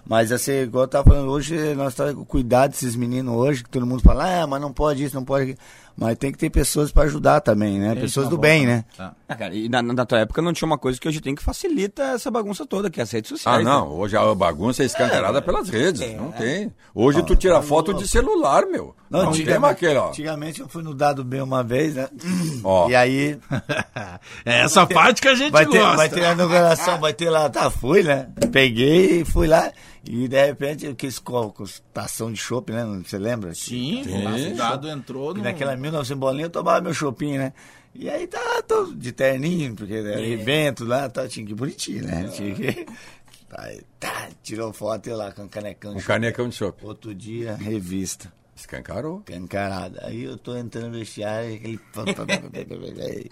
Mas 0.08 0.32
assim, 0.32 0.52
igual 0.62 0.84
eu 0.84 0.88
tava 0.88 1.10
falando, 1.10 1.30
hoje 1.30 1.74
nós 1.74 1.94
estamos 1.94 2.14
com 2.14 2.26
cuidado 2.26 2.72
desses 2.72 2.96
meninos 2.96 3.34
hoje, 3.34 3.64
que 3.64 3.70
todo 3.70 3.86
mundo 3.86 4.02
fala, 4.02 4.44
ah, 4.44 4.48
mas 4.48 4.62
não 4.62 4.72
pode 4.72 5.04
isso, 5.04 5.16
não 5.16 5.26
pode. 5.26 5.58
Mas 5.98 6.18
tem 6.18 6.30
que 6.30 6.38
ter 6.38 6.50
pessoas 6.50 6.92
para 6.92 7.04
ajudar 7.04 7.40
também, 7.40 7.80
né? 7.80 7.94
Tem 7.94 8.02
pessoas 8.02 8.28
do 8.28 8.38
bem, 8.38 8.66
né? 8.66 8.84
Tá. 8.98 9.16
Ah, 9.30 9.36
cara, 9.36 9.56
e 9.56 9.70
na, 9.70 9.82
na 9.82 10.06
tua 10.06 10.20
época 10.20 10.42
não 10.42 10.52
tinha 10.52 10.66
uma 10.66 10.78
coisa 10.78 11.00
que 11.00 11.08
hoje 11.08 11.22
tem 11.22 11.34
que 11.34 11.42
facilita 11.42 12.04
essa 12.04 12.30
bagunça 12.30 12.66
toda, 12.66 12.90
que 12.90 13.00
é 13.00 13.04
as 13.04 13.12
redes 13.12 13.30
sociais. 13.30 13.62
Ah, 13.62 13.64
não. 13.64 13.88
Hoje 13.94 14.18
a 14.18 14.36
bagunça 14.36 14.84
é 14.84 14.86
escancarada 14.86 15.42
pelas 15.42 15.70
redes. 15.70 16.02
Não 16.18 16.34
tem. 16.34 16.74
Hoje 16.94 17.24
tu 17.24 17.34
tira 17.34 17.62
foto 17.62 17.94
de 17.94 18.06
celular, 18.08 18.66
meu. 18.66 18.94
Não, 19.10 19.32
tem 19.32 19.58
mais 19.58 19.74
aquele, 19.74 19.98
ó. 19.98 20.10
antigamente 20.10 20.60
eu 20.60 20.68
fui 20.68 20.84
no 20.84 20.94
Dado 20.94 21.24
Bem 21.24 21.42
uma 21.42 21.64
vez, 21.64 21.96
né? 21.96 22.10
Ó. 22.64 22.90
E 22.90 22.96
aí 22.96 23.40
É 24.46 24.62
essa 24.62 24.86
parte 24.86 25.22
que 25.22 25.28
a 25.28 25.36
gente 25.36 25.52
vai 25.52 25.66
ter, 25.66 25.80
gosta. 25.80 25.96
vai 25.96 26.10
ter 26.10 26.26
a 26.26 26.34
inauguração, 26.34 27.00
vai 27.00 27.14
ter 27.14 27.30
lá, 27.30 27.50
tá, 27.50 27.70
fui, 27.70 28.04
né? 28.04 28.28
Peguei 28.52 29.22
e 29.22 29.26
fui 29.26 29.48
lá. 29.48 29.72
E 30.08 30.28
de 30.28 30.46
repente, 30.46 30.96
com 31.54 31.64
estação 31.64 32.32
de 32.32 32.38
chopp, 32.38 32.72
né? 32.72 32.86
Você 33.04 33.18
lembra? 33.18 33.54
Sim, 33.56 34.04
o 34.04 34.56
dado 34.56 34.88
entrou 34.88 35.32
E 35.32 35.38
no... 35.38 35.44
naquela 35.44 35.76
1900 35.76 36.20
bolinha 36.20 36.46
eu 36.46 36.50
tomava 36.50 36.82
meu 36.82 36.94
shopping, 36.94 37.38
né? 37.38 37.54
E 37.94 38.10
aí 38.10 38.28
tá 38.28 38.62
todo 38.68 38.94
de 38.94 39.12
terninho, 39.12 39.74
porque 39.74 39.94
era 39.94 40.22
evento 40.22 40.84
lá, 40.84 41.10
tá, 41.10 41.28
tinha 41.28 41.46
que 41.46 41.54
ir 41.54 41.56
bonitinho, 41.56 42.04
né? 42.04 42.30
Tinha 42.34 42.54
que. 42.54 42.86
Aí, 43.58 43.82
tá, 44.00 44.30
tirou 44.44 44.74
foto 44.74 45.08
eu 45.08 45.16
lá 45.16 45.32
com 45.32 45.48
canecão. 45.48 45.94
Um 45.94 45.98
de 45.98 46.04
canecão 46.04 46.50
de 46.50 46.56
chope. 46.56 46.86
Outro 46.86 47.16
dia, 47.16 47.56
revista. 47.56 48.34
Escancarou. 48.56 49.22
Cancarada. 49.26 50.02
Aí 50.06 50.24
eu 50.24 50.38
tô 50.38 50.56
entrando 50.56 50.92
no 50.94 51.00
vestiário, 51.00 51.56
aquele. 51.56 51.78
aí, 53.02 53.30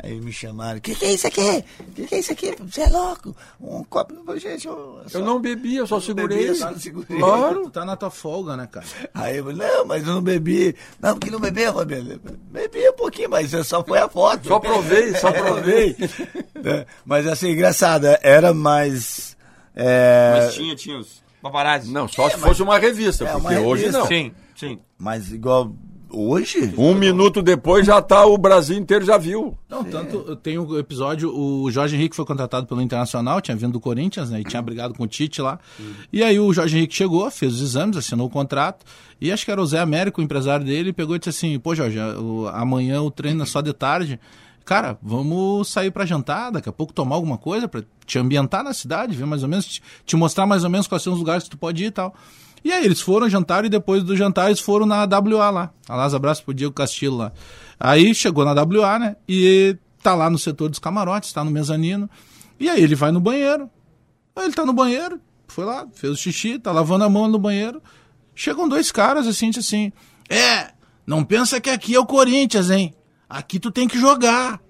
aí 0.00 0.20
me 0.20 0.32
chamaram, 0.32 0.78
o 0.78 0.80
que, 0.80 0.94
que 0.94 1.04
é 1.06 1.12
isso 1.12 1.26
aqui? 1.26 1.64
O 1.80 1.84
que, 1.92 2.06
que 2.06 2.14
é 2.14 2.18
isso 2.20 2.32
aqui? 2.32 2.54
Você 2.60 2.82
é 2.82 2.88
louco? 2.88 3.34
Um 3.60 3.82
copo. 3.82 4.38
Gente, 4.38 4.68
eu, 4.68 5.02
Eu 5.12 5.24
não 5.24 5.40
bebi, 5.40 5.74
eu 5.74 5.88
só 5.88 6.00
segurei. 6.00 6.46
bebi, 6.46 6.54
só 6.54 6.72
segurei. 6.78 7.18
Claro. 7.18 7.64
Tu 7.64 7.70
tá 7.70 7.84
na 7.84 7.96
tua 7.96 8.10
folga, 8.10 8.56
né, 8.56 8.68
cara? 8.70 8.86
Aí 9.12 9.38
eu 9.38 9.44
falei, 9.44 9.58
não, 9.68 9.84
mas 9.86 10.06
eu 10.06 10.14
não 10.14 10.22
bebi. 10.22 10.76
Não, 11.00 11.14
porque 11.18 11.30
não 11.32 11.40
bebeu, 11.40 11.74
Fabiano. 11.74 12.20
Bebi 12.50 12.88
um 12.90 12.92
pouquinho, 12.96 13.30
mas 13.30 13.50
só 13.66 13.84
foi 13.84 13.98
a 13.98 14.08
foto. 14.08 14.46
Só 14.46 14.60
provei, 14.60 15.14
só 15.16 15.32
provei. 15.34 15.96
É, 16.64 16.86
mas 17.04 17.26
assim, 17.26 17.50
engraçado, 17.50 18.06
era 18.22 18.54
mais. 18.54 19.36
É, 19.74 20.42
Mas 20.44 20.54
tinha, 20.54 20.76
tinha 20.76 20.98
os 20.98 21.20
paparazzi. 21.42 21.92
Não, 21.92 22.06
só 22.08 22.28
se 22.30 22.36
fosse 22.38 22.62
uma 22.62 22.78
revista, 22.78 23.24
É, 23.24 23.32
porque 23.32 23.54
uma 23.56 23.66
hoje 23.66 23.82
revista. 23.84 23.98
não. 24.00 24.06
Sim, 24.06 24.32
sim. 24.56 24.78
mas 24.98 25.32
igual 25.32 25.72
hoje? 26.12 26.74
Um 26.76 26.92
minuto 26.94 27.40
depois 27.40 27.86
já 27.86 28.02
tá, 28.02 28.26
o 28.26 28.36
Brasil 28.36 28.76
inteiro 28.76 29.04
já 29.04 29.16
viu. 29.16 29.56
Não, 29.68 29.84
tanto 29.84 30.34
tem 30.36 30.58
um 30.58 30.76
episódio, 30.76 31.32
o 31.32 31.70
Jorge 31.70 31.94
Henrique 31.96 32.16
foi 32.16 32.24
contratado 32.24 32.66
pelo 32.66 32.82
Internacional, 32.82 33.40
tinha 33.40 33.56
vindo 33.56 33.72
do 33.72 33.80
Corinthians, 33.80 34.28
né? 34.30 34.40
E 34.40 34.44
tinha 34.44 34.60
brigado 34.60 34.92
com 34.94 35.04
o 35.04 35.06
Tite 35.06 35.40
lá. 35.40 35.58
E 36.12 36.22
aí 36.22 36.38
o 36.40 36.52
Jorge 36.52 36.76
Henrique 36.76 36.94
chegou, 36.96 37.30
fez 37.30 37.54
os 37.54 37.62
exames, 37.62 37.96
assinou 37.96 38.26
o 38.26 38.30
contrato. 38.30 38.84
E 39.20 39.30
acho 39.30 39.44
que 39.44 39.50
era 39.52 39.62
o 39.62 39.66
Zé 39.66 39.78
Américo, 39.78 40.20
o 40.20 40.24
empresário 40.24 40.64
dele, 40.66 40.92
pegou 40.92 41.14
e 41.14 41.18
disse 41.18 41.30
assim: 41.30 41.58
pô, 41.60 41.74
Jorge, 41.74 41.98
o- 42.00 42.48
amanhã 42.48 43.00
o 43.02 43.10
treino 43.10 43.42
é 43.42 43.46
só 43.46 43.60
de 43.60 43.72
tarde. 43.72 44.18
Cara, 44.64 44.98
vamos 45.02 45.68
sair 45.68 45.90
pra 45.90 46.04
jantar, 46.06 46.50
daqui 46.52 46.68
a 46.68 46.72
pouco 46.72 46.92
tomar 46.92 47.16
alguma 47.16 47.36
coisa 47.38 47.66
pra 47.66 47.82
te 48.10 48.18
ambientar 48.18 48.64
na 48.64 48.74
cidade, 48.74 49.14
ver 49.14 49.24
mais 49.24 49.42
ou 49.44 49.48
menos, 49.48 49.66
te, 49.66 49.82
te 50.04 50.16
mostrar 50.16 50.44
mais 50.44 50.64
ou 50.64 50.70
menos 50.70 50.88
quais 50.88 51.02
são 51.02 51.12
os 51.12 51.18
lugares 51.18 51.44
que 51.44 51.50
tu 51.50 51.56
pode 51.56 51.84
ir 51.84 51.86
e 51.86 51.90
tal. 51.90 52.14
E 52.64 52.72
aí 52.72 52.84
eles 52.84 53.00
foram 53.00 53.28
jantar 53.28 53.64
e 53.64 53.68
depois 53.68 54.02
do 54.02 54.16
jantar 54.16 54.48
eles 54.48 54.60
foram 54.60 54.84
na 54.84 55.04
WA 55.04 55.48
lá. 55.50 55.70
Aliás, 55.88 56.12
abraço 56.12 56.44
pro 56.44 56.52
Diego 56.52 56.74
Castilho 56.74 57.16
lá. 57.16 57.32
Aí 57.78 58.12
chegou 58.14 58.44
na 58.44 58.52
WA, 58.52 58.98
né? 58.98 59.16
E 59.28 59.76
tá 60.02 60.14
lá 60.14 60.28
no 60.28 60.38
setor 60.38 60.68
dos 60.68 60.78
camarotes, 60.78 61.32
tá 61.32 61.44
no 61.44 61.50
mezanino. 61.50 62.10
E 62.58 62.68
aí 62.68 62.82
ele 62.82 62.94
vai 62.94 63.12
no 63.12 63.20
banheiro. 63.20 63.70
Aí 64.34 64.44
ele 64.44 64.54
tá 64.54 64.66
no 64.66 64.72
banheiro, 64.72 65.20
foi 65.46 65.64
lá, 65.64 65.86
fez 65.94 66.12
o 66.12 66.16
xixi, 66.16 66.58
tá 66.58 66.72
lavando 66.72 67.04
a 67.04 67.08
mão 67.08 67.28
no 67.28 67.38
banheiro. 67.38 67.80
Chegam 68.34 68.68
dois 68.68 68.90
caras 68.90 69.26
assim, 69.26 69.50
assim: 69.56 69.92
É, 70.28 70.72
não 71.06 71.24
pensa 71.24 71.60
que 71.60 71.70
aqui 71.70 71.94
é 71.94 72.00
o 72.00 72.06
Corinthians, 72.06 72.70
hein? 72.70 72.92
Aqui 73.28 73.58
tu 73.60 73.70
tem 73.70 73.86
que 73.86 73.98
jogar. 73.98 74.60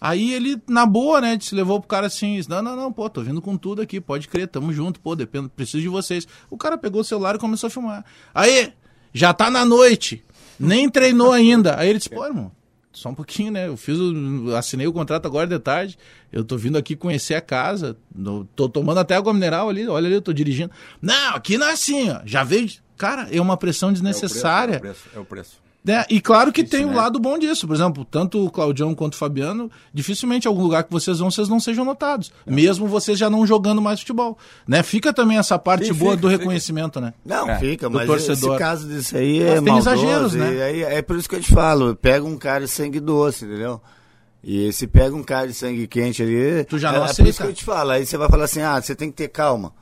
Aí 0.00 0.32
ele, 0.32 0.60
na 0.68 0.84
boa, 0.84 1.20
né, 1.20 1.38
se 1.40 1.54
levou 1.54 1.80
pro 1.80 1.88
cara 1.88 2.06
assim, 2.06 2.40
não, 2.48 2.62
não, 2.62 2.76
não, 2.76 2.92
pô, 2.92 3.08
tô 3.08 3.22
vindo 3.22 3.40
com 3.40 3.56
tudo 3.56 3.80
aqui, 3.80 4.00
pode 4.00 4.28
crer, 4.28 4.46
tamo 4.46 4.72
junto, 4.72 5.00
pô, 5.00 5.16
dependo, 5.16 5.48
preciso 5.48 5.80
de 5.80 5.88
vocês. 5.88 6.26
O 6.50 6.56
cara 6.56 6.76
pegou 6.76 7.00
o 7.00 7.04
celular 7.04 7.34
e 7.36 7.38
começou 7.38 7.68
a 7.68 7.70
filmar. 7.70 8.04
Aí, 8.34 8.72
já 9.12 9.32
tá 9.32 9.50
na 9.50 9.64
noite, 9.64 10.22
nem 10.60 10.88
treinou 10.88 11.32
ainda. 11.32 11.78
Aí 11.78 11.88
ele 11.88 11.98
disse, 11.98 12.10
pô, 12.10 12.24
irmão, 12.26 12.52
só 12.92 13.08
um 13.08 13.14
pouquinho, 13.14 13.52
né, 13.52 13.68
eu 13.68 13.76
fiz, 13.76 13.98
o, 13.98 14.54
assinei 14.54 14.86
o 14.86 14.92
contrato 14.92 15.26
agora 15.26 15.46
de 15.46 15.58
tarde, 15.58 15.98
eu 16.32 16.44
tô 16.44 16.56
vindo 16.58 16.76
aqui 16.76 16.94
conhecer 16.94 17.34
a 17.34 17.40
casa, 17.40 17.96
tô 18.54 18.68
tomando 18.68 19.00
até 19.00 19.14
água 19.14 19.32
mineral 19.32 19.68
ali, 19.68 19.88
olha 19.88 20.06
ali, 20.06 20.14
eu 20.14 20.22
tô 20.22 20.32
dirigindo. 20.32 20.70
Não, 21.00 21.34
aqui 21.34 21.56
não 21.56 21.66
é 21.66 21.72
assim, 21.72 22.10
ó, 22.10 22.20
já 22.24 22.44
veio, 22.44 22.70
cara, 22.96 23.28
é 23.30 23.40
uma 23.40 23.56
pressão 23.56 23.92
desnecessária. 23.92 24.74
É 24.74 24.78
o 24.78 24.80
preço. 24.80 25.08
É 25.14 25.18
o 25.18 25.24
preço. 25.24 25.65
Né? 25.86 26.04
E 26.10 26.20
claro 26.20 26.52
que 26.52 26.64
tem 26.64 26.84
um 26.84 26.94
lado 26.94 27.20
bom 27.20 27.38
disso. 27.38 27.66
Por 27.66 27.74
exemplo, 27.74 28.04
tanto 28.04 28.44
o 28.44 28.50
Claudião 28.50 28.94
quanto 28.94 29.14
o 29.14 29.16
Fabiano, 29.16 29.70
dificilmente 29.94 30.48
algum 30.48 30.62
lugar 30.62 30.82
que 30.84 30.90
vocês 30.92 31.20
vão, 31.20 31.30
vocês 31.30 31.48
não 31.48 31.60
sejam 31.60 31.84
notados. 31.84 32.32
Mesmo 32.44 32.88
vocês 32.88 33.16
já 33.18 33.30
não 33.30 33.46
jogando 33.46 33.80
mais 33.80 34.00
futebol. 34.00 34.36
Né? 34.66 34.82
Fica 34.82 35.12
também 35.12 35.38
essa 35.38 35.58
parte 35.58 35.86
Sim, 35.86 35.92
boa 35.94 36.12
fica, 36.12 36.22
do 36.22 36.28
fica. 36.30 36.40
reconhecimento, 36.40 37.00
né? 37.00 37.14
Não, 37.24 37.48
É, 37.48 37.58
fica, 37.60 37.88
mas 37.88 38.06
torcedor. 38.06 38.50
esse 38.54 38.58
caso 38.58 38.86
desse 38.88 39.16
aí 39.16 39.38
Mas 39.40 39.48
é 39.48 39.54
tem 39.54 39.62
maldoso, 39.64 39.88
exageros, 39.90 40.34
e 40.34 40.38
né? 40.38 40.62
aí 40.62 40.82
é 40.82 41.02
por 41.02 41.16
isso 41.16 41.28
que 41.28 41.36
eu 41.36 41.40
te 41.40 41.52
falo, 41.52 41.94
pega 41.94 42.24
um 42.26 42.36
cara 42.36 42.64
de 42.64 42.70
sangue 42.70 42.98
doce, 42.98 43.44
entendeu? 43.44 43.80
E 44.42 44.72
se 44.72 44.86
pega 44.86 45.14
um 45.14 45.22
cara 45.22 45.46
de 45.46 45.54
sangue 45.54 45.86
quente 45.86 46.22
ali... 46.22 46.64
Tu 46.64 46.78
já 46.78 46.92
não 46.92 46.98
é, 46.98 47.00
É 47.02 47.04
por 47.06 47.10
aceita. 47.10 47.30
isso 47.30 47.42
que 47.42 47.48
eu 47.48 47.54
te 47.54 47.64
falo, 47.64 47.90
aí 47.92 48.04
você 48.06 48.16
vai 48.16 48.28
falar 48.28 48.44
assim, 48.44 48.60
ah, 48.60 48.80
você 48.80 48.94
tem 48.94 49.10
que 49.10 49.16
ter 49.16 49.28
calma. 49.28 49.72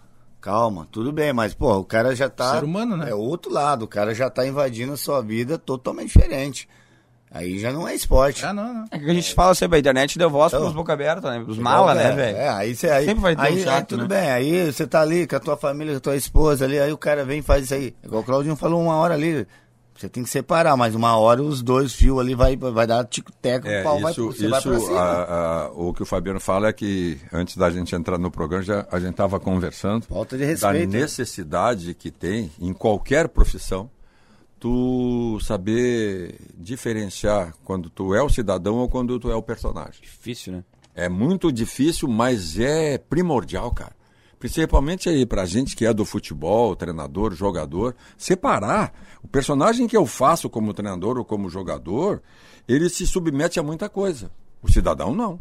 Calma, 0.44 0.86
tudo 0.92 1.10
bem, 1.10 1.32
mas, 1.32 1.54
pô, 1.54 1.74
o 1.78 1.84
cara 1.84 2.14
já 2.14 2.28
tá... 2.28 2.56
Ser 2.56 2.64
humano, 2.64 2.98
né? 2.98 3.08
É 3.08 3.14
outro 3.14 3.50
lado, 3.50 3.86
o 3.86 3.88
cara 3.88 4.14
já 4.14 4.28
tá 4.28 4.46
invadindo 4.46 4.92
a 4.92 4.96
sua 4.98 5.22
vida 5.22 5.56
totalmente 5.56 6.08
diferente. 6.08 6.68
Aí 7.30 7.58
já 7.58 7.72
não 7.72 7.88
é 7.88 7.94
esporte. 7.94 8.44
Ah, 8.44 8.52
não, 8.52 8.74
não. 8.74 8.84
É 8.90 8.98
que 8.98 9.10
a 9.10 9.14
gente 9.14 9.32
fala 9.32 9.54
sempre, 9.54 9.76
a 9.76 9.80
internet 9.80 10.18
deu 10.18 10.28
voz 10.28 10.52
Então, 10.52 10.60
pros 10.60 10.74
boca 10.74 10.92
aberta, 10.92 11.30
né? 11.30 11.42
Os 11.48 11.56
mala, 11.56 11.92
É, 11.92 11.94
né, 11.94 12.12
velho? 12.12 12.36
É, 12.36 12.48
aí 12.50 12.76
você 12.76 12.90
aí, 12.90 13.06
Sempre 13.06 13.22
vai 13.22 13.34
ter 13.34 13.40
um 13.40 13.44
aí, 13.46 13.62
chato, 13.64 13.74
aí 13.74 13.84
tudo 13.84 14.02
né? 14.02 14.20
bem. 14.20 14.30
Aí 14.32 14.70
você 14.70 14.86
tá 14.86 15.00
ali 15.00 15.26
com 15.26 15.34
a 15.34 15.40
tua 15.40 15.56
família, 15.56 15.94
com 15.94 15.98
a 15.98 16.00
tua 16.02 16.16
esposa 16.16 16.66
ali, 16.66 16.78
aí 16.78 16.92
o 16.92 16.98
cara 16.98 17.24
vem 17.24 17.38
e 17.38 17.42
faz 17.42 17.64
isso 17.64 17.72
aí. 17.72 17.96
Igual 18.04 18.20
o 18.20 18.24
Claudinho 18.24 18.54
falou 18.54 18.82
uma 18.82 18.96
hora 18.96 19.14
ali. 19.14 19.46
Você 19.96 20.08
tem 20.08 20.24
que 20.24 20.28
separar, 20.30 20.76
mas 20.76 20.94
uma 20.94 21.16
hora 21.16 21.40
os 21.42 21.62
dois 21.62 21.92
fios 21.94 22.18
ali 22.18 22.34
vai, 22.34 22.56
vai 22.56 22.86
dar 22.86 23.04
tico-teco, 23.04 23.68
É, 23.68 23.80
o 23.80 23.84
pau 23.84 24.00
vai, 24.00 24.10
isso, 24.12 24.26
vai 24.48 24.58
isso 24.58 24.92
a- 24.96 25.24
a- 25.66 25.70
o 25.72 25.92
que 25.94 26.02
o 26.02 26.06
Fabiano 26.06 26.40
fala 26.40 26.66
é 26.68 26.72
que 26.72 27.18
antes 27.32 27.56
da 27.56 27.70
gente 27.70 27.94
entrar 27.94 28.18
no 28.18 28.28
programa, 28.30 28.64
já, 28.64 28.86
a 28.90 28.98
gente 28.98 29.12
estava 29.12 29.38
conversando 29.38 30.06
Falta 30.06 30.36
de 30.36 30.42
da 30.44 30.48
respeito. 30.50 30.92
né? 30.92 31.00
necessidade 31.00 31.94
que 31.94 32.10
tem 32.10 32.50
em 32.60 32.72
qualquer 32.72 33.28
profissão 33.28 33.88
tu 34.58 35.38
saber 35.40 36.38
diferenciar 36.56 37.54
quando 37.64 37.90
tu 37.90 38.14
é 38.14 38.22
o 38.22 38.28
cidadão 38.28 38.76
ou 38.76 38.88
quando 38.88 39.18
tu 39.20 39.30
é 39.30 39.34
o 39.36 39.42
personagem. 39.42 40.00
Difícil, 40.02 40.54
né? 40.54 40.64
É 40.94 41.08
muito 41.08 41.52
difícil, 41.52 42.08
mas 42.08 42.58
é 42.58 42.98
primordial, 42.98 43.70
cara. 43.72 43.92
Principalmente 44.44 45.08
aí 45.08 45.24
pra 45.24 45.46
gente 45.46 45.74
que 45.74 45.86
é 45.86 45.94
do 45.94 46.04
futebol, 46.04 46.76
treinador, 46.76 47.32
jogador, 47.32 47.96
separar 48.18 48.92
o 49.22 49.26
personagem 49.26 49.86
que 49.86 49.96
eu 49.96 50.04
faço 50.04 50.50
como 50.50 50.74
treinador 50.74 51.16
ou 51.16 51.24
como 51.24 51.48
jogador, 51.48 52.20
ele 52.68 52.90
se 52.90 53.06
submete 53.06 53.58
a 53.58 53.62
muita 53.62 53.88
coisa. 53.88 54.30
O 54.60 54.70
cidadão 54.70 55.14
não. 55.14 55.40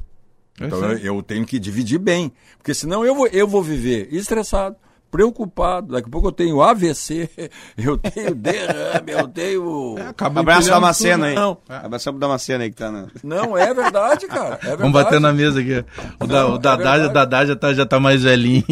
Então 0.58 0.82
eu, 0.86 1.16
eu 1.16 1.22
tenho 1.22 1.46
que 1.46 1.60
dividir 1.60 2.00
bem, 2.00 2.32
porque 2.58 2.74
senão 2.74 3.06
eu 3.06 3.14
vou, 3.14 3.28
eu 3.28 3.46
vou 3.46 3.62
viver 3.62 4.08
estressado, 4.10 4.78
preocupado. 5.14 5.94
Daqui 5.94 6.08
a 6.08 6.12
pouco 6.12 6.30
eu 6.30 6.32
tenho 6.32 6.60
AVC, 6.60 7.30
eu 7.78 8.00
tenho 8.00 8.34
derrame, 8.34 9.12
eu 9.12 9.28
tenho. 9.28 9.96
Acaba 10.10 10.42
Abraço 10.42 10.72
da 10.72 10.80
Macena 10.80 11.28
aí. 11.28 11.36
Não. 11.36 11.56
Abraço 11.70 12.12
da 12.14 12.28
Macena 12.28 12.64
aí 12.64 12.72
que 12.72 12.76
tá 12.76 12.92
na... 12.92 13.06
Não, 13.24 13.56
é 13.56 13.72
verdade, 13.72 14.26
cara. 14.26 14.56
É 14.56 14.58
verdade. 14.74 14.78
Vamos 14.78 14.94
bater 14.94 15.20
na 15.20 15.32
mesa 15.32 15.60
aqui. 15.60 15.86
O, 16.20 16.26
da, 16.26 16.48
o 16.48 16.56
é 16.56 16.60
Dadá, 16.60 17.06
o 17.06 17.10
Dadá 17.10 17.46
já 17.46 17.56
tá, 17.56 17.74
já 17.76 17.86
tá 17.86 18.00
mais 18.00 18.24
velhinho. 18.24 18.64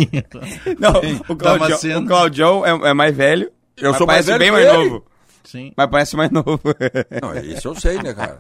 Não, 0.79 0.93
o 1.29 1.35
Claudião, 1.35 2.01
o 2.01 2.07
Claudião 2.07 2.65
é, 2.65 2.89
é 2.89 2.93
mais 2.95 3.15
velho. 3.15 3.51
Eu 3.77 3.91
mas 3.91 3.97
sou 3.99 4.07
mais 4.07 4.25
velho 4.25 4.39
bem 4.39 4.47
que 4.47 4.53
mais 4.53 4.67
ele. 4.67 4.89
novo. 4.89 5.10
Sim. 5.43 5.71
Mas 5.75 5.89
parece 5.89 6.15
mais 6.15 6.29
novo. 6.31 6.59
Não, 7.21 7.35
isso 7.37 7.67
eu 7.69 7.75
sei, 7.75 7.97
né, 8.01 8.13
cara? 8.13 8.37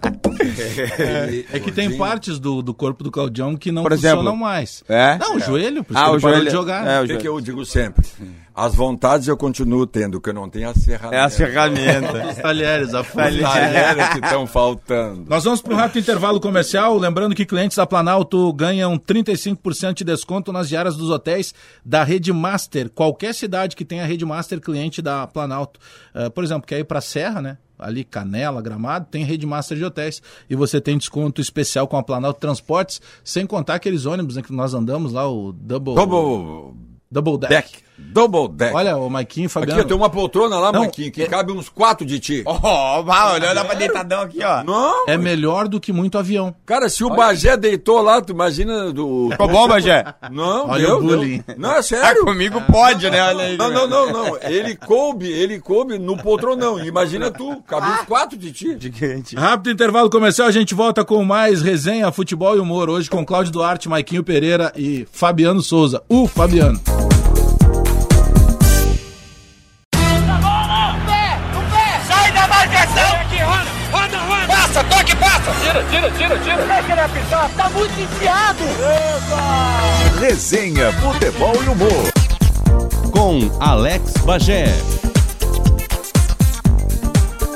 É 1.53 1.59
que 1.59 1.71
tem 1.71 1.97
partes 1.97 2.39
do, 2.39 2.61
do 2.61 2.73
corpo 2.73 3.03
do 3.03 3.11
Claudião 3.11 3.55
que 3.55 3.71
não 3.71 3.83
Por 3.83 3.91
funcionam 3.93 4.21
exemplo? 4.21 4.37
mais. 4.37 4.83
É? 4.87 5.17
Não, 5.17 5.35
o 5.35 5.39
joelho, 5.39 5.83
por 5.83 5.93
isso 5.93 6.01
Ah, 6.03 6.11
o 6.11 6.19
joelho- 6.19 6.45
de 6.45 6.51
jogar. 6.51 6.87
é, 6.87 6.99
o 7.01 7.03
O 7.03 7.07
que, 7.07 7.17
que 7.17 7.27
eu 7.27 7.41
digo 7.41 7.65
sempre? 7.65 8.05
As 8.53 8.75
vontades 8.75 9.27
eu 9.27 9.37
continuo 9.37 9.87
tendo, 9.87 10.19
que 10.19 10.29
eu 10.29 10.33
não 10.33 10.49
tenho 10.49 10.69
as 10.69 10.83
ferramentas. 10.83 11.19
É 11.19 11.21
as 11.21 11.37
ferramentas. 11.37 12.37
Os 12.37 12.41
talheres, 12.41 12.93
a 12.93 13.01
Os 13.01 13.07
folha. 13.07 13.41
talheres 13.41 14.09
que 14.09 14.19
estão 14.19 14.45
faltando. 14.45 15.25
Nós 15.27 15.43
vamos 15.43 15.61
para 15.61 15.73
um 15.73 15.77
rápido 15.77 15.99
intervalo 15.99 16.39
comercial. 16.39 16.97
Lembrando 16.97 17.33
que 17.33 17.45
clientes 17.45 17.77
da 17.77 17.85
Planalto 17.87 18.51
ganham 18.53 18.97
35% 18.97 19.93
de 19.95 20.03
desconto 20.03 20.51
nas 20.51 20.67
diárias 20.67 20.97
dos 20.97 21.09
hotéis 21.09 21.53
da 21.85 22.03
Rede 22.03 22.33
Master. 22.33 22.89
Qualquer 22.89 23.33
cidade 23.33 23.75
que 23.75 23.85
tenha 23.85 24.05
Rede 24.05 24.25
Master 24.25 24.59
cliente 24.59 25.01
da 25.01 25.25
Planalto. 25.27 25.79
Eh, 26.13 26.29
por 26.29 26.43
exemplo, 26.43 26.67
quer 26.67 26.79
ir 26.79 26.83
para 26.83 26.99
Serra, 26.99 27.41
né? 27.41 27.57
Ali, 27.79 28.03
Canela, 28.03 28.61
Gramado, 28.61 29.07
tem 29.09 29.23
Rede 29.23 29.45
Master 29.45 29.75
de 29.77 29.83
hotéis. 29.83 30.21
E 30.49 30.55
você 30.55 30.79
tem 30.79 30.97
desconto 30.97 31.41
especial 31.41 31.87
com 31.87 31.97
a 31.97 32.03
Planalto 32.03 32.39
Transportes, 32.39 33.01
sem 33.23 33.47
contar 33.47 33.75
aqueles 33.75 34.05
ônibus 34.05 34.35
né, 34.35 34.43
que 34.43 34.53
nós 34.53 34.73
andamos 34.73 35.13
lá, 35.13 35.27
o 35.27 35.51
Double, 35.51 35.95
Double 35.95 36.75
double 37.11 37.37
Deck. 37.37 37.49
deck. 37.53 37.81
Double 38.03 38.47
deck. 38.47 38.73
Olha, 38.75 38.97
o 38.97 39.07
Maiquinho 39.11 39.43
e 39.43 39.45
Aqui 39.45 39.53
Fabiano. 39.53 39.81
eu 39.81 39.85
tenho 39.85 39.99
uma 39.99 40.09
poltrona 40.09 40.57
lá, 40.57 40.71
Não, 40.71 40.79
Marquinhos, 40.81 41.11
que 41.11 41.21
é- 41.21 41.27
cabe 41.27 41.51
uns 41.51 41.69
quatro 41.69 42.03
de 42.03 42.19
ti. 42.19 42.41
Ó, 42.47 42.57
oh, 42.59 43.05
olha, 43.07 43.49
olha 43.49 43.63
pra 43.63 43.75
deitadão 43.75 44.21
aqui, 44.21 44.43
ó. 44.43 44.63
Não, 44.63 45.05
É 45.07 45.17
melhor 45.17 45.67
do 45.67 45.79
que 45.79 45.93
muito 45.93 46.17
avião. 46.17 46.55
cara, 46.65 46.89
se 46.89 47.03
o 47.03 47.11
Bagé 47.11 47.55
deitou 47.55 48.01
lá, 48.01 48.19
tu 48.19 48.31
imagina 48.31 48.91
do... 48.91 49.27
Ficou 49.29 49.47
bom, 49.47 49.67
Bagé? 49.67 50.03
Não, 50.31 50.67
Olha 50.67 50.87
deu, 50.87 50.97
o 50.97 51.01
bullying. 51.01 51.43
deu. 51.45 51.55
Não, 51.59 51.73
é 51.73 51.77
Ah, 51.77 51.83
sério. 51.83 52.25
comigo 52.25 52.59
pode, 52.71 53.07
né? 53.07 53.21
Olha 53.21 53.43
aí. 53.45 53.57
Não, 53.57 53.69
não, 53.69 53.87
não, 53.87 54.11
não. 54.11 54.37
Ele 54.41 54.75
coube, 54.75 55.31
ele 55.31 55.59
coube 55.59 55.99
no 55.99 56.17
poltronão. 56.17 56.83
Imagina 56.83 57.29
tu, 57.29 57.61
cabe 57.67 57.87
uns 57.87 58.01
quatro 58.07 58.35
de 58.35 58.51
ti. 58.51 58.75
Gigante. 58.79 59.35
Rápido 59.35 59.69
intervalo 59.69 60.09
comercial, 60.09 60.47
a 60.47 60.51
gente 60.51 60.73
volta 60.73 61.05
com 61.05 61.23
mais 61.23 61.61
resenha, 61.61 62.11
futebol 62.11 62.55
e 62.57 62.59
humor. 62.59 62.89
Hoje 62.89 63.11
com 63.11 63.23
Cláudio 63.23 63.51
Duarte, 63.51 63.87
Maiquinho 63.87 64.23
Pereira 64.23 64.73
e 64.75 65.05
Fabiano 65.11 65.61
Souza. 65.61 66.01
O 66.09 66.25
Fabiano. 66.27 66.81
Tira, 75.91 76.09
tira, 76.11 76.39
tira, 76.39 76.39
tira. 76.39 76.65
Deixa 76.65 76.91
ele 76.93 77.01
apitar, 77.01 77.51
tá 77.57 77.69
muito 77.69 77.99
enfiado! 77.99 78.63
Resenha, 80.21 80.89
futebol 80.93 81.53
e 81.61 81.67
humor. 81.67 83.11
Com 83.11 83.51
Alex 83.59 84.13
Bagé. 84.25 84.67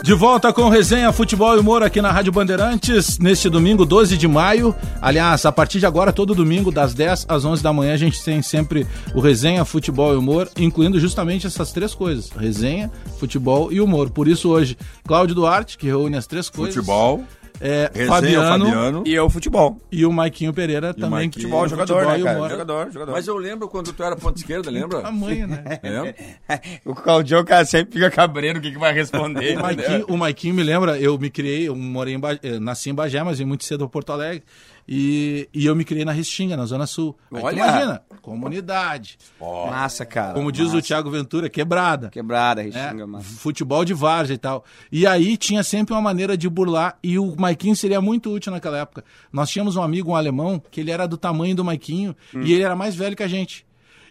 De 0.03 0.13
volta 0.13 0.51
com 0.51 0.67
resenha, 0.67 1.11
futebol 1.13 1.55
e 1.55 1.59
humor 1.59 1.81
aqui 1.81 2.01
na 2.01 2.11
Rádio 2.11 2.31
Bandeirantes, 2.31 3.17
neste 3.17 3.49
domingo, 3.49 3.85
12 3.85 4.17
de 4.17 4.27
maio. 4.27 4.75
Aliás, 5.01 5.45
a 5.45 5.51
partir 5.51 5.79
de 5.79 5.85
agora, 5.85 6.11
todo 6.11 6.35
domingo, 6.35 6.71
das 6.71 6.93
10 6.93 7.25
às 7.29 7.45
11 7.45 7.63
da 7.63 7.71
manhã, 7.71 7.93
a 7.93 7.97
gente 7.97 8.21
tem 8.21 8.41
sempre 8.41 8.85
o 9.15 9.21
resenha, 9.21 9.63
futebol 9.63 10.13
e 10.13 10.17
humor, 10.17 10.47
incluindo 10.57 10.99
justamente 10.99 11.47
essas 11.47 11.71
três 11.71 11.95
coisas: 11.95 12.29
resenha, 12.29 12.91
futebol 13.17 13.71
e 13.71 13.79
humor. 13.79 14.09
Por 14.09 14.27
isso, 14.27 14.49
hoje, 14.49 14.77
Cláudio 15.07 15.33
Duarte, 15.33 15.77
que 15.77 15.87
reúne 15.87 16.17
as 16.17 16.27
três 16.27 16.49
coisas. 16.51 16.75
Futebol, 16.75 17.23
É, 17.61 17.89
resenha, 17.93 18.07
Fabiano, 18.07 18.65
Fabiano. 18.65 19.03
E 19.05 19.13
eu, 19.13 19.29
futebol. 19.29 19.77
e 19.91 20.05
o 20.05 20.11
Maiquinho 20.11 20.53
Pereira 20.53 20.93
também. 20.93 21.09
Maiquinho. 21.09 21.33
Futebol, 21.43 21.67
jogador, 21.67 21.93
futebol 22.03 22.13
né, 22.13 22.19
e 22.19 22.23
cara? 22.23 22.49
Jogador, 22.49 22.91
jogador. 22.91 23.11
Mas 23.13 23.27
eu 23.27 23.37
lembro 23.37 23.67
quando 23.67 23.93
tu 23.93 24.03
era 24.03 24.15
ponta 24.15 24.39
esquerda, 24.39 24.69
lembra? 24.69 25.01
Tamanho, 25.03 25.47
né? 25.47 25.63
Lembra? 25.83 26.15
O 26.85 26.93
Claudião, 26.93 27.43
cara, 27.43 27.65
sempre 27.65 27.93
fica 27.93 28.09
cabreiro 28.11 28.59
o 28.59 28.61
que, 28.61 28.71
que 28.71 28.77
vai 28.77 28.93
responder. 28.93 29.57
O 29.57 29.61
Maiquinho, 29.61 30.05
o 30.09 30.17
Maiquinho 30.17 30.53
me 30.53 30.63
lembra, 30.63 30.99
eu 30.99 31.17
me 31.17 31.29
criei, 31.29 31.67
eu 31.67 31.75
morei 31.75 32.13
em 32.13 32.19
Ba- 32.19 32.37
eh, 32.41 32.59
nasci 32.59 32.89
em 32.89 32.93
Bagé, 32.93 33.23
mas 33.23 33.39
vim 33.39 33.45
muito 33.45 33.63
cedo 33.63 33.79
para 33.79 33.87
Porto 33.89 34.11
Alegre. 34.11 34.43
E, 34.87 35.49
e 35.53 35.65
eu 35.65 35.75
me 35.75 35.83
criei 35.83 36.05
na 36.05 36.11
Restinga, 36.11 36.55
na 36.55 36.65
Zona 36.65 36.85
Sul. 36.85 37.17
Aí 37.33 37.39
tu 37.39 37.45
Olha! 37.45 37.55
imagina, 37.55 38.01
comunidade. 38.21 39.17
Massa, 39.39 40.05
cara. 40.05 40.33
Como 40.33 40.51
diz 40.51 40.73
o 40.73 40.81
Thiago 40.81 41.09
Ventura, 41.09 41.49
quebrada. 41.49 42.09
Quebrada, 42.09 42.63
né? 42.63 42.69
Restinga, 42.69 43.07
massa. 43.07 43.39
Futebol 43.39 43.83
de 43.83 43.93
várzea 43.93 44.35
e 44.35 44.37
tal. 44.37 44.63
E 44.91 45.07
aí 45.07 45.37
tinha 45.37 45.63
sempre 45.63 45.93
uma 45.93 46.01
maneira 46.01 46.37
de 46.37 46.47
burlar, 46.47 46.97
e 47.03 47.17
o 47.17 47.35
Maiquinho 47.35 47.75
seria 47.75 47.99
muito 47.99 48.31
útil 48.31 48.51
naquela 48.51 48.77
época. 48.77 49.03
Nós 49.31 49.49
tínhamos 49.49 49.75
um 49.75 49.81
amigo, 49.81 50.11
um 50.11 50.15
alemão, 50.15 50.61
que 50.69 50.81
ele 50.81 50.91
era 50.91 51.07
do 51.07 51.17
tamanho 51.17 51.55
do 51.55 51.65
Maiquinho, 51.65 52.15
e 52.33 52.53
ele 52.53 52.61
era 52.61 52.75
mais 52.75 52.95
velho 52.95 53.15
que 53.15 53.23
a 53.23 53.27
gente. 53.27 53.65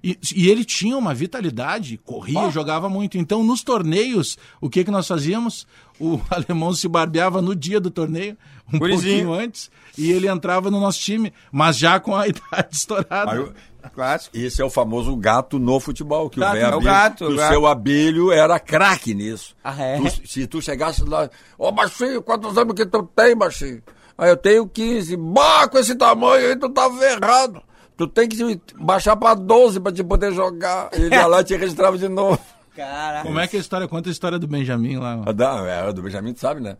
E, 0.04 0.18
e 0.36 0.50
ele 0.50 0.66
tinha 0.66 0.98
uma 0.98 1.14
vitalidade, 1.14 1.98
corria, 2.04 2.50
jogava 2.50 2.90
muito. 2.90 3.16
Então, 3.16 3.42
nos 3.42 3.62
torneios, 3.62 4.36
o 4.60 4.68
que, 4.68 4.84
que 4.84 4.90
nós 4.90 5.06
fazíamos? 5.08 5.66
O 5.98 6.20
alemão 6.28 6.74
se 6.74 6.86
barbeava 6.86 7.40
no 7.40 7.56
dia 7.56 7.80
do 7.80 7.90
torneio, 7.90 8.36
um 8.70 8.78
Gurizinho. 8.78 9.24
pouquinho 9.24 9.32
antes, 9.32 9.70
e 9.96 10.10
ele 10.12 10.28
entrava 10.28 10.70
no 10.70 10.80
nosso 10.80 11.00
time, 11.00 11.32
mas 11.52 11.76
já 11.78 11.98
com 12.00 12.14
a 12.14 12.26
idade 12.28 12.68
estourada. 12.72 13.34
Eu- 13.34 13.52
Clássico. 13.94 14.34
Esse 14.34 14.62
é 14.62 14.64
o 14.64 14.70
famoso 14.70 15.14
gato 15.14 15.58
no 15.58 15.78
futebol, 15.78 16.30
que 16.30 16.40
Gato, 16.40 16.52
o 16.52 16.54
velho 16.54 16.72
é 16.72 16.76
o 16.76 16.80
gato, 16.80 17.26
que 17.26 17.32
o 17.34 17.36
gato. 17.36 17.52
seu 17.52 17.66
Abílio 17.66 18.32
era 18.32 18.58
craque 18.58 19.12
nisso. 19.12 19.54
Ah, 19.62 19.76
é? 19.78 19.98
Tu- 20.00 20.26
se 20.26 20.46
tu 20.46 20.62
chegasse 20.62 21.04
lá, 21.04 21.28
ô 21.58 21.70
baixinho, 21.70 22.22
quantos 22.22 22.56
anos 22.56 22.72
que 22.74 22.86
tu 22.86 23.02
tem, 23.14 23.36
baixinho? 23.36 23.82
Aí 24.16 24.30
eu 24.30 24.38
tenho 24.38 24.66
15. 24.66 25.14
Bah, 25.18 25.68
com 25.68 25.76
esse 25.78 25.94
tamanho 25.96 26.48
aí 26.48 26.56
tu 26.56 26.70
tá 26.70 26.90
ferrado. 26.90 27.62
Tu 27.94 28.08
tem 28.08 28.26
que 28.26 28.58
baixar 28.80 29.16
pra 29.16 29.34
12 29.34 29.78
pra 29.78 29.92
te 29.92 30.02
poder 30.02 30.32
jogar. 30.32 30.88
Ele 30.92 31.14
ia 31.14 31.26
lá 31.26 31.42
e 31.42 31.44
te 31.44 31.54
registrava 31.54 31.98
de 31.98 32.08
novo. 32.08 32.38
Caraca. 32.74 33.22
Como 33.26 33.38
é 33.38 33.46
que 33.46 33.56
é 33.56 33.58
a 33.58 33.60
história? 33.60 33.86
Conta 33.86 34.08
a 34.08 34.12
história 34.12 34.38
do 34.38 34.46
Benjamin 34.48 34.96
lá. 34.96 35.22
A 35.26 35.32
da- 35.32 35.58
é, 35.66 35.92
do 35.92 36.00
Benjamin, 36.02 36.32
tu 36.32 36.40
sabe, 36.40 36.60
né? 36.62 36.78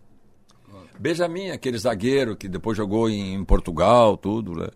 Benjamin, 1.04 1.50
aquele 1.50 1.76
zagueiro 1.76 2.34
que 2.34 2.48
depois 2.48 2.78
jogou 2.78 3.10
em 3.10 3.44
Portugal, 3.44 4.16
tudo, 4.16 4.54
né? 4.54 4.68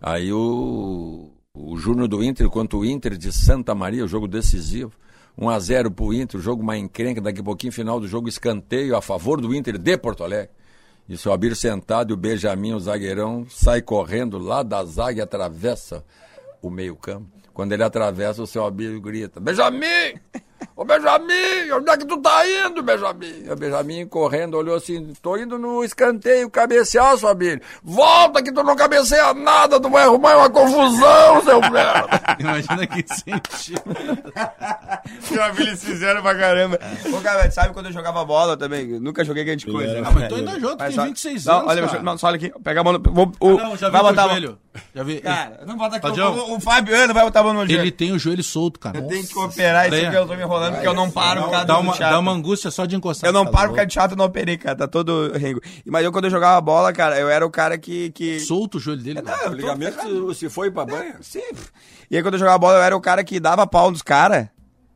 Aí 0.00 0.32
o, 0.32 1.32
o 1.52 1.76
Júnior 1.76 2.06
do 2.06 2.22
Inter 2.22 2.48
contra 2.48 2.78
o 2.78 2.84
Inter 2.84 3.16
de 3.16 3.32
Santa 3.32 3.74
Maria, 3.74 4.04
o 4.04 4.06
jogo 4.06 4.28
decisivo. 4.28 4.92
1x0 5.36 5.90
pro 5.90 6.14
Inter, 6.14 6.38
o 6.38 6.42
jogo 6.42 6.62
uma 6.62 6.78
encrenca, 6.78 7.20
daqui 7.20 7.40
a 7.40 7.42
pouquinho, 7.42 7.72
final 7.72 7.98
do 7.98 8.06
jogo, 8.06 8.28
escanteio 8.28 8.94
a 8.94 9.02
favor 9.02 9.40
do 9.40 9.52
Inter 9.52 9.76
de 9.76 9.98
Porto 9.98 10.22
Alegre. 10.22 10.50
E 11.08 11.14
o 11.14 11.18
seu 11.18 11.32
Abílio 11.32 11.56
sentado 11.56 12.12
e 12.12 12.14
o 12.14 12.16
Benjamin, 12.16 12.74
o 12.74 12.78
zagueirão, 12.78 13.44
sai 13.48 13.82
correndo 13.82 14.38
lá 14.38 14.62
da 14.62 14.84
zaga 14.84 15.18
e 15.18 15.20
atravessa 15.20 16.04
o 16.62 16.70
meio-campo. 16.70 17.26
Quando 17.52 17.72
ele 17.72 17.82
atravessa, 17.82 18.40
o 18.40 18.46
seu 18.46 18.64
Abílio 18.64 19.00
grita: 19.00 19.40
Benjamin! 19.40 20.14
Ô 20.74 20.84
Benjamin, 20.84 21.70
onde 21.74 21.90
é 21.90 21.96
que 21.98 22.06
tu 22.06 22.16
tá 22.22 22.42
indo, 22.48 22.82
Benjamin? 22.82 23.44
O 23.50 23.56
Benjamin 23.56 24.06
correndo, 24.06 24.56
olhou 24.56 24.74
assim: 24.76 25.12
tô 25.20 25.36
indo 25.36 25.58
no 25.58 25.84
escanteio 25.84 26.48
cabecear, 26.48 27.16
seu 27.18 27.28
Abílio. 27.28 27.60
Volta 27.82 28.42
que 28.42 28.50
tu 28.50 28.62
não 28.62 28.74
cabeceia 28.74 29.34
nada, 29.34 29.78
tu 29.78 29.90
vai 29.90 30.04
arrumar 30.04 30.36
uma 30.36 30.48
confusão, 30.50 31.42
seu 31.44 31.60
merda. 31.60 32.08
Imagina 32.40 32.86
que 32.86 33.04
sentido. 33.14 33.82
Meu 35.30 35.42
amigo, 35.44 35.62
eles 35.62 35.84
fizeram 35.84 36.22
pra 36.22 36.34
caramba. 36.34 36.78
Ô, 37.12 37.20
cara, 37.20 37.50
sabe 37.50 37.72
quando 37.74 37.86
eu 37.86 37.92
jogava 37.92 38.24
bola 38.24 38.56
também? 38.56 38.86
Nunca 38.98 39.24
joguei 39.24 39.44
grande 39.44 39.66
coisa. 39.66 39.98
Ah, 40.04 40.10
mas 40.10 40.32
ainda 40.32 40.58
joga, 40.60 40.76
tu 40.76 40.78
Mas 40.80 40.88
tem 40.88 40.96
só- 40.96 41.04
26 41.04 41.44
não, 41.44 41.54
anos, 41.54 41.68
Olha, 41.70 41.86
cara. 41.88 42.02
não, 42.02 42.18
só 42.18 42.26
olha 42.28 42.36
aqui. 42.36 42.52
Pega 42.62 42.80
a 42.80 42.84
mão 42.84 42.92
no... 42.94 42.98
Vou, 43.12 43.32
o, 43.40 43.50
Não, 43.56 43.76
já 43.76 43.88
vi 43.88 43.92
vai 43.92 44.00
teu 44.00 44.10
botar 44.10 44.22
mão- 44.22 44.30
joelho. 44.30 44.58
Já 44.94 45.02
vi. 45.02 45.20
Cara, 45.20 45.60
não 45.66 45.76
bota 45.76 45.96
aqui. 45.96 46.20
O, 46.20 46.24
o, 46.24 46.56
o 46.56 46.60
Fabiano 46.60 47.12
vai 47.12 47.24
botar 47.24 47.40
a 47.40 47.42
mão 47.42 47.52
no 47.52 47.66
joelho. 47.66 47.82
Ele 47.82 47.90
tem 47.90 48.12
o 48.12 48.18
joelho 48.18 48.42
solto, 48.42 48.78
cara. 48.80 48.98
Eu 48.98 49.06
tenho 49.06 49.26
que 49.26 49.38
operar 49.38 49.86
isso 49.92 50.06
aqui, 50.06 50.16
eu 50.16 50.26
tô 50.26 50.34
me 50.34 50.42
enrolando 50.42 50.61
porque 50.70 50.86
eu 50.86 50.94
não 50.94 51.10
paro 51.10 51.42
por 51.42 51.50
causa 51.50 51.64
Dá 51.66 51.74
do 51.74 51.80
uma, 51.80 51.94
chato. 51.94 52.10
dá 52.10 52.18
uma 52.18 52.32
angústia 52.32 52.70
só 52.70 52.86
de 52.86 52.94
encostar. 52.94 53.28
Eu 53.28 53.32
não 53.32 53.46
paro 53.46 53.70
por 53.70 53.76
causa 53.76 53.86
de 53.86 53.94
chato, 53.94 54.14
não 54.16 54.26
operei, 54.26 54.56
cara. 54.56 54.76
Tá 54.76 54.86
todo 54.86 55.32
rengo. 55.34 55.60
E, 55.84 55.90
Mas 55.90 56.04
eu, 56.04 56.12
quando 56.12 56.26
eu 56.26 56.30
jogava 56.30 56.60
bola, 56.60 56.92
cara, 56.92 57.18
eu 57.18 57.28
era 57.28 57.44
o 57.44 57.50
cara 57.50 57.76
que... 57.78 58.10
que... 58.12 58.40
Solto 58.40 58.76
o 58.76 58.80
joelho 58.80 59.02
dele. 59.02 59.22
cara. 59.22 59.50
O 59.50 59.54
ligamento 59.54 60.34
se 60.34 60.48
foi 60.48 60.70
pra 60.70 60.84
banha. 60.84 61.16
Sim. 61.20 61.42
E 62.10 62.16
aí, 62.16 62.22
quando 62.22 62.34
eu 62.34 62.40
jogava 62.40 62.58
bola, 62.58 62.76
eu 62.78 62.82
era 62.82 62.96
o 62.96 63.00
cara 63.00 63.24
que 63.24 63.40
dava 63.40 63.66
pau 63.66 63.90
nos 63.90 64.02
caras. 64.02 64.46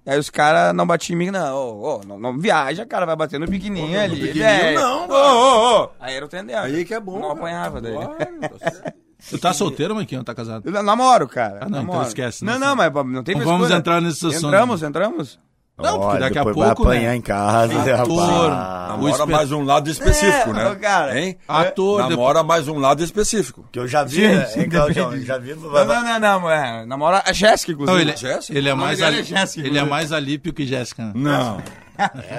Aí 0.06 0.16
os 0.20 0.30
caras 0.30 0.72
não 0.72 0.86
batiam 0.86 1.16
em 1.16 1.18
mim, 1.18 1.30
não. 1.32 1.56
Ô, 1.56 1.96
ô, 1.96 2.00
não, 2.06 2.16
não 2.16 2.38
viaja, 2.38 2.86
cara, 2.86 3.04
vai 3.04 3.16
bater 3.16 3.40
no 3.40 3.48
pequenininho 3.48 4.00
ali. 4.00 4.14
pequenininho 4.20 4.44
velho. 4.44 4.80
não, 4.80 5.08
Ô, 5.08 5.12
ô, 5.12 5.82
ô. 5.84 5.88
Aí 5.98 6.14
era 6.14 6.24
o 6.24 6.28
tendel. 6.28 6.62
Aí 6.62 6.84
que 6.84 6.94
é 6.94 7.00
bom. 7.00 7.18
Não 7.18 7.32
apanhava 7.32 7.80
daí. 7.80 7.92
Claro, 7.92 8.16
tá. 8.16 8.92
Tu 9.30 9.38
tá 9.38 9.52
solteiro, 9.52 9.94
Marquinhos? 9.96 10.22
Tá 10.24 10.34
casado? 10.34 10.62
Eu 10.68 10.82
namoro, 10.82 11.26
cara. 11.26 11.56
Ah, 11.62 11.68
não, 11.68 11.78
então 11.80 11.82
namoro. 11.86 12.06
esquece, 12.06 12.44
Não, 12.44 12.58
não 12.58 12.68
não, 12.68 12.76
mas 12.76 12.92
não 12.92 13.02
tem 13.02 13.34
Não 13.34 13.42
frescura. 13.42 13.44
vamos 13.46 13.70
entrar 13.70 14.00
nesse 14.00 14.24
assunto. 14.26 14.46
Entramos, 14.46 14.82
entramos. 14.82 15.38
Não, 15.78 15.92
porque 15.98 16.06
Olha, 16.06 16.20
daqui 16.20 16.38
a 16.38 16.44
depois 16.44 16.66
pouco, 16.68 16.84
vai 16.84 16.96
apanhar 16.96 17.10
né? 17.10 17.16
em 17.16 17.20
casa, 17.20 17.94
Ator, 17.96 18.50
rapaz. 18.50 18.88
Namora 18.88 19.10
espe- 19.12 19.26
mais 19.32 19.52
um 19.52 19.62
lado 19.62 19.90
específico, 19.90 20.50
É, 20.50 20.52
né? 20.54 20.74
cara. 20.76 21.20
Hein? 21.20 21.36
Ator, 21.46 21.96
depois- 21.98 22.10
Namora 22.16 22.42
mais 22.42 22.66
um 22.68 22.78
lado 22.78 23.04
específico. 23.04 23.64
Que 23.70 23.78
eu 23.78 23.86
já 23.86 24.02
vi, 24.02 24.16
Gente, 24.22 24.56
né? 24.56 24.62
Hein, 24.62 24.68
Claudião? 24.70 25.20
Já 25.20 25.36
vi. 25.36 25.54
Não, 25.54 25.70
não, 25.84 26.02
não, 26.02 26.40
não. 26.40 26.50
É, 26.50 26.86
namora 26.86 27.22
a 27.26 27.32
Jéssica, 27.32 27.72
Não, 27.72 27.82
inclusive. 27.82 28.00
ele, 28.00 28.10
é- 28.12 28.16
Jéssica? 28.16 28.58
ele 28.58 28.68
é 28.70 28.74
mais 28.74 29.00
é 29.00 29.04
ali- 29.04 29.22
Jéssica, 29.22 29.66
ele 29.66 29.78
é 29.78 29.84
mais 29.84 30.12
alípio 30.12 30.52
que 30.54 30.64
Jéssica. 30.66 31.04
né? 31.04 31.12
Não. 31.14 31.62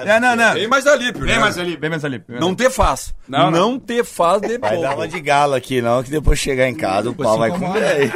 É, 0.04 0.20
não, 0.20 0.36
não. 0.36 0.54
Bem 0.54 0.68
mais 0.68 0.86
alípio, 0.86 1.20
Bem 1.24 1.34
né? 1.34 1.38
mais 1.40 1.58
ali, 1.58 1.76
bem 1.76 1.90
mais 1.90 2.04
ali. 2.04 2.22
Não 2.28 2.54
te 2.54 2.70
faz. 2.70 3.14
Não, 3.28 3.50
Não, 3.50 3.72
não. 3.72 3.78
te 3.78 4.02
faz 4.04 4.40
de 4.42 4.58
Vai 4.58 4.80
dar 4.80 4.94
uma 4.96 5.06
de 5.08 5.20
galo 5.20 5.54
aqui, 5.54 5.80
não, 5.82 6.02
que 6.02 6.10
depois 6.10 6.38
chegar 6.38 6.68
em 6.68 6.74
casa 6.74 7.08
o 7.08 7.12
Depois 7.12 7.26
pau 7.28 7.34
se 7.34 7.38
vai 7.40 7.50
comer 7.58 7.84
aí. 7.84 8.10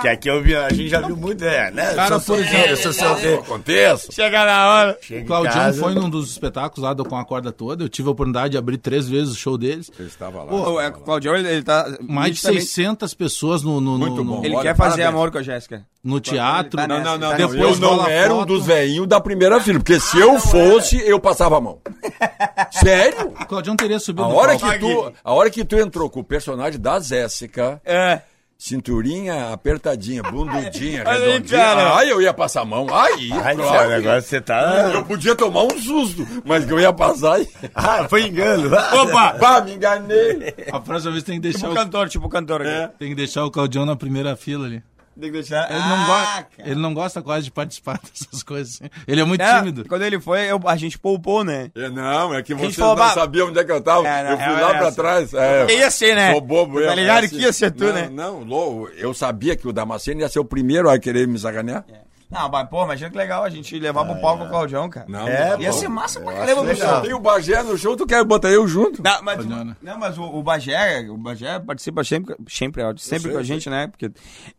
que 0.00 0.08
aqui 0.08 0.28
eu 0.28 0.42
vi, 0.42 0.54
a 0.56 0.68
gente 0.70 0.88
já 0.88 1.00
viu 1.00 1.16
muito, 1.16 1.44
é, 1.44 1.70
né? 1.70 1.94
Cara, 1.94 2.18
sou 2.20 2.36
por 2.36 2.44
solteiro, 2.44 2.72
exemplo, 2.72 3.20
eu. 3.24 3.40
Aconteça. 3.40 4.12
Chega 4.12 4.44
na 4.44 4.68
hora. 4.68 4.98
Chega 5.00 5.22
O 5.22 5.26
Claudião 5.26 5.52
casa, 5.54 5.80
foi 5.80 5.94
num 5.94 6.08
dos 6.10 6.30
espetáculos 6.30 6.82
lá 6.84 6.94
do 6.94 7.04
Com 7.04 7.16
a 7.16 7.24
Corda 7.24 7.52
Toda. 7.52 7.84
Eu 7.84 7.88
tive 7.88 8.08
a 8.08 8.12
oportunidade 8.12 8.52
de 8.52 8.58
abrir 8.58 8.78
três 8.78 9.08
vezes 9.08 9.32
o 9.34 9.36
show 9.36 9.56
deles. 9.58 9.90
Você 9.94 10.02
estava 10.04 10.38
lá. 10.42 10.46
Pô, 10.46 10.80
o 10.80 10.92
Claudião, 11.04 11.34
ele, 11.36 11.48
ele 11.48 11.62
tá... 11.62 11.84
Mais 12.00 12.26
de 12.26 12.32
nitidamente- 12.46 12.66
600 12.66 13.14
pessoas 13.14 13.62
no, 13.62 13.80
no, 13.80 13.98
Muito 13.98 14.16
no- 14.16 14.36
bom. 14.36 14.44
Ele 14.44 14.54
Olha, 14.54 14.62
quer 14.62 14.76
fazer 14.76 14.90
parabéns. 15.02 15.08
amor 15.08 15.30
com 15.30 15.38
a 15.38 15.42
Jéssica. 15.42 15.84
No 16.02 16.18
teatro. 16.20 16.76
Tá 16.78 16.86
Não, 16.88 16.98
nessa, 16.98 17.10
não, 17.10 17.18
não. 17.18 17.28
tá 17.30 17.38
não. 17.38 17.38
nessa. 17.38 17.52
Depois 17.56 17.80
eu 17.80 17.96
não 17.96 18.06
era 18.06 18.34
um 18.34 18.46
dos 18.46 18.64
veinhos 18.66 19.06
da 19.06 19.20
primeira 19.20 19.60
fila, 19.60 19.78
porque 19.78 20.00
se 20.00 20.18
eu 20.18 20.38
fosse, 20.40 20.96
eu 21.06 21.20
passava 21.20 21.58
a 21.58 21.60
mão. 21.60 21.78
Sério? 22.72 23.28
O 23.40 23.46
Claudião 23.46 23.76
teria 23.76 23.98
subido 23.98 24.24
A 24.24 24.28
no 24.28 24.34
hora, 24.34 24.56
que 24.56 24.78
tu, 24.78 25.12
a 25.22 25.32
hora 25.32 25.50
que 25.50 25.64
tu 25.64 25.76
entrou 25.76 26.08
com 26.08 26.20
o 26.20 26.24
personagem 26.24 26.80
da 26.80 26.98
Jéssica, 27.00 27.80
É. 27.84 28.20
cinturinha 28.56 29.52
apertadinha, 29.52 30.22
bundudinha, 30.22 31.02
aí, 31.08 31.18
redondinha, 31.18 31.58
cara. 31.58 31.94
ai, 31.96 32.10
eu 32.12 32.20
ia 32.22 32.32
passar 32.32 32.60
a 32.62 32.64
mão. 32.64 32.86
Aí, 32.94 33.30
Ai, 33.32 33.56
claro. 33.56 33.92
agora 33.94 34.20
você 34.20 34.40
tá. 34.40 34.90
Eu 34.94 35.04
podia 35.04 35.34
tomar 35.34 35.64
um 35.64 35.78
susto, 35.80 36.26
mas 36.44 36.64
que 36.64 36.72
eu 36.72 36.78
ia 36.80 36.92
passar 36.92 37.40
e... 37.40 37.48
Ah, 37.74 38.06
foi 38.08 38.26
engano. 38.26 38.68
Opa! 38.74 39.32
Bah, 39.40 39.60
me 39.62 39.74
enganei! 39.74 40.54
A 40.72 40.78
próxima 40.80 41.12
vez 41.12 41.24
tem 41.24 41.36
que 41.36 41.40
deixar 41.42 41.58
Tipo 41.68 41.72
o, 41.72 41.74
cantor, 41.74 42.08
tipo 42.08 42.28
cantor 42.28 42.62
aqui. 42.62 42.92
tem 42.98 43.08
que 43.10 43.14
deixar 43.14 43.44
o 43.44 43.50
Claudião 43.50 43.84
na 43.86 43.96
primeira 43.96 44.36
fila 44.36 44.66
ali. 44.66 44.82
Tem 45.18 45.28
que 45.30 45.36
deixar... 45.38 45.70
Ele, 45.70 45.78
não 45.80 46.12
Ah, 46.14 46.44
ele 46.58 46.74
não 46.80 46.94
gosta 46.94 47.20
quase 47.20 47.44
de 47.44 47.50
participar 47.50 48.00
dessas 48.04 48.42
coisas. 48.42 48.74
assim. 48.80 48.90
Ele 49.06 49.20
é 49.20 49.24
muito 49.24 49.40
É, 49.42 49.58
tímido. 49.58 49.84
Quando 49.88 50.02
ele 50.02 50.18
foi, 50.20 50.50
eu- 50.50 50.60
a 50.66 50.76
gente 50.76 50.98
poupou, 50.98 51.44
né? 51.44 51.70
É, 51.74 51.88
não, 51.90 52.34
é 52.34 52.42
que 52.42 52.54
vocês 52.54 52.76
falou, 52.76 52.96
não 52.96 53.04
"Bah, 53.06 53.12
sabiam 53.14 53.48
onde 53.48 53.58
é 53.58 53.64
que 53.64 53.72
eu 53.72 53.80
tava. 53.82 54.06
É, 54.08 54.22
não, 54.24 54.30
eu 54.30 54.36
fui 54.38 54.46
é 54.46 54.60
lá 54.64 54.68
pra 54.74 54.86
essa. 54.86 54.96
trás. 54.96 55.34
É, 55.34 55.66
Que 55.66 55.72
ia 55.74 55.90
ser, 55.90 56.14
né? 56.14 56.32
Sou 56.32 56.40
bobo, 56.40 56.80
Tá 56.80 56.86
eu. 56.86 56.94
ligado 56.94 57.24
é 57.24 57.28
que 57.28 57.36
ia 57.36 57.52
ser 57.52 57.70
tu, 57.72 57.84
não, 57.84 57.92
né? 57.92 58.08
Não, 58.10 58.40
louco. 58.42 58.88
Eu 58.96 59.12
sabia 59.12 59.56
que 59.56 59.66
o 59.68 59.72
Damasceno 59.72 60.20
ia 60.20 60.28
ser 60.28 60.38
o 60.38 60.44
primeiro 60.44 60.88
a 60.88 60.98
querer 60.98 61.26
me 61.28 61.38
sacanear. 61.38 61.84
Não, 62.30 62.48
mas, 62.48 62.68
pô, 62.68 62.84
imagina 62.84 63.10
que 63.10 63.16
legal 63.16 63.42
a 63.42 63.50
gente 63.50 63.76
levar 63.78 64.04
pro 64.04 64.20
palco 64.20 64.44
o 64.44 64.48
Claudião, 64.48 64.88
cara. 64.88 65.06
Não, 65.08 65.26
É, 65.26 65.50
não, 65.56 65.60
Ia 65.62 65.72
ser 65.72 65.88
massa 65.88 66.20
pra 66.20 66.32
caramba, 66.32 66.60
legal. 66.62 66.66
pessoal. 66.66 67.02
Tem 67.02 67.12
o 67.12 67.18
Bagé 67.18 67.62
no 67.64 67.76
show, 67.76 67.96
tu 67.96 68.06
quer 68.06 68.22
botar 68.24 68.50
eu 68.50 68.68
junto? 68.68 69.02
Não, 69.02 69.22
mas, 69.22 69.44
não, 69.46 69.98
mas 69.98 70.16
o, 70.16 70.22
o 70.22 70.42
Bagé, 70.42 71.08
o 71.10 71.16
Bagé 71.16 71.58
participa 71.58 72.04
sempre, 72.04 72.36
sempre, 72.48 72.82
ó, 72.84 72.94
sempre 72.96 73.24
sei, 73.24 73.32
com 73.32 73.38
a 73.38 73.42
gente, 73.42 73.68
né? 73.68 73.88
Porque, 73.88 74.12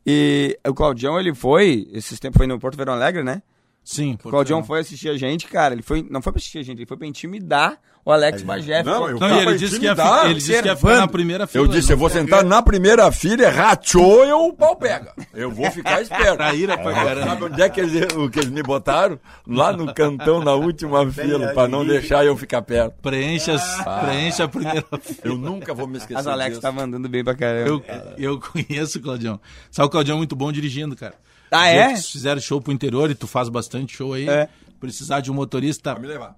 e 0.06 0.60
o 0.68 0.74
Claudião, 0.74 1.18
ele 1.18 1.34
foi, 1.34 1.88
esses 1.94 2.20
tempos 2.20 2.38
foi 2.38 2.46
no 2.48 2.60
Porto 2.60 2.76
Verão 2.76 2.94
Alegre, 2.94 3.24
né? 3.24 3.42
Sim. 3.84 4.18
O 4.24 4.30
Claudião 4.30 4.64
foi 4.64 4.82
assistir 4.82 5.10
a 5.10 5.18
gente, 5.18 5.48
cara, 5.48 5.74
ele 5.74 5.82
foi, 5.82 6.06
não 6.10 6.22
foi 6.22 6.34
pra 6.34 6.40
assistir 6.40 6.60
a 6.60 6.64
gente, 6.64 6.80
ele 6.80 6.86
foi 6.86 6.98
pra 6.98 7.08
intimidar 7.08 7.80
o 8.04 8.12
Alex 8.12 8.42
Bagé. 8.42 8.82
Não, 8.84 9.10
eu- 9.10 9.20
Não, 9.20 9.30
e 9.38 9.42
ele 9.42 9.58
disse 9.58 9.80
que 9.80 9.86
ia, 9.86 9.96
fi- 9.96 10.26
ele 10.26 10.34
disse 10.36 10.62
que 10.62 10.68
ia 10.68 10.76
ficar 10.76 10.98
na 10.98 11.08
primeira 11.08 11.46
fila. 11.48 11.64
Eu 11.64 11.68
disse, 11.68 11.92
eu 11.94 11.98
vou 11.98 12.10
não 12.10 12.16
sentar 12.16 12.44
na 12.44 12.62
primeira 12.62 13.12
fila, 13.12 13.50
rachou, 13.50 14.26
eu 14.26 14.48
o 14.48 14.54
pau 14.54 14.76
pega. 14.76 15.14
Eu 15.34 15.52
vou 15.52 15.70
ficar 15.72 16.02
esperto. 16.02 16.38
Traíra 16.38 16.78
pra 16.78 16.94
caramba. 16.94 17.28
Sabe 17.30 17.44
onde 17.46 17.62
é 17.62 17.70
que 17.70 17.80
eles, 17.82 18.08
o 18.16 18.30
que 18.30 18.40
eles 18.40 18.50
me 18.52 18.64
botaram? 18.64 19.20
Lá 19.48 19.72
no 19.72 19.94
cantão, 19.94 20.44
na 20.44 20.54
última 20.54 21.10
fila, 21.12 21.54
pra 21.54 21.68
não 21.68 21.86
deixar 21.86 22.26
eu 22.26 22.36
ficar 22.36 22.62
perto. 22.62 22.94
Preencha, 23.02 23.54
as- 23.54 23.84
preencha 24.06 24.44
a 24.46 24.48
primeira 24.48 24.86
fila. 25.00 25.18
Eu 25.24 25.38
nunca 25.38 25.74
vou 25.74 25.88
me 25.88 25.98
esquecer 25.98 26.16
Mas 26.16 26.26
o 26.26 26.30
Alex 26.32 26.50
disso. 26.52 26.62
tava 26.62 26.84
andando 26.84 27.08
bem 27.08 27.24
pra 27.24 27.36
caramba. 27.36 27.70
Eu, 27.70 27.84
eu 28.18 28.40
conheço 28.40 28.98
o 28.98 29.02
Claudião. 29.02 29.40
Sabe, 29.70 29.88
o 29.88 29.90
Claudião 29.90 30.16
é 30.16 30.18
muito 30.18 30.36
bom 30.36 30.52
dirigindo, 30.52 30.96
cara. 30.96 31.14
Ah, 31.52 31.68
é? 31.68 31.90
vocês 31.90 32.10
fizeram 32.10 32.40
show 32.42 32.62
pro 32.62 32.72
interior 32.72 33.12
e 33.12 33.16
tu 33.16 33.28
faz 33.28 33.50
bastante 33.50 33.96
show 33.98 34.14
aí. 34.14 34.28
É. 34.28 34.48
Precisar 34.80 35.20
de 35.20 35.30
um 35.30 35.34
motorista 35.36 35.94
me 35.96 36.08
levar. 36.08 36.36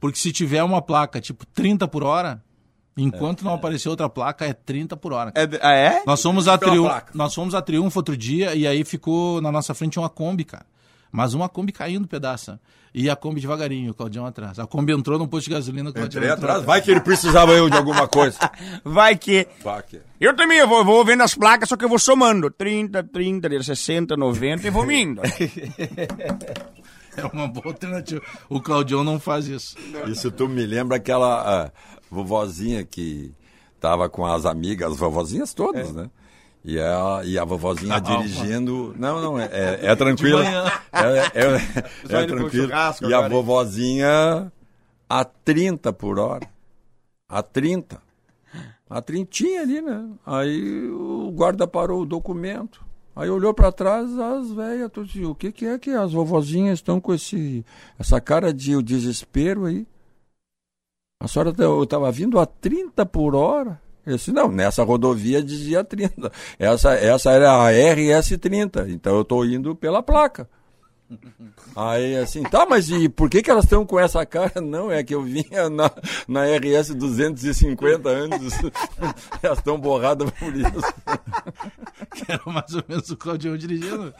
Porque 0.00 0.18
se 0.18 0.32
tiver 0.32 0.62
uma 0.64 0.80
placa 0.80 1.20
tipo 1.20 1.44
30 1.46 1.86
por 1.86 2.02
hora, 2.02 2.42
enquanto 2.96 3.44
não 3.44 3.54
aparecer 3.54 3.88
outra 3.88 4.08
placa, 4.08 4.46
é 4.46 4.52
30 4.52 4.96
por 4.96 5.12
hora. 5.12 5.30
É, 5.34 5.46
ah, 5.60 5.72
é? 5.72 6.02
Nós 6.06 6.22
fomos 6.22 6.48
a 6.48 6.56
Triunfo, 6.56 7.02
nós 7.14 7.34
fomos 7.34 7.54
a 7.54 7.60
Triunfo 7.62 7.98
outro 7.98 8.16
dia 8.16 8.54
e 8.54 8.66
aí 8.66 8.82
ficou 8.82 9.40
na 9.40 9.52
nossa 9.52 9.74
frente 9.74 9.98
uma 9.98 10.08
Kombi, 10.08 10.44
cara. 10.44 10.64
Mas 11.12 11.34
uma 11.34 11.48
Kombi 11.48 11.72
caindo 11.72 12.08
pedaço. 12.08 12.58
E 12.92 13.08
a 13.08 13.14
Kombi 13.14 13.40
devagarinho, 13.40 13.92
o 13.92 13.94
Claudião 13.94 14.26
atrás. 14.26 14.58
A 14.58 14.66
Kombi 14.66 14.92
entrou 14.92 15.16
no 15.18 15.28
posto 15.28 15.46
de 15.46 15.54
gasolina, 15.54 15.90
o 15.90 15.92
Claudião 15.92 16.22
Entrei 16.22 16.32
entrou 16.32 16.50
atrás, 16.50 16.64
vai 16.64 16.82
que 16.82 16.90
ele 16.90 17.00
precisava 17.00 17.52
eu 17.52 17.70
de 17.70 17.76
alguma 17.76 18.08
coisa. 18.08 18.38
Vai 18.82 19.16
que... 19.16 19.46
Vai 19.62 19.82
que- 19.82 20.00
Eu 20.20 20.34
também 20.34 20.58
eu 20.58 20.66
vou, 20.66 20.84
vou 20.84 21.04
vendo 21.04 21.22
as 21.22 21.34
placas, 21.34 21.68
só 21.68 21.76
que 21.76 21.84
eu 21.84 21.88
vou 21.88 22.00
somando. 22.00 22.50
30, 22.50 23.04
30, 23.04 23.62
60, 23.62 24.16
90 24.16 24.66
e 24.66 24.70
vou 24.70 24.90
indo. 24.90 25.22
É 27.16 27.24
uma 27.26 27.48
boa 27.48 27.68
alternativa. 27.68 28.22
O 28.48 28.60
Claudião 28.60 29.02
não 29.02 29.18
faz 29.18 29.46
isso. 29.46 29.76
Isso 30.06 30.30
tu 30.30 30.48
me 30.48 30.64
lembra 30.64 30.96
aquela 30.96 31.66
ah, 31.66 31.70
vovozinha 32.10 32.84
que 32.84 33.32
tava 33.80 34.08
com 34.08 34.24
as 34.26 34.44
amigas, 34.46 34.92
as 34.92 34.98
vovozinhas 34.98 35.54
todas, 35.54 35.92
né? 35.92 36.10
E 36.62 36.78
a, 36.78 37.22
e 37.24 37.38
a 37.38 37.44
vovozinha 37.44 37.94
Ah, 37.94 37.98
dirigindo. 37.98 38.94
Não, 38.98 39.20
não, 39.20 39.38
é, 39.38 39.48
é, 39.50 39.86
é 39.86 39.96
tranquilo. 39.96 40.38
manhã. 40.38 40.70
É, 40.92 41.40
é, 41.40 42.22
é 42.22 42.26
pro 42.26 42.36
tranquilo. 42.36 42.70
E 43.08 43.14
a 43.14 43.28
vovozinha 43.28 44.52
a 45.08 45.24
30 45.24 45.92
por 45.92 46.18
hora. 46.18 46.46
A 47.28 47.42
30. 47.42 48.00
A 48.90 49.00
trintinha 49.00 49.62
ali, 49.62 49.80
né? 49.80 50.08
Aí 50.26 50.88
o 50.90 51.30
guarda 51.32 51.66
parou 51.66 52.02
o 52.02 52.06
documento. 52.06 52.84
Aí 53.20 53.28
olhou 53.28 53.52
pra 53.52 53.70
trás, 53.70 54.18
as 54.18 54.50
velhas, 54.50 54.90
tu 54.90 55.04
disse, 55.04 55.26
o 55.26 55.34
que, 55.34 55.52
que 55.52 55.66
é 55.66 55.78
que 55.78 55.90
as 55.90 56.10
vovozinhas 56.10 56.78
estão 56.78 56.98
com 56.98 57.12
esse, 57.12 57.62
essa 57.98 58.18
cara 58.18 58.50
de 58.50 58.82
desespero 58.82 59.66
aí? 59.66 59.86
A 61.22 61.28
senhora 61.28 61.52
tá- 61.52 61.64
estava 61.82 62.10
vindo 62.10 62.38
a 62.38 62.46
30 62.46 63.04
por 63.04 63.34
hora? 63.34 63.78
Eu 64.06 64.16
disse, 64.16 64.32
não, 64.32 64.50
nessa 64.50 64.82
rodovia 64.82 65.42
dizia 65.42 65.84
30. 65.84 66.32
Essa, 66.58 66.94
essa 66.94 67.30
era 67.30 67.52
a 67.52 67.70
RS30, 67.70 68.88
então 68.88 69.16
eu 69.16 69.20
estou 69.20 69.44
indo 69.44 69.76
pela 69.76 70.02
placa. 70.02 70.48
Aí 71.76 72.16
assim, 72.16 72.42
tá, 72.42 72.66
mas 72.68 72.88
e 72.90 73.08
por 73.08 73.28
que, 73.28 73.42
que 73.42 73.50
elas 73.50 73.64
estão 73.64 73.84
com 73.84 73.98
essa 73.98 74.24
cara? 74.26 74.60
Não, 74.62 74.90
é 74.90 75.02
que 75.02 75.14
eu 75.14 75.22
vinha 75.22 75.68
na, 75.68 75.90
na 76.28 76.44
RS 76.44 76.94
250 76.94 78.08
antes. 78.08 78.58
elas 79.42 79.58
estão 79.58 79.78
borradas 79.78 80.30
por 80.32 80.54
isso. 80.54 80.94
Que 82.14 82.24
era 82.32 82.42
mais 82.46 82.74
ou 82.74 82.82
menos 82.88 83.10
o 83.10 83.16
Claudião 83.16 83.56
dirigindo. 83.56 84.12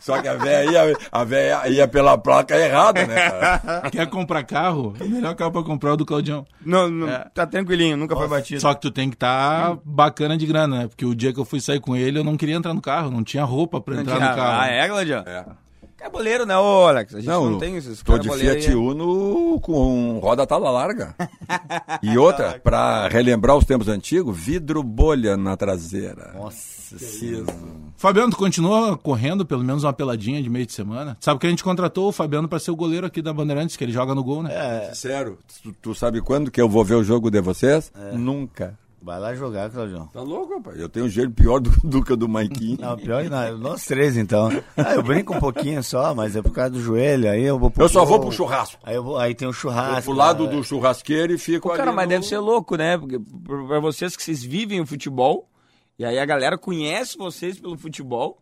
Só 0.00 0.20
que 0.20 0.28
a 0.28 0.34
véia 0.34 0.70
ia, 0.70 0.96
a 1.10 1.24
véia 1.24 1.68
ia 1.68 1.88
pela 1.88 2.16
placa 2.18 2.56
errada, 2.56 3.06
né? 3.06 3.30
cara? 3.30 3.90
Quer 3.90 4.06
comprar 4.08 4.42
carro? 4.44 4.94
O 5.00 5.08
melhor 5.08 5.34
carro 5.34 5.52
pra 5.52 5.62
comprar 5.62 5.90
é 5.90 5.92
o 5.94 5.96
do 5.96 6.06
Claudião. 6.06 6.46
Não, 6.64 6.88
não, 6.88 7.08
É. 7.08 7.26
tá 7.34 7.46
tranquilinho, 7.46 7.96
nunca 7.96 8.14
foi 8.16 8.28
batido. 8.28 8.60
Só 8.60 8.74
que 8.74 8.80
tu 8.82 8.90
tem 8.90 9.08
que 9.08 9.16
estar 9.16 9.76
bacana 9.84 10.36
de 10.36 10.46
grana, 10.46 10.78
né? 10.80 10.88
Porque 10.88 11.04
o 11.06 11.14
dia 11.14 11.32
que 11.32 11.40
eu 11.40 11.44
fui 11.44 11.60
sair 11.60 11.80
com 11.80 11.96
ele, 11.96 12.18
eu 12.18 12.24
não 12.24 12.36
queria 12.36 12.54
entrar 12.56 12.74
no 12.74 12.80
carro, 12.80 13.10
não 13.10 13.22
tinha 13.24 13.44
roupa 13.44 13.80
pra 13.80 13.96
entrar 14.00 14.14
no 14.14 14.36
carro. 14.36 14.60
Ah, 14.62 14.66
é, 14.68 14.86
Claudião? 14.88 15.24
É. 15.26 15.44
É 16.00 16.08
boleiro, 16.08 16.46
né, 16.46 16.56
ô 16.56 16.86
Alex? 16.86 17.14
A 17.14 17.18
gente 17.18 17.28
não, 17.28 17.50
Não, 17.50 17.58
tem 17.58 17.76
esses 17.76 18.02
tô 18.02 18.16
de 18.18 18.30
Fiat 18.30 18.68
aí. 18.68 18.74
Uno 18.74 19.58
com 19.60 20.18
roda 20.20 20.46
tala 20.46 20.70
larga. 20.70 21.14
E 22.02 22.16
outra, 22.16 22.60
pra 22.62 23.08
relembrar 23.08 23.56
os 23.56 23.64
tempos 23.64 23.88
antigos, 23.88 24.38
vidro 24.38 24.82
bolha 24.82 25.36
na 25.36 25.56
traseira. 25.56 26.32
Nossa 26.34 26.98
senhora. 26.98 27.46
Fabiano, 27.96 28.30
tu 28.30 28.36
continua 28.36 28.96
correndo 28.96 29.44
pelo 29.44 29.64
menos 29.64 29.82
uma 29.84 29.92
peladinha 29.92 30.40
de 30.42 30.48
meio 30.48 30.64
de 30.66 30.72
semana? 30.72 31.16
Sabe 31.20 31.40
que 31.40 31.46
a 31.46 31.50
gente 31.50 31.64
contratou 31.64 32.08
o 32.08 32.12
Fabiano 32.12 32.48
pra 32.48 32.58
ser 32.58 32.70
o 32.70 32.76
goleiro 32.76 33.06
aqui 33.06 33.20
da 33.20 33.32
Bandeirantes, 33.32 33.76
que 33.76 33.82
ele 33.84 33.92
joga 33.92 34.14
no 34.14 34.22
gol, 34.22 34.42
né? 34.42 34.50
É, 34.54 34.88
Sincero, 34.94 35.38
tu, 35.62 35.72
tu 35.82 35.94
sabe 35.94 36.20
quando 36.20 36.50
que 36.50 36.60
eu 36.60 36.68
vou 36.68 36.84
ver 36.84 36.94
o 36.94 37.02
jogo 37.02 37.30
de 37.30 37.40
vocês? 37.40 37.90
Nunca. 38.12 38.78
Vai 39.08 39.18
lá 39.18 39.34
jogar, 39.34 39.70
Claudião. 39.70 40.06
Tá 40.08 40.20
louco, 40.20 40.54
rapaz? 40.54 40.78
Eu 40.78 40.88
tenho 40.88 41.06
um 41.06 41.08
joelho 41.08 41.30
pior 41.30 41.58
do, 41.60 41.70
do 41.82 42.04
que 42.04 42.12
o 42.12 42.16
do 42.16 42.28
Maiquinho. 42.28 42.76
Não, 42.78 42.94
pior 42.96 43.22
que 43.24 43.30
não, 43.30 43.56
nós 43.56 43.84
três 43.86 44.16
então. 44.18 44.50
Ah, 44.76 44.94
eu 44.94 45.02
brinco 45.02 45.34
um 45.34 45.40
pouquinho 45.40 45.82
só, 45.82 46.14
mas 46.14 46.36
é 46.36 46.42
por 46.42 46.52
causa 46.52 46.70
do 46.72 46.80
joelho, 46.80 47.30
aí 47.30 47.42
eu 47.42 47.58
vou 47.58 47.70
pro 47.70 47.82
Eu 47.84 47.88
só 47.88 48.04
vou 48.04 48.20
pro 48.20 48.30
churrasco. 48.30 48.78
Aí, 48.84 48.94
eu 48.94 49.02
vou, 49.02 49.16
aí 49.16 49.34
tem 49.34 49.48
o 49.48 49.50
Vou 49.52 49.58
churrasco. 49.60 50.02
pro 50.02 50.12
lado 50.12 50.44
né? 50.44 50.50
do 50.52 50.62
churrasqueiro 50.62 51.32
e 51.32 51.38
fico 51.38 51.70
Cara, 51.70 51.84
ali 51.84 51.92
mas 51.96 52.04
no- 52.04 52.10
deve 52.10 52.26
ser 52.26 52.38
louco, 52.38 52.76
né? 52.76 52.98
Porque 52.98 53.18
pra 53.68 53.80
vocês 53.80 54.14
que 54.14 54.22
vocês 54.22 54.42
vivem 54.42 54.80
o 54.80 54.86
futebol, 54.86 55.48
e 55.98 56.04
aí 56.04 56.18
a 56.18 56.26
galera 56.26 56.58
conhece 56.58 57.16
vocês 57.16 57.58
pelo 57.58 57.78
futebol, 57.78 58.38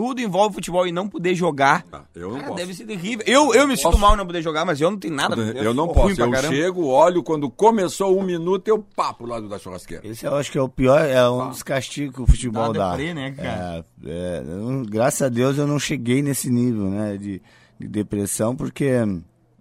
tudo 0.00 0.18
envolve 0.22 0.54
futebol 0.54 0.86
e 0.86 0.92
não 0.92 1.06
poder 1.06 1.34
jogar. 1.34 1.84
Ah, 1.92 2.04
eu 2.14 2.28
não 2.30 2.36
Cara, 2.36 2.46
posso. 2.46 2.56
deve 2.56 2.72
ser 2.74 2.86
terrível. 2.86 3.22
Eu, 3.28 3.52
eu 3.52 3.68
me 3.68 3.76
sinto 3.76 3.90
Posso. 3.90 3.98
mal 3.98 4.14
em 4.14 4.16
não 4.16 4.24
poder 4.24 4.40
jogar, 4.40 4.64
mas 4.64 4.80
eu 4.80 4.90
não 4.90 4.98
tenho 4.98 5.12
nada. 5.14 5.36
Eu 5.36 5.74
não 5.74 5.84
sou 5.84 5.94
posso. 5.94 6.18
Eu 6.22 6.30
caramba. 6.30 6.54
chego, 6.54 6.86
olho, 6.86 7.22
quando 7.22 7.50
começou 7.50 8.18
um 8.18 8.22
minuto, 8.22 8.66
eu 8.66 8.78
pá 8.96 9.12
pro 9.12 9.26
lado 9.26 9.46
da 9.46 9.58
churrasqueira. 9.58 10.06
Esse 10.08 10.24
eu 10.24 10.34
acho 10.34 10.50
que 10.50 10.56
é 10.56 10.62
o 10.62 10.70
pior, 10.70 11.04
é 11.04 11.28
um 11.28 11.50
dos 11.50 11.62
castigos 11.62 12.14
que 12.16 12.22
o 12.22 12.26
futebol 12.26 12.72
Dá 12.72 12.78
dá. 12.78 12.90
deprê, 12.96 13.12
né, 13.12 13.32
cara? 13.32 13.84
É, 14.02 14.10
é, 14.10 14.38
eu 14.46 14.56
não- 14.70 14.82
graças 14.84 15.20
a 15.20 15.28
Deus 15.28 15.58
eu 15.58 15.66
não 15.66 15.78
cheguei 15.78 16.22
nesse 16.22 16.48
nível, 16.50 16.88
né? 16.88 17.18
De, 17.18 17.42
de 17.78 17.86
depressão, 17.86 18.56
porque 18.56 18.90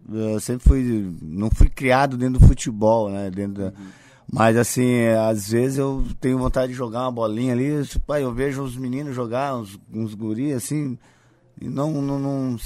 eu 0.10 0.40
sempre 0.40 0.66
fui, 0.70 1.14
não 1.22 1.50
fui 1.52 1.68
criado 1.68 2.16
dentro 2.16 2.40
do 2.40 2.48
futebol, 2.48 3.10
né? 3.10 3.30
Dentro 3.30 3.64
da, 3.64 3.74
mas 4.32 4.56
assim, 4.58 5.08
às 5.30 5.50
vezes 5.50 5.78
eu 5.78 6.04
tenho 6.20 6.38
vontade 6.38 6.72
de 6.72 6.78
jogar 6.78 7.02
uma 7.02 7.12
bolinha 7.12 7.54
ali, 7.54 7.70
pai, 8.06 8.24
eu 8.24 8.34
vejo 8.34 8.62
os 8.64 8.76
meninos 8.78 9.16
jogar, 9.16 9.56
uns, 9.56 9.80
uns 9.94 10.14
guris 10.14 10.56
assim, 10.56 10.98
e 11.62 11.68
não, 11.68 11.92
não, 12.02 12.20
não 12.20 12.58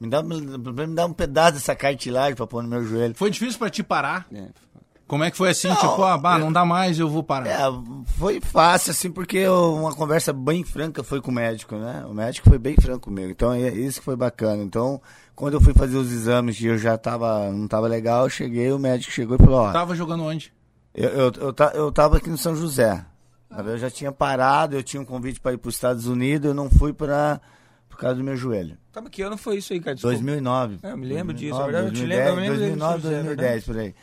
me 0.00 0.08
dá, 0.08 0.22
me 0.22 0.94
dá 0.94 1.06
um 1.06 1.12
pedaço 1.12 1.54
dessa 1.54 1.74
cartilagem 1.74 2.36
pra 2.36 2.46
pôr 2.46 2.62
no 2.62 2.68
meu 2.68 2.84
joelho. 2.84 3.14
Foi 3.14 3.30
difícil 3.30 3.58
pra 3.58 3.70
te 3.70 3.82
parar? 3.82 4.26
É. 4.32 4.44
Como 5.06 5.24
é 5.24 5.30
que 5.30 5.38
foi 5.38 5.48
assim? 5.48 5.68
Não, 5.68 5.76
tipo, 5.76 6.02
ah, 6.02 6.18
bah, 6.18 6.38
não 6.38 6.52
dá 6.52 6.66
mais, 6.66 6.98
eu 6.98 7.08
vou 7.08 7.22
parar. 7.22 7.48
É, 7.48 7.58
foi 8.18 8.42
fácil, 8.42 8.90
assim, 8.90 9.10
porque 9.10 9.38
eu- 9.38 9.74
uma 9.74 9.94
conversa 9.94 10.34
bem 10.34 10.62
franca 10.64 11.02
foi 11.02 11.18
com 11.22 11.30
o 11.30 11.34
médico, 11.34 11.76
né? 11.76 12.04
O 12.06 12.12
médico 12.12 12.46
foi 12.46 12.58
bem 12.58 12.76
franco 12.76 13.00
comigo, 13.08 13.30
então 13.30 13.54
é 13.54 13.70
isso 13.70 14.00
que 14.00 14.04
foi 14.04 14.16
bacana. 14.16 14.62
Então, 14.62 15.00
quando 15.34 15.54
eu 15.54 15.62
fui 15.62 15.72
fazer 15.72 15.96
os 15.96 16.12
exames 16.12 16.60
e 16.60 16.66
eu 16.66 16.76
já 16.76 16.98
tava, 16.98 17.50
não 17.50 17.66
tava 17.66 17.86
legal, 17.88 18.24
eu 18.24 18.30
cheguei, 18.30 18.70
o 18.70 18.78
médico 18.78 19.10
chegou 19.10 19.36
e 19.36 19.38
falou, 19.42 19.60
ó, 19.60 19.72
Tava 19.72 19.96
jogando 19.96 20.24
onde? 20.24 20.52
Eu, 20.98 21.10
eu, 21.10 21.32
eu, 21.36 21.54
eu 21.74 21.92
tava 21.92 22.16
aqui 22.16 22.28
no 22.28 22.38
São 22.38 22.56
José. 22.56 23.04
Eu 23.50 23.78
já 23.78 23.90
tinha 23.90 24.12
parado, 24.12 24.76
eu 24.76 24.82
tinha 24.82 25.00
um 25.00 25.04
convite 25.04 25.40
para 25.40 25.52
ir 25.52 25.58
para 25.58 25.68
os 25.68 25.74
Estados 25.74 26.06
Unidos, 26.06 26.48
eu 26.48 26.54
não 26.54 26.68
fui 26.68 26.92
para 26.92 27.40
por 27.88 27.96
causa 27.96 28.16
do 28.16 28.24
meu 28.24 28.36
joelho. 28.36 28.76
Tá, 28.92 29.00
mas 29.00 29.10
que 29.10 29.22
ano 29.22 29.36
foi 29.36 29.56
isso 29.56 29.72
aí, 29.72 29.80
cara? 29.80 29.94
Desculpa. 29.94 30.16
2009. 30.16 30.78
É, 30.82 30.92
eu 30.92 30.96
me 30.96 31.06
lembro 31.06 31.34
disso, 31.34 31.56
2009, 31.56 31.58
na 31.58 31.66
verdade, 31.66 31.86
eu 31.86 31.92
te 31.92 32.06
2010, 32.06 32.26
lembro, 32.26 32.30
eu 32.30 32.42
lembro 32.42 32.58
2009, 32.58 32.96
disso, 32.96 33.08
é 33.08 33.22
2010, 33.22 33.64
por 33.64 33.78
aí. 33.78 33.94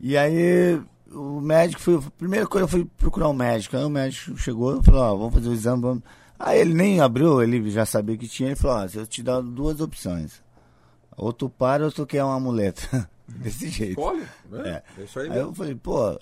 E 0.00 0.16
aí, 0.16 0.80
o 1.12 1.40
médico 1.40 1.80
foi. 1.80 1.96
A 1.96 2.10
primeira 2.18 2.46
coisa 2.46 2.64
eu 2.64 2.68
fui 2.68 2.84
procurar 2.96 3.28
um 3.28 3.34
médico. 3.34 3.76
Aí 3.76 3.84
o 3.84 3.90
médico 3.90 4.36
chegou 4.36 4.80
e 4.80 4.84
falou: 4.84 5.00
Ó, 5.02 5.16
vamos 5.16 5.34
fazer 5.34 5.48
o 5.48 5.52
exame, 5.52 5.82
vamos. 5.82 6.02
Aí 6.38 6.60
ele 6.60 6.74
nem 6.74 7.00
abriu, 7.00 7.42
ele 7.42 7.70
já 7.70 7.86
sabia 7.86 8.16
que 8.16 8.28
tinha. 8.28 8.50
Ele 8.50 8.56
falou: 8.56 8.78
Ó, 8.78 8.88
eu 8.98 9.06
te 9.06 9.22
dou 9.22 9.42
duas 9.42 9.80
opções. 9.80 10.42
Ou 11.16 11.32
tu 11.32 11.48
para 11.48 11.84
ou 11.84 11.92
tu 11.92 12.06
quer 12.06 12.24
uma 12.24 12.40
muleta. 12.40 13.08
Desse 13.42 13.68
jeito. 13.68 13.90
Escolhe. 13.90 14.26
É. 14.64 14.82
É 14.98 15.02
isso 15.02 15.18
aí 15.18 15.30
Aí 15.30 15.38
eu 15.38 15.52
falei, 15.54 15.74
pô, 15.74 16.18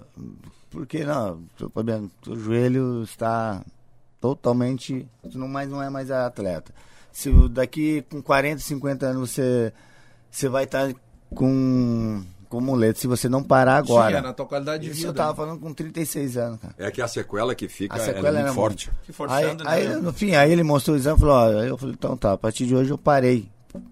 por 0.71 0.87
que 0.87 1.05
não? 1.05 1.43
Tô 1.57 1.69
Fabiano, 1.71 2.11
teu 2.23 2.37
joelho 2.37 3.03
está 3.03 3.65
totalmente. 4.21 5.07
Tu 5.31 5.39
não, 5.39 5.47
mais, 5.49 5.69
não 5.69 5.83
é 5.83 5.91
mais 5.91 6.11
atleta. 6.11 6.73
Se 7.13 7.31
daqui 7.51 8.03
com 8.11 8.23
40, 8.23 8.61
50 8.61 9.07
anos 9.07 9.31
você, 9.31 9.73
você 10.31 10.49
vai 10.49 10.65
estar 10.65 10.93
com, 11.35 12.25
com 12.49 12.61
muleta, 12.61 12.99
se 12.99 13.07
você 13.07 13.29
não 13.29 13.43
parar 13.43 13.77
agora. 13.77 14.13
Sim, 14.13 14.19
é 14.19 14.21
na 14.23 14.33
tua 14.33 14.47
qualidade 14.47 14.85
de 14.85 14.91
Isso 14.91 14.99
vida. 14.99 15.11
eu 15.11 15.15
tava 15.15 15.35
falando 15.35 15.61
com 15.61 15.73
36 15.73 16.37
anos, 16.37 16.61
cara. 16.61 16.75
É 16.79 16.91
que 16.91 17.03
a 17.03 17.07
sequela 17.07 17.55
que 17.55 17.69
fica 17.69 17.95
A 17.95 17.99
ela 17.99 18.07
sequela 18.07 18.29
é 18.29 18.33
muito 18.33 18.45
era 18.47 18.53
forte. 18.55 18.91
Que 19.05 19.11
Aí, 19.11 19.15
forçando, 19.15 19.69
aí, 19.69 19.89
né? 19.89 19.97
no 19.97 20.13
fim, 20.13 20.35
aí 20.35 20.51
ele 20.51 20.63
mostrou 20.63 20.97
o 20.97 20.99
exame 20.99 21.17
e 21.19 21.21
falou, 21.21 21.35
ó, 21.35 21.61
aí 21.61 21.69
eu 21.69 21.79
falei, 21.79 21.95
então 21.95 22.17
tá, 22.17 22.33
a 22.33 22.39
partir 22.39 22.67
de 22.67 22.75
hoje 22.75 22.91
eu 22.91 22.99
parei. 22.99 23.49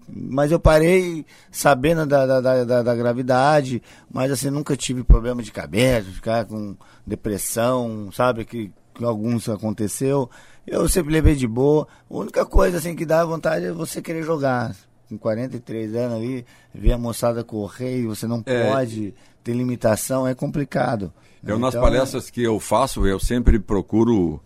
Mas 0.07 0.51
eu 0.51 0.59
parei 0.59 1.25
sabendo 1.51 2.05
da, 2.05 2.25
da, 2.25 2.41
da, 2.41 2.63
da- 2.63 2.83
da 2.83 2.95
gravidade, 2.95 3.81
mas 4.11 4.31
assim, 4.31 4.49
nunca 4.49 4.75
tive 4.77 5.03
problema 5.03 5.41
de 5.43 5.51
cabeça, 5.51 6.09
ficar 6.09 6.45
com 6.45 6.75
depressão, 7.05 8.09
sabe, 8.13 8.45
que, 8.45 8.71
que 8.93 9.03
alguns 9.03 9.49
aconteceu. 9.49 10.29
Eu 10.65 10.87
sempre 10.87 11.11
levei 11.11 11.35
de 11.35 11.47
boa. 11.47 11.87
A 12.09 12.15
única 12.15 12.45
coisa 12.45 12.77
assim 12.77 12.95
que 12.95 13.05
dá 13.05 13.25
vontade 13.25 13.65
é 13.65 13.71
você 13.71 14.01
querer 14.01 14.23
jogar. 14.23 14.75
Com 15.09 15.17
43 15.17 15.93
anos 15.95 16.17
ali, 16.17 16.45
ver 16.73 16.93
a 16.93 16.97
moçada 16.97 17.43
correr 17.43 17.99
e 17.99 18.05
você 18.05 18.25
não 18.25 18.41
É. 18.45 18.69
pode, 18.69 19.13
tem 19.43 19.53
limitação, 19.53 20.25
é 20.25 20.33
complicado. 20.33 21.11
Eu, 21.45 21.59
nas 21.59 21.73
Então, 21.73 21.81
palestras 21.83 22.29
que 22.29 22.41
eu 22.41 22.57
faço, 22.57 23.05
eu 23.05 23.19
sempre 23.19 23.59
procuro, 23.59 24.41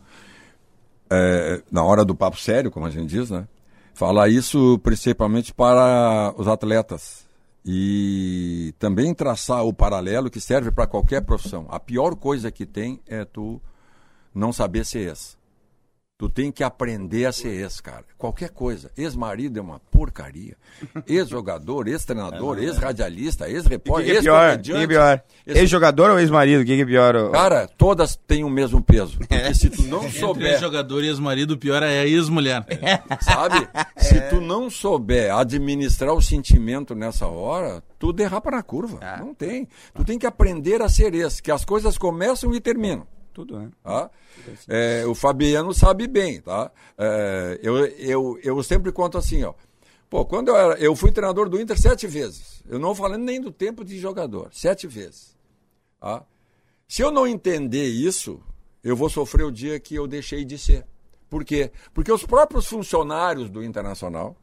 é, 1.10 1.62
na 1.72 1.84
hora 1.84 2.04
do 2.04 2.16
papo 2.16 2.38
sério, 2.38 2.72
como 2.72 2.86
a 2.86 2.90
gente 2.90 3.08
diz, 3.08 3.30
né? 3.30 3.48
Falar 3.98 4.30
isso 4.30 4.78
principalmente 4.84 5.52
para 5.52 6.32
os 6.38 6.48
atletas. 6.48 7.26
E 7.66 8.72
também 8.78 9.12
traçar 9.12 9.66
o 9.66 9.74
paralelo 9.74 10.30
que 10.30 10.40
serve 10.40 10.70
para 10.70 10.86
qualquer 10.86 11.22
profissão. 11.22 11.66
A 11.68 11.80
pior 11.80 12.16
coisa 12.16 12.52
que 12.52 12.64
tem 12.64 13.02
é 13.08 13.26
tu 13.26 13.60
não 14.36 14.54
saber 14.54 14.86
ser 14.86 15.08
ex. 15.08 15.37
Tu 16.20 16.28
tem 16.28 16.52
que 16.52 16.64
aprender 16.64 17.28
a 17.28 17.32
ser 17.32 17.50
ex, 17.50 17.80
cara. 17.80 18.04
Qualquer 18.18 18.50
coisa. 18.50 18.90
Ex-marido 18.98 19.60
é 19.60 19.62
uma 19.62 19.80
porcaria. 19.92 20.56
Ex-jogador, 21.06 21.88
ex-treinador, 21.88 22.58
ex-radialista, 22.58 23.44
O 23.46 23.48
que, 23.48 23.54
ex-repórter, 23.54 24.18
é 24.18 24.22
pior? 24.22 24.58
O 24.58 24.60
que, 24.60 24.72
ex-comediante. 24.72 24.72
que 24.72 24.84
é 24.84 24.88
pior? 24.88 25.24
Esse- 25.46 25.60
Ex-jogador 25.60 26.10
ou 26.10 26.20
ex-marido? 26.20 26.64
O 26.64 26.66
que, 26.66 26.76
que 26.76 26.82
é 26.82 26.86
pior? 26.88 27.30
Cara, 27.32 27.68
todas 27.68 28.16
têm 28.16 28.44
o 28.44 28.50
mesmo 28.50 28.82
peso. 28.82 29.20
É. 29.30 29.38
Porque 29.46 29.54
se 29.54 29.70
tu 29.70 29.84
não 29.84 30.10
souber, 30.10 30.54
ex-jogador 30.54 31.04
e 31.04 31.08
ex-marido, 31.08 31.52
o 31.54 31.58
pior 31.58 31.84
é 31.84 32.00
a 32.00 32.08
ex-mulher. 32.08 32.66
sabe? 33.22 33.70
Se 33.98 34.20
tu 34.22 34.42
não 34.42 34.72
souber 34.72 35.32
administrar 35.32 36.16
o 36.16 36.22
sentimento 36.22 36.96
nessa 36.96 37.28
hora, 37.28 37.84
tu 38.00 38.12
derrapa 38.12 38.50
na 38.50 38.64
curva. 38.64 39.00
Não 39.20 39.36
tem. 39.36 39.68
Tu 39.94 40.04
tem 40.04 40.18
que 40.18 40.26
aprender 40.26 40.82
a 40.82 40.90
ser 40.90 41.14
esse, 41.14 41.44
que 41.44 41.52
as 41.52 41.64
coisas 41.64 41.96
começam 41.96 42.56
e 42.56 42.60
terminam. 42.60 43.06
Tudo, 43.38 43.60
né? 43.60 43.70
Tá? 43.84 44.10
É, 44.68 45.06
o 45.06 45.14
Fabiano 45.14 45.72
sabe 45.72 46.08
bem, 46.08 46.42
tá? 46.42 46.72
É, 46.98 47.60
eu, 47.62 47.86
eu, 47.86 48.40
eu 48.42 48.64
sempre 48.64 48.92
conto 48.92 49.16
assim, 49.16 49.44
ó. 49.44 49.54
Pô, 50.10 50.26
quando 50.26 50.48
eu 50.48 50.56
era. 50.56 50.74
Eu 50.80 50.96
fui 50.96 51.12
treinador 51.12 51.48
do 51.48 51.62
Inter 51.62 51.80
sete 51.80 52.08
vezes. 52.08 52.64
Eu 52.68 52.80
não 52.80 52.96
falando 52.96 53.22
nem 53.24 53.40
do 53.40 53.52
tempo 53.52 53.86
de 53.86 54.00
jogador. 54.00 54.50
Sete 54.52 54.88
vezes. 54.88 55.38
Tá? 56.00 56.26
Se 56.88 57.04
eu 57.04 57.12
não 57.12 57.28
entender 57.28 57.86
isso, 57.86 58.42
eu 58.84 58.96
vou 58.96 59.08
sofrer 59.08 59.44
o 59.44 59.52
dia 59.52 59.80
que 59.80 59.94
eu 59.94 60.08
deixei 60.08 60.44
de 60.44 60.58
ser. 60.58 60.84
Por 61.30 61.46
quê? 61.46 61.72
Porque 61.94 62.12
os 62.12 62.26
próprios 62.26 62.66
funcionários 62.66 63.52
do 63.52 63.64
Internacional, 63.64 64.36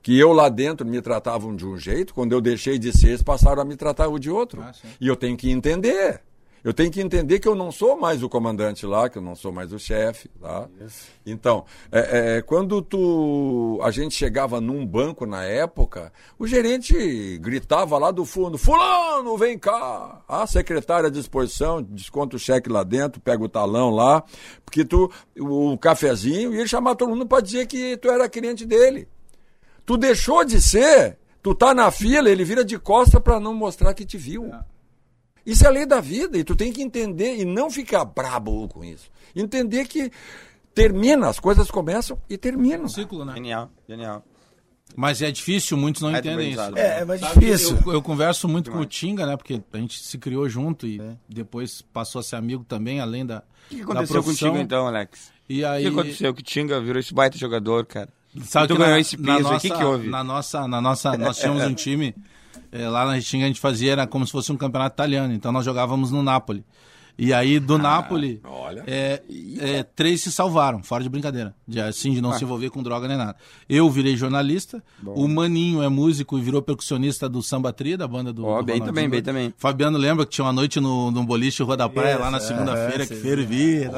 que 0.00 0.18
eu 0.18 0.32
lá 0.32 0.48
dentro 0.48 0.86
me 0.86 1.02
tratavam 1.02 1.54
de 1.54 1.66
um 1.66 1.76
jeito, 1.76 2.14
quando 2.14 2.32
eu 2.32 2.40
deixei 2.40 2.78
de 2.78 2.96
ser, 2.96 3.08
eles 3.08 3.22
passaram 3.22 3.60
a 3.60 3.64
me 3.66 3.76
tratar 3.76 4.08
de 4.18 4.30
outro. 4.30 4.62
e 4.98 5.06
eu 5.06 5.16
tenho 5.16 5.36
que 5.36 5.50
entender. 5.50 6.22
Eu 6.64 6.74
tenho 6.74 6.90
que 6.90 7.00
entender 7.00 7.38
que 7.38 7.46
eu 7.46 7.54
não 7.54 7.70
sou 7.70 7.98
mais 7.98 8.22
o 8.22 8.28
comandante 8.28 8.84
lá, 8.84 9.08
que 9.08 9.18
eu 9.18 9.22
não 9.22 9.34
sou 9.34 9.52
mais 9.52 9.72
o 9.72 9.78
chefe, 9.78 10.28
tá? 10.40 10.68
Então, 11.24 11.64
é, 11.90 12.36
é, 12.36 12.42
quando 12.42 12.82
tu, 12.82 13.78
a 13.82 13.90
gente 13.90 14.14
chegava 14.14 14.60
num 14.60 14.84
banco 14.84 15.24
na 15.24 15.44
época, 15.44 16.12
o 16.38 16.46
gerente 16.46 17.38
gritava 17.38 17.96
lá 17.98 18.10
do 18.10 18.24
fundo, 18.24 18.58
fulano, 18.58 19.36
vem 19.36 19.58
cá! 19.58 20.22
A 20.28 20.46
secretária 20.46 21.08
à 21.08 21.10
disposição, 21.10 21.82
desconta 21.82 22.36
o 22.36 22.38
cheque 22.38 22.68
lá 22.68 22.82
dentro, 22.82 23.20
pega 23.20 23.42
o 23.42 23.48
talão 23.48 23.90
lá, 23.90 24.24
porque 24.64 24.84
tu, 24.84 25.10
o 25.38 25.78
cafezinho, 25.78 26.52
e 26.52 26.58
ele 26.58 26.68
chamava 26.68 26.96
todo 26.96 27.10
mundo 27.10 27.26
para 27.26 27.42
dizer 27.42 27.66
que 27.66 27.96
tu 27.96 28.08
era 28.10 28.28
cliente 28.28 28.66
dele. 28.66 29.08
Tu 29.86 29.96
deixou 29.96 30.44
de 30.44 30.60
ser, 30.60 31.18
tu 31.42 31.54
tá 31.54 31.72
na 31.72 31.90
fila, 31.90 32.28
ele 32.28 32.44
vira 32.44 32.64
de 32.64 32.78
costa 32.78 33.20
para 33.20 33.40
não 33.40 33.54
mostrar 33.54 33.94
que 33.94 34.04
te 34.04 34.18
viu. 34.18 34.50
Isso 35.48 35.64
é 35.64 35.66
a 35.66 35.70
lei 35.70 35.86
da 35.86 35.98
vida 35.98 36.36
e 36.36 36.44
tu 36.44 36.54
tem 36.54 36.70
que 36.70 36.82
entender 36.82 37.36
e 37.38 37.44
não 37.46 37.70
ficar 37.70 38.04
brabo 38.04 38.68
com 38.68 38.84
isso. 38.84 39.10
Entender 39.34 39.86
que 39.88 40.12
termina, 40.74 41.26
as 41.26 41.40
coisas 41.40 41.70
começam 41.70 42.18
e 42.28 42.36
terminam. 42.36 42.84
Um 42.84 42.88
ciclo, 42.88 43.24
né? 43.24 43.32
Genial, 43.32 43.70
genial. 43.88 44.22
Mas 44.94 45.22
é 45.22 45.30
difícil, 45.30 45.76
muitos 45.78 46.02
não 46.02 46.14
É 46.14 46.18
entendem 46.18 46.50
isso. 46.52 46.76
É, 46.76 47.00
é 47.00 47.04
mais 47.06 47.20
Sabe, 47.20 47.40
difícil. 47.40 47.78
Eu, 47.86 47.92
eu 47.94 48.02
converso 48.02 48.46
muito 48.46 48.70
com 48.70 48.78
o 48.80 48.84
Tinga, 48.86 49.24
né? 49.24 49.38
Porque 49.38 49.62
a 49.72 49.78
gente 49.78 49.98
se 50.02 50.18
criou 50.18 50.46
junto 50.50 50.86
e 50.86 51.00
depois 51.26 51.80
passou 51.80 52.18
a 52.20 52.22
ser 52.22 52.36
amigo 52.36 52.62
também, 52.64 53.00
além 53.00 53.24
da. 53.24 53.38
O 53.38 53.68
que 53.70 53.76
da 53.76 53.82
aconteceu 53.84 54.22
profissão. 54.22 54.48
contigo 54.50 54.62
então, 54.62 54.86
Alex? 54.86 55.32
E 55.48 55.62
O 55.62 55.68
aí. 55.68 55.82
que 55.82 55.88
aconteceu? 55.88 56.34
Que 56.34 56.40
o 56.42 56.44
Tinga 56.44 56.78
virou 56.80 57.00
esse 57.00 57.14
baita 57.14 57.38
jogador, 57.38 57.86
cara. 57.86 58.10
Sabe 58.44 58.68
que 58.68 58.78
ganhou 58.78 58.98
esse 58.98 59.16
peso, 59.16 59.42
nossa, 59.42 59.56
o 59.56 59.60
que 59.60 59.70
que 59.70 59.84
houve? 59.84 60.08
Na 60.08 60.22
nossa, 60.22 60.68
na 60.68 60.80
nossa, 60.80 61.16
nós 61.16 61.38
tínhamos 61.38 61.62
um 61.64 61.74
time 61.74 62.14
eh, 62.70 62.88
lá 62.88 63.06
na 63.06 63.14
Restinga 63.14 63.44
a 63.44 63.48
gente 63.48 63.60
fazia 63.60 63.92
era 63.92 64.06
como 64.06 64.26
se 64.26 64.32
fosse 64.32 64.52
um 64.52 64.56
campeonato 64.56 64.94
italiano. 64.94 65.32
Então 65.32 65.50
nós 65.52 65.64
jogávamos 65.64 66.10
no 66.10 66.22
Napoli. 66.22 66.64
E 67.20 67.32
aí 67.34 67.58
do 67.58 67.76
Napoli, 67.76 68.40
olha. 68.44 68.84
é, 68.86 69.20
é, 69.58 69.82
três 69.82 70.20
se 70.22 70.30
salvaram, 70.30 70.84
fora 70.84 71.02
de 71.02 71.08
brincadeira, 71.08 71.52
de 71.66 71.80
assim 71.80 72.12
de 72.12 72.20
não 72.20 72.32
se 72.32 72.44
envolver 72.44 72.70
com 72.70 72.80
droga 72.80 73.08
nem 73.08 73.16
nada. 73.16 73.34
Eu 73.68 73.90
virei 73.90 74.16
jornalista, 74.16 74.80
o 75.04 75.26
Maninho 75.26 75.82
é 75.82 75.88
músico 75.88 76.38
e 76.38 76.40
virou 76.40 76.62
percussionista 76.62 77.28
do 77.28 77.42
Samba 77.42 77.72
Tri, 77.72 77.96
da 77.96 78.06
banda 78.06 78.32
do. 78.32 78.46
Ó, 78.46 78.60
do 78.60 78.64
bem 78.66 78.80
também, 78.80 79.08
bem 79.08 79.20
também. 79.20 79.52
Fabiano 79.58 79.98
lembra 79.98 80.24
que 80.24 80.30
tinha 80.30 80.44
uma 80.44 80.52
noite 80.52 80.78
no, 80.78 81.10
no 81.10 81.24
boliche 81.24 81.60
Rua 81.64 81.76
da 81.76 81.88
Praia, 81.88 82.18
lá 82.18 82.30
na 82.30 82.38
segunda-feira, 82.38 83.04
que 83.04 83.16
fervia. 83.16 83.90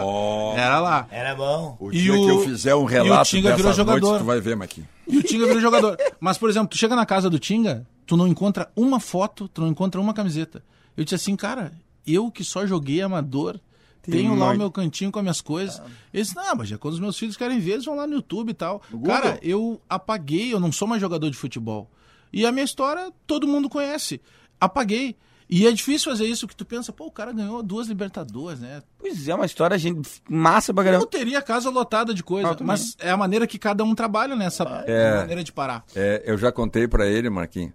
Era 0.57 0.81
lá. 0.81 1.07
Era 1.11 1.35
bom. 1.35 1.77
O 1.79 1.93
E 1.93 2.01
dia 2.01 2.15
o- 2.15 2.25
que 2.25 2.31
eu 2.31 2.41
fizer 2.43 2.75
um 2.75 2.81
e 2.81 2.83
o 2.85 2.87
relato 2.87 3.29
Tinga 3.29 3.55
virou 3.55 3.73
jogador. 3.75 4.01
noites, 4.01 4.21
tu 4.23 4.25
vai 4.27 4.41
ver, 4.41 4.57
Maqui. 4.57 4.83
E 5.07 5.19
o 5.19 5.23
Tinga 5.23 5.45
virou 5.45 5.61
jogador. 5.61 5.99
Mas, 6.19 6.39
por 6.39 6.49
exemplo, 6.49 6.69
tu 6.69 6.79
chega 6.79 6.97
na 6.97 7.05
casa 7.05 7.29
do 7.29 7.39
Tinga, 7.39 7.87
tu 8.07 8.17
não 8.17 8.27
encontra 8.27 8.71
uma 8.75 8.99
foto, 8.99 9.47
tu 9.47 9.61
não 9.61 9.69
encontra 9.69 10.01
uma 10.01 10.15
camiseta. 10.15 10.63
Eu 10.97 11.05
disse 11.05 11.17
assim, 11.17 11.37
cara, 11.37 11.73
eu 12.07 12.31
que 12.31 12.43
só 12.45 12.67
joguei 12.67 13.01
amador, 13.03 13.59
tenho 14.03 14.35
lá 14.35 14.51
o 14.53 14.57
meu 14.57 14.71
cantinho 14.71 15.11
com 15.13 15.19
as 15.19 15.23
minhas 15.23 15.41
coisas. 15.41 15.79
Ele 16.13 16.23
disse, 16.23 16.35
não, 16.35 16.55
mas 16.57 16.69
já 16.69 16.79
quando 16.79 16.95
os 16.95 17.01
meus 17.01 17.19
filhos 17.19 17.37
querem 17.37 17.59
ver, 17.61 17.73
eles 17.73 17.85
vão 17.85 17.95
lá 17.97 18.07
no 18.07 18.15
YouTube 18.15 18.51
e 18.51 18.55
tal. 18.55 18.81
Cara, 19.05 19.39
eu 19.43 19.81
apaguei, 19.89 20.53
eu 20.53 20.59
não 20.61 20.73
sou 20.73 20.89
mais 20.89 21.01
jogador 21.01 21.31
de 21.31 21.37
futebol. 21.37 21.91
E 22.33 22.47
a 22.47 22.53
minha 22.53 22.65
história 22.65 23.13
todo 23.27 23.47
mundo 23.47 23.69
conhece. 23.69 24.21
Apaguei. 24.61 25.17
E 25.53 25.67
é 25.67 25.73
difícil 25.73 26.09
fazer 26.13 26.27
isso, 26.27 26.47
que 26.47 26.55
tu 26.55 26.65
pensa, 26.65 26.93
pô, 26.93 27.07
o 27.07 27.11
cara 27.11 27.33
ganhou 27.33 27.61
duas 27.61 27.89
Libertadores, 27.89 28.61
né? 28.61 28.83
Pois 28.97 29.27
é, 29.27 29.35
uma 29.35 29.45
história 29.47 29.77
gente, 29.77 30.09
massa 30.29 30.73
pra 30.73 30.83
Eu 30.85 30.87
caramba. 30.87 31.07
teria 31.09 31.43
casa 31.43 31.69
lotada 31.69 32.15
de 32.15 32.23
coisa, 32.23 32.51
Ah, 32.51 32.57
eu 32.61 32.65
mas 32.65 32.95
é 33.01 33.11
a 33.11 33.17
maneira 33.17 33.49
que 33.49 33.59
cada 33.59 33.83
um 33.83 33.93
trabalha 33.93 34.37
nessa 34.37 34.63
É. 34.87 35.17
maneira 35.19 35.43
de 35.43 35.51
parar. 35.53 35.85
É, 35.97 36.23
eu 36.25 36.39
já 36.39 36.53
contei 36.53 36.87
pra 36.87 37.05
ele, 37.09 37.29
Marquinhos. 37.29 37.73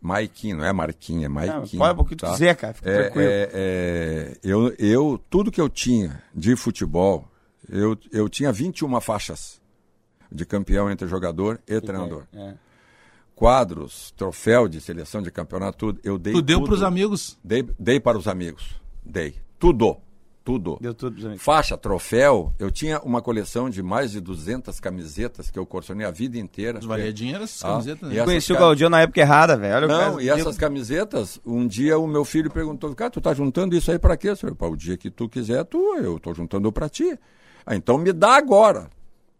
Maiquinho, 0.00 0.56
não 0.58 0.64
é 0.64 0.72
Marquinhos, 0.72 1.24
é 1.24 1.28
Maiquinho. 1.28 1.78
pode, 1.78 1.96
porque 1.96 2.16
tu 2.16 2.26
quiser, 2.30 2.56
cara, 2.56 2.72
fica 2.74 2.88
É, 2.90 3.02
tranquilo. 3.02 3.28
é, 3.28 3.48
é, 3.52 4.38
eu, 4.42 4.74
eu, 4.78 5.20
tudo 5.28 5.50
que 5.50 5.60
eu 5.60 5.68
tinha 5.68 6.22
de 6.34 6.56
futebol, 6.56 7.28
eu, 7.68 7.96
eu 8.10 8.28
tinha 8.28 8.50
21 8.50 9.00
faixas 9.00 9.60
de 10.32 10.44
campeão 10.46 10.90
entre 10.90 11.06
jogador 11.06 11.60
e 11.68 11.80
treinador. 11.80 12.24
É. 12.32 12.54
Quadros, 13.34 14.12
troféu 14.16 14.68
de 14.68 14.80
seleção 14.80 15.22
de 15.22 15.30
campeonato, 15.30 15.76
tudo. 15.78 16.00
Eu 16.04 16.18
dei 16.18 16.32
Tu 16.34 16.42
deu 16.42 16.58
tudo. 16.58 16.68
pros 16.68 16.82
amigos. 16.82 17.38
Dei, 17.42 17.66
dei 17.78 17.98
para 17.98 18.18
os 18.18 18.28
amigos. 18.28 18.74
Dei. 19.04 19.34
Tudo. 19.58 19.96
Tudo. 20.50 20.78
Deu 20.80 20.92
tudo 20.92 21.24
amigos. 21.26 21.42
Faixa, 21.42 21.76
troféu. 21.76 22.52
Eu 22.58 22.70
tinha 22.70 22.98
uma 23.00 23.22
coleção 23.22 23.70
de 23.70 23.82
mais 23.82 24.10
de 24.10 24.20
200 24.20 24.80
camisetas 24.80 25.50
que 25.50 25.58
eu 25.58 25.64
colecionei 25.64 26.04
a 26.06 26.10
vida 26.10 26.38
inteira. 26.38 26.78
Os 26.78 26.86
variadinhos 26.86 27.34
eram 27.34 27.44
essas 27.44 27.64
Ah, 27.64 27.68
camisetas, 27.68 28.08
né? 28.08 28.14
e 28.14 28.18
essas 28.18 28.24
Conheci 28.26 28.52
o 28.52 28.56
Claudio 28.56 28.90
na 28.90 29.00
época 29.02 29.20
errada, 29.20 29.56
velho. 29.56 29.74
Olha 29.76 29.86
o 29.86 29.88
Não, 29.88 30.10
cara- 30.12 30.22
e 30.24 30.28
essas 30.28 30.56
camisetas, 30.58 31.40
um 31.46 31.66
dia 31.66 31.98
o 31.98 32.06
meu 32.06 32.24
filho 32.24 32.50
perguntou, 32.50 32.92
cara, 32.94 33.10
tu 33.10 33.20
tá 33.20 33.32
juntando 33.32 33.76
isso 33.76 33.90
aí 33.92 33.98
pra 33.98 34.16
quê, 34.16 34.34
senhor? 34.34 34.54
Para 34.56 34.68
o 34.68 34.76
dia 34.76 34.96
que 34.96 35.10
tu 35.10 35.28
quiser, 35.28 35.64
tu, 35.64 35.78
eu 35.96 36.18
tô 36.18 36.34
juntando 36.34 36.72
pra 36.72 36.88
ti. 36.88 37.18
Ah, 37.64 37.76
então 37.76 37.96
me 37.98 38.12
dá 38.12 38.36
agora. 38.36 38.88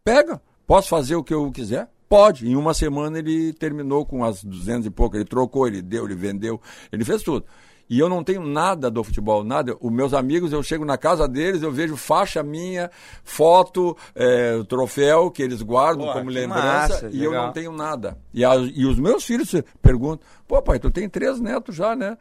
Pega. 0.04 0.40
Posso 0.66 0.88
fazer 0.88 1.16
o 1.16 1.24
que 1.24 1.34
eu 1.34 1.50
quiser? 1.50 1.88
Pode. 2.08 2.48
Em 2.48 2.56
uma 2.56 2.74
semana 2.74 3.18
ele 3.18 3.52
terminou 3.52 4.04
com 4.04 4.24
as 4.24 4.42
200 4.44 4.86
e 4.86 4.90
pouco, 4.90 5.16
ele 5.16 5.24
trocou, 5.24 5.66
ele 5.66 5.80
deu, 5.82 6.04
ele 6.04 6.14
vendeu, 6.14 6.60
ele 6.92 7.04
fez 7.04 7.22
tudo. 7.22 7.44
E 7.90 7.98
eu 7.98 8.08
não 8.08 8.22
tenho 8.22 8.46
nada 8.46 8.88
do 8.88 9.02
futebol, 9.02 9.42
nada. 9.42 9.76
Os 9.80 9.90
meus 9.90 10.14
amigos, 10.14 10.52
eu 10.52 10.62
chego 10.62 10.84
na 10.84 10.96
casa 10.96 11.26
deles, 11.26 11.60
eu 11.60 11.72
vejo 11.72 11.96
faixa 11.96 12.40
minha, 12.40 12.88
foto, 13.24 13.96
é, 14.14 14.62
troféu 14.68 15.28
que 15.28 15.42
eles 15.42 15.60
guardam 15.60 16.06
Pô, 16.06 16.12
como 16.12 16.30
lembrança, 16.30 16.62
massa, 16.94 17.10
e 17.12 17.24
eu 17.24 17.32
legal. 17.32 17.46
não 17.46 17.52
tenho 17.52 17.72
nada. 17.72 18.16
E, 18.32 18.44
a- 18.44 18.54
e 18.54 18.86
os 18.86 18.96
meus 18.98 19.24
filhos 19.24 19.52
perguntam, 19.82 20.20
pô 20.46 20.62
pai, 20.62 20.78
tu 20.78 20.88
tem 20.88 21.08
três 21.08 21.40
netos 21.40 21.74
já, 21.74 21.96
né? 21.96 22.16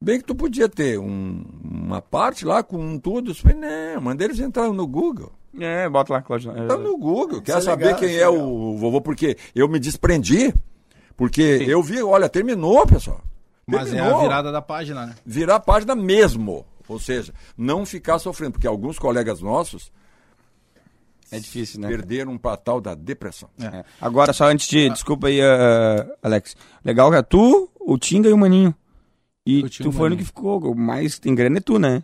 Bem 0.00 0.18
que 0.18 0.24
tu 0.24 0.34
podia 0.34 0.68
ter 0.68 0.98
um- 0.98 1.44
uma 1.64 2.02
parte 2.02 2.44
lá 2.44 2.62
com 2.62 2.98
tudo. 2.98 3.30
Eu 3.30 3.34
falei, 3.36 3.56
não, 3.56 4.00
mandei 4.00 4.26
eles 4.26 4.40
entrarem 4.40 4.72
no 4.72 4.86
Google. 4.86 5.32
É, 5.60 5.88
bota 5.88 6.12
lá, 6.12 6.22
Claudio. 6.22 6.52
Tá 6.66 6.76
no 6.76 6.98
Google, 6.98 7.40
quer 7.40 7.58
é 7.58 7.60
saber 7.60 7.84
legal, 7.84 8.00
quem 8.00 8.16
é 8.16 8.20
é 8.22 8.28
o 8.28 8.76
vovô, 8.76 9.00
porque 9.00 9.36
eu 9.54 9.68
me 9.68 9.78
desprendi. 9.78 10.52
Porque 11.16 11.40
eu 11.68 11.82
vi, 11.82 12.02
olha, 12.02 12.28
terminou, 12.28 12.86
pessoal. 12.86 13.20
Mas 13.68 13.88
é 13.88 13.96
Terminou. 13.96 14.18
a 14.18 14.22
virada 14.22 14.50
da 14.50 14.62
página, 14.62 15.06
né? 15.06 15.14
Virar 15.26 15.56
a 15.56 15.60
página 15.60 15.94
mesmo. 15.94 16.64
Ou 16.88 16.98
seja, 16.98 17.34
não 17.56 17.84
ficar 17.84 18.18
sofrendo, 18.18 18.52
porque 18.52 18.66
alguns 18.66 18.98
colegas 18.98 19.42
nossos 19.42 19.92
É 21.30 21.38
difícil, 21.38 21.78
né? 21.80 21.88
perderam 21.88 22.38
para 22.38 22.56
tal 22.56 22.80
da 22.80 22.94
depressão. 22.94 23.50
É. 23.60 23.84
Agora, 24.00 24.32
só 24.32 24.46
antes 24.46 24.66
de. 24.68 24.88
Desculpa 24.88 25.26
aí, 25.28 25.40
ah, 25.42 26.06
Alex. 26.22 26.56
Legal 26.82 27.10
que 27.10 27.16
é 27.18 27.22
tu, 27.22 27.68
o 27.78 27.98
Tinga 27.98 28.28
e 28.28 28.32
o 28.32 28.38
Maninho. 28.38 28.74
E 29.46 29.62
O 29.62 29.68
tu 29.70 29.90
o 29.90 29.92
foi 29.92 30.08
no 30.08 30.16
que 30.16 30.24
ficou. 30.24 30.74
Mais 30.74 31.18
tem 31.18 31.34
grana 31.34 31.58
é 31.58 31.60
tu, 31.60 31.78
né? 31.78 32.02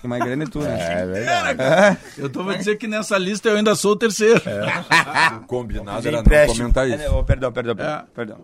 Tem 0.00 0.08
mais 0.08 0.22
grana 0.24 0.44
é 0.44 0.46
tu, 0.46 0.60
né? 0.60 0.76
É 1.02 1.06
verdade. 1.06 1.98
Eu 2.16 2.30
tô 2.30 2.42
pra 2.44 2.54
dizer 2.56 2.76
que 2.76 2.86
nessa 2.86 3.18
lista 3.18 3.48
eu 3.50 3.56
ainda 3.56 3.74
sou 3.74 3.92
o 3.92 3.96
terceiro. 3.96 4.40
O 5.42 5.46
combinado 5.46 6.06
era 6.08 6.22
não 6.22 6.46
comentar 6.46 6.90
É, 6.90 6.94
isso. 7.04 7.14
oh, 7.14 7.22
perdão, 7.24 7.52
perdão, 7.52 7.76
perdão. 7.76 7.94
É. 7.94 8.04
perdão. 8.14 8.38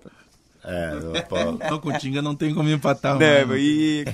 É. 0.64 0.94
Não, 1.68 1.78
com 1.80 1.88
o 1.88 1.98
Tinga 1.98 2.22
não 2.22 2.36
tem 2.36 2.54
como 2.54 2.68
empatar. 2.68 3.20
É, 3.20 3.44
mano. 3.44 3.58
e... 3.58 4.04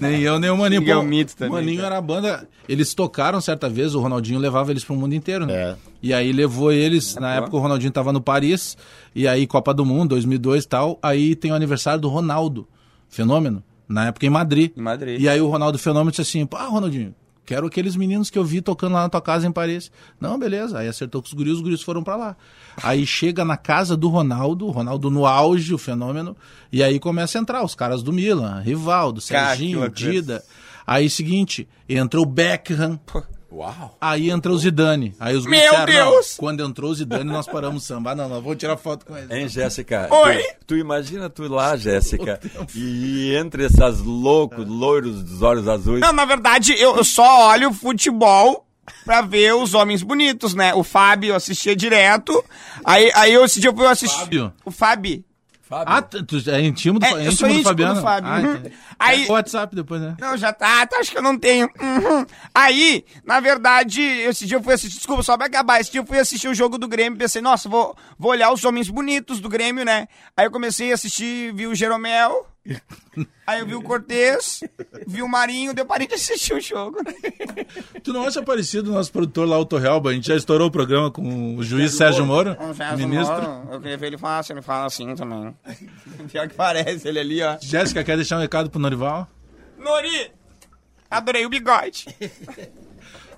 Nem 0.00 0.20
eu, 0.20 0.38
nem 0.38 0.50
o 0.50 0.56
Maninho. 0.56 0.80
Tinga 0.80 0.92
é 0.92 0.94
Pô, 0.94 1.00
um 1.00 1.04
mito 1.04 1.36
também, 1.36 1.50
O 1.50 1.54
Maninho 1.54 1.76
cara. 1.78 1.86
era 1.88 1.98
a 1.98 2.00
banda. 2.00 2.48
Eles 2.68 2.94
tocaram 2.94 3.40
certa 3.40 3.68
vez, 3.68 3.94
o 3.94 4.00
Ronaldinho 4.00 4.38
levava 4.38 4.70
eles 4.70 4.84
pro 4.84 4.94
mundo 4.94 5.14
inteiro, 5.14 5.46
né? 5.46 5.54
É. 5.54 5.76
E 6.02 6.14
aí 6.14 6.32
levou 6.32 6.70
eles, 6.72 7.16
na 7.16 7.34
época 7.34 7.56
o 7.56 7.58
Ronaldinho 7.58 7.90
tava 7.90 8.12
no 8.12 8.20
Paris, 8.20 8.76
e 9.14 9.26
aí 9.26 9.46
Copa 9.46 9.74
do 9.74 9.84
Mundo, 9.84 10.10
2002 10.10 10.64
e 10.64 10.68
tal. 10.68 10.98
Aí 11.02 11.34
tem 11.34 11.50
o 11.50 11.54
aniversário 11.54 12.00
do 12.00 12.08
Ronaldo, 12.08 12.68
fenômeno, 13.08 13.62
na 13.88 14.06
época 14.06 14.26
em 14.26 14.30
Madrid. 14.30 14.70
Em 14.76 14.80
Madrid. 14.80 15.20
E 15.20 15.28
aí 15.28 15.40
o 15.40 15.48
Ronaldo 15.48 15.78
Fenômeno 15.78 16.10
disse 16.10 16.22
assim: 16.22 16.46
pá, 16.46 16.66
Ronaldinho. 16.66 17.14
Quero 17.46 17.68
aqueles 17.68 17.94
meninos 17.94 18.28
que 18.28 18.38
eu 18.38 18.44
vi 18.44 18.60
tocando 18.60 18.94
lá 18.94 19.02
na 19.02 19.08
tua 19.08 19.22
casa 19.22 19.46
em 19.46 19.52
Paris. 19.52 19.90
Não, 20.20 20.36
beleza. 20.36 20.80
Aí 20.80 20.88
acertou 20.88 21.22
com 21.22 21.28
os 21.28 21.32
guris, 21.32 21.54
os 21.54 21.60
guris 21.60 21.80
foram 21.80 22.02
pra 22.02 22.16
lá. 22.16 22.36
Aí 22.82 23.06
chega 23.06 23.44
na 23.44 23.56
casa 23.56 23.96
do 23.96 24.08
Ronaldo, 24.08 24.66
o 24.66 24.70
Ronaldo 24.70 25.08
no 25.10 25.24
auge, 25.24 25.72
o 25.72 25.78
fenômeno, 25.78 26.36
e 26.72 26.82
aí 26.82 26.98
começa 26.98 27.38
a 27.38 27.40
entrar 27.40 27.64
os 27.64 27.74
caras 27.74 28.02
do 28.02 28.12
Milan, 28.12 28.60
Rivaldo, 28.60 29.20
Serginho. 29.20 29.88
Dida. 29.88 30.44
Aí 30.84 31.08
seguinte, 31.08 31.68
entra 31.88 32.20
o 32.20 32.26
Beckham, 32.26 32.98
Uau! 33.50 33.96
aí 34.00 34.30
entra 34.30 34.52
o 34.52 34.58
Zidane. 34.58 35.14
Aí 35.20 35.36
os 35.36 35.46
Meu 35.46 35.60
disseram, 35.60 35.78
"Não, 35.78 36.10
Deus!" 36.10 36.34
quando 36.36 36.64
entrou 36.64 36.90
o 36.90 36.94
Zidane, 36.94 37.24
nós 37.24 37.46
paramos 37.46 37.84
o 37.84 37.86
samba. 37.86 38.10
Ah, 38.10 38.14
não, 38.14 38.28
não, 38.28 38.42
vou 38.42 38.56
tirar 38.56 38.76
foto 38.76 39.06
com 39.06 39.16
ele. 39.16 39.32
Hein, 39.32 39.48
Jéssica? 39.48 40.08
Oi? 40.10 40.42
Tu, 40.42 40.66
tu 40.66 40.76
imagina 40.76 41.30
tu 41.30 41.46
lá, 41.48 41.76
Jéssica, 41.76 42.40
e 42.74 43.34
entre 43.36 43.64
essas 43.66 44.00
loucos, 44.00 44.66
loiros 44.66 45.22
dos 45.22 45.42
olhos 45.42 45.68
azuis. 45.68 46.00
Não, 46.00 46.12
na 46.12 46.24
verdade, 46.24 46.74
eu, 46.78 46.96
eu 46.96 47.04
só 47.04 47.50
olho 47.50 47.72
futebol 47.72 48.66
pra 49.04 49.22
ver 49.22 49.54
os 49.54 49.74
homens 49.74 50.02
bonitos, 50.02 50.54
né? 50.54 50.74
O 50.74 50.82
Fábio 50.82 51.30
eu 51.30 51.36
assistia 51.36 51.74
direto. 51.74 52.44
Aí, 52.84 53.10
aí 53.14 53.32
eu, 53.32 53.44
esse 53.44 53.60
dia 53.60 53.70
eu 53.70 53.76
fui 53.76 53.86
assistir. 53.86 54.18
Fábio? 54.20 54.52
O 54.64 54.70
Fábio. 54.70 55.24
Fábio. 55.68 55.92
Ah, 55.94 56.00
tu 56.00 56.36
é 56.48 56.60
intimo 56.60 57.00
do, 57.00 57.04
É, 57.04 57.10
íntimo 57.22 57.32
sou 57.32 57.48
do 57.48 57.54
íntimo 57.54 57.62
do 57.64 57.68
Fabiano? 57.68 58.00
Fábio, 58.02 58.30
Ah, 58.30 58.38
uhum. 58.38 58.62
Aí- 58.98 59.26
o 59.28 59.32
WhatsApp 59.32 59.74
depois, 59.74 60.00
né? 60.00 60.16
Não, 60.20 60.36
já 60.36 60.52
tá, 60.52 60.86
tá, 60.86 60.98
acho 60.98 61.10
que 61.10 61.18
eu 61.18 61.22
não 61.22 61.36
tenho. 61.36 61.68
Uhum. 61.80 62.24
Aí, 62.54 63.04
na 63.24 63.40
verdade, 63.40 64.00
esse 64.00 64.46
dia 64.46 64.58
eu 64.58 64.62
fui 64.62 64.74
assistir, 64.74 64.98
desculpa, 64.98 65.24
só 65.24 65.36
pra 65.36 65.46
acabar, 65.46 65.80
esse 65.80 65.90
dia 65.90 66.00
eu 66.00 66.06
fui 66.06 66.18
assistir 66.20 66.46
o 66.46 66.54
jogo 66.54 66.78
do 66.78 66.86
Grêmio, 66.86 67.18
pensei, 67.18 67.42
nossa, 67.42 67.68
vou, 67.68 67.96
vou 68.16 68.30
olhar 68.30 68.52
os 68.52 68.64
homens 68.64 68.88
bonitos 68.88 69.40
do 69.40 69.48
Grêmio, 69.48 69.84
né? 69.84 70.06
Aí 70.36 70.46
eu 70.46 70.50
comecei 70.52 70.92
a 70.92 70.94
assistir, 70.94 71.52
vi 71.52 71.66
o 71.66 71.74
Jeromel, 71.74 72.46
aí 73.46 73.60
eu 73.60 73.66
vi 73.66 73.74
o 73.74 73.82
Cortez, 73.82 74.60
vi 75.06 75.22
o 75.22 75.28
Marinho, 75.28 75.74
deu 75.74 75.86
parei 75.86 76.06
de 76.06 76.14
assistir 76.14 76.54
o 76.54 76.60
jogo. 76.60 76.98
Tu 78.02 78.12
não 78.12 78.22
acha 78.22 78.42
parecido 78.42 78.90
o 78.90 78.94
nosso 78.94 79.12
produtor 79.12 79.48
lá, 79.48 79.58
o 79.58 79.64
Torrealba? 79.64 80.10
A 80.10 80.12
gente 80.12 80.26
já 80.28 80.36
estourou 80.36 80.68
o 80.68 80.70
programa 80.70 81.10
com 81.10 81.56
o 81.56 81.62
juiz 81.62 81.94
Sérgio 81.94 82.26
Moro, 82.26 82.56
ministro. 82.96 83.68
eu 83.70 83.80
queria 83.80 83.96
ver 83.96 84.06
ele 84.08 84.18
falar, 84.18 84.44
ele 84.50 84.62
fala 84.62 84.86
assim 84.86 85.14
também. 85.14 85.54
Pior 86.30 86.48
que 86.48 86.54
parece 86.54 87.08
ele 87.08 87.18
ali, 87.18 87.42
ó. 87.42 87.56
Jéssica, 87.60 88.04
quer 88.04 88.16
deixar 88.16 88.36
um 88.36 88.40
recado 88.40 88.70
pro 88.70 88.80
Norival? 88.80 89.28
Nori, 89.78 90.30
adorei 91.10 91.46
o 91.46 91.50
bigode. 91.50 92.06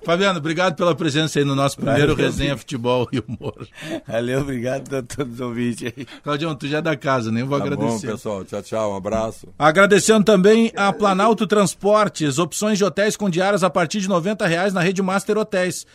Fabiano, 0.03 0.39
obrigado 0.39 0.75
pela 0.75 0.95
presença 0.95 1.39
aí 1.39 1.45
no 1.45 1.53
nosso 1.55 1.75
primeiro 1.77 2.15
Resenha 2.15 2.57
Futebol 2.57 3.07
e 3.11 3.19
Humor. 3.19 3.67
Valeu, 4.07 4.41
obrigado 4.41 4.95
a 4.95 5.03
todos 5.03 5.35
os 5.35 5.39
ouvintes 5.39 5.91
aí. 5.95 6.05
Claudião, 6.23 6.55
tu 6.55 6.67
já 6.67 6.77
é 6.79 6.81
da 6.81 6.95
casa, 6.95 7.31
nem 7.31 7.43
vou 7.43 7.59
Tá 7.59 7.65
bom, 7.67 7.73
agradecer. 7.73 8.07
pessoal. 8.11 8.43
Tchau, 8.45 8.61
tchau. 8.61 8.93
Um 8.93 8.95
abraço. 8.95 9.47
Agradecendo 9.57 10.23
também 10.23 10.71
a 10.75 10.91
Planalto 10.93 11.45
Transportes, 11.45 12.39
opções 12.39 12.77
de 12.77 12.85
hotéis 12.85 13.15
com 13.17 13.29
diárias 13.29 13.63
a 13.63 13.69
partir 13.69 13.99
de 13.99 14.07
90 14.07 14.47
reais 14.47 14.73
na 14.73 14.81
rede 14.81 15.01
Master 15.01 15.37
Hotéis. 15.37 15.85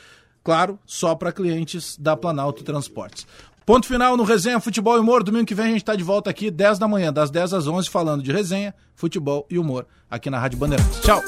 Claro, 0.43 0.79
só 0.85 1.15
para 1.15 1.33
clientes 1.33 1.97
da 1.99 2.17
Planalto 2.17 2.63
Transportes. 2.63 3.27
Ponto 3.65 3.87
final 3.87 4.15
no 4.15 4.25
Resenha 4.25 4.61
Futebol 4.61 4.97
e 4.97 5.01
Humor. 5.01 5.23
Domingo 5.25 5.47
que 5.47 5.55
vem 5.55 5.65
a 5.65 5.69
gente 5.69 5.79
está 5.79 5.97
de 5.97 6.05
volta 6.05 6.29
aqui, 6.29 6.51
10 6.51 6.79
da 6.79 6.87
manhã, 6.87 7.11
das 7.11 7.31
10 7.31 7.55
às 7.55 7.67
11, 7.67 7.89
falando 7.89 8.23
de 8.23 8.31
resenha, 8.31 8.75
futebol 8.95 9.47
e 9.51 9.59
humor, 9.59 9.87
aqui 10.11 10.29
na 10.29 10.39
Rádio 10.39 10.59
Bandeirantes. 10.59 11.01
Tchau! 11.01 11.23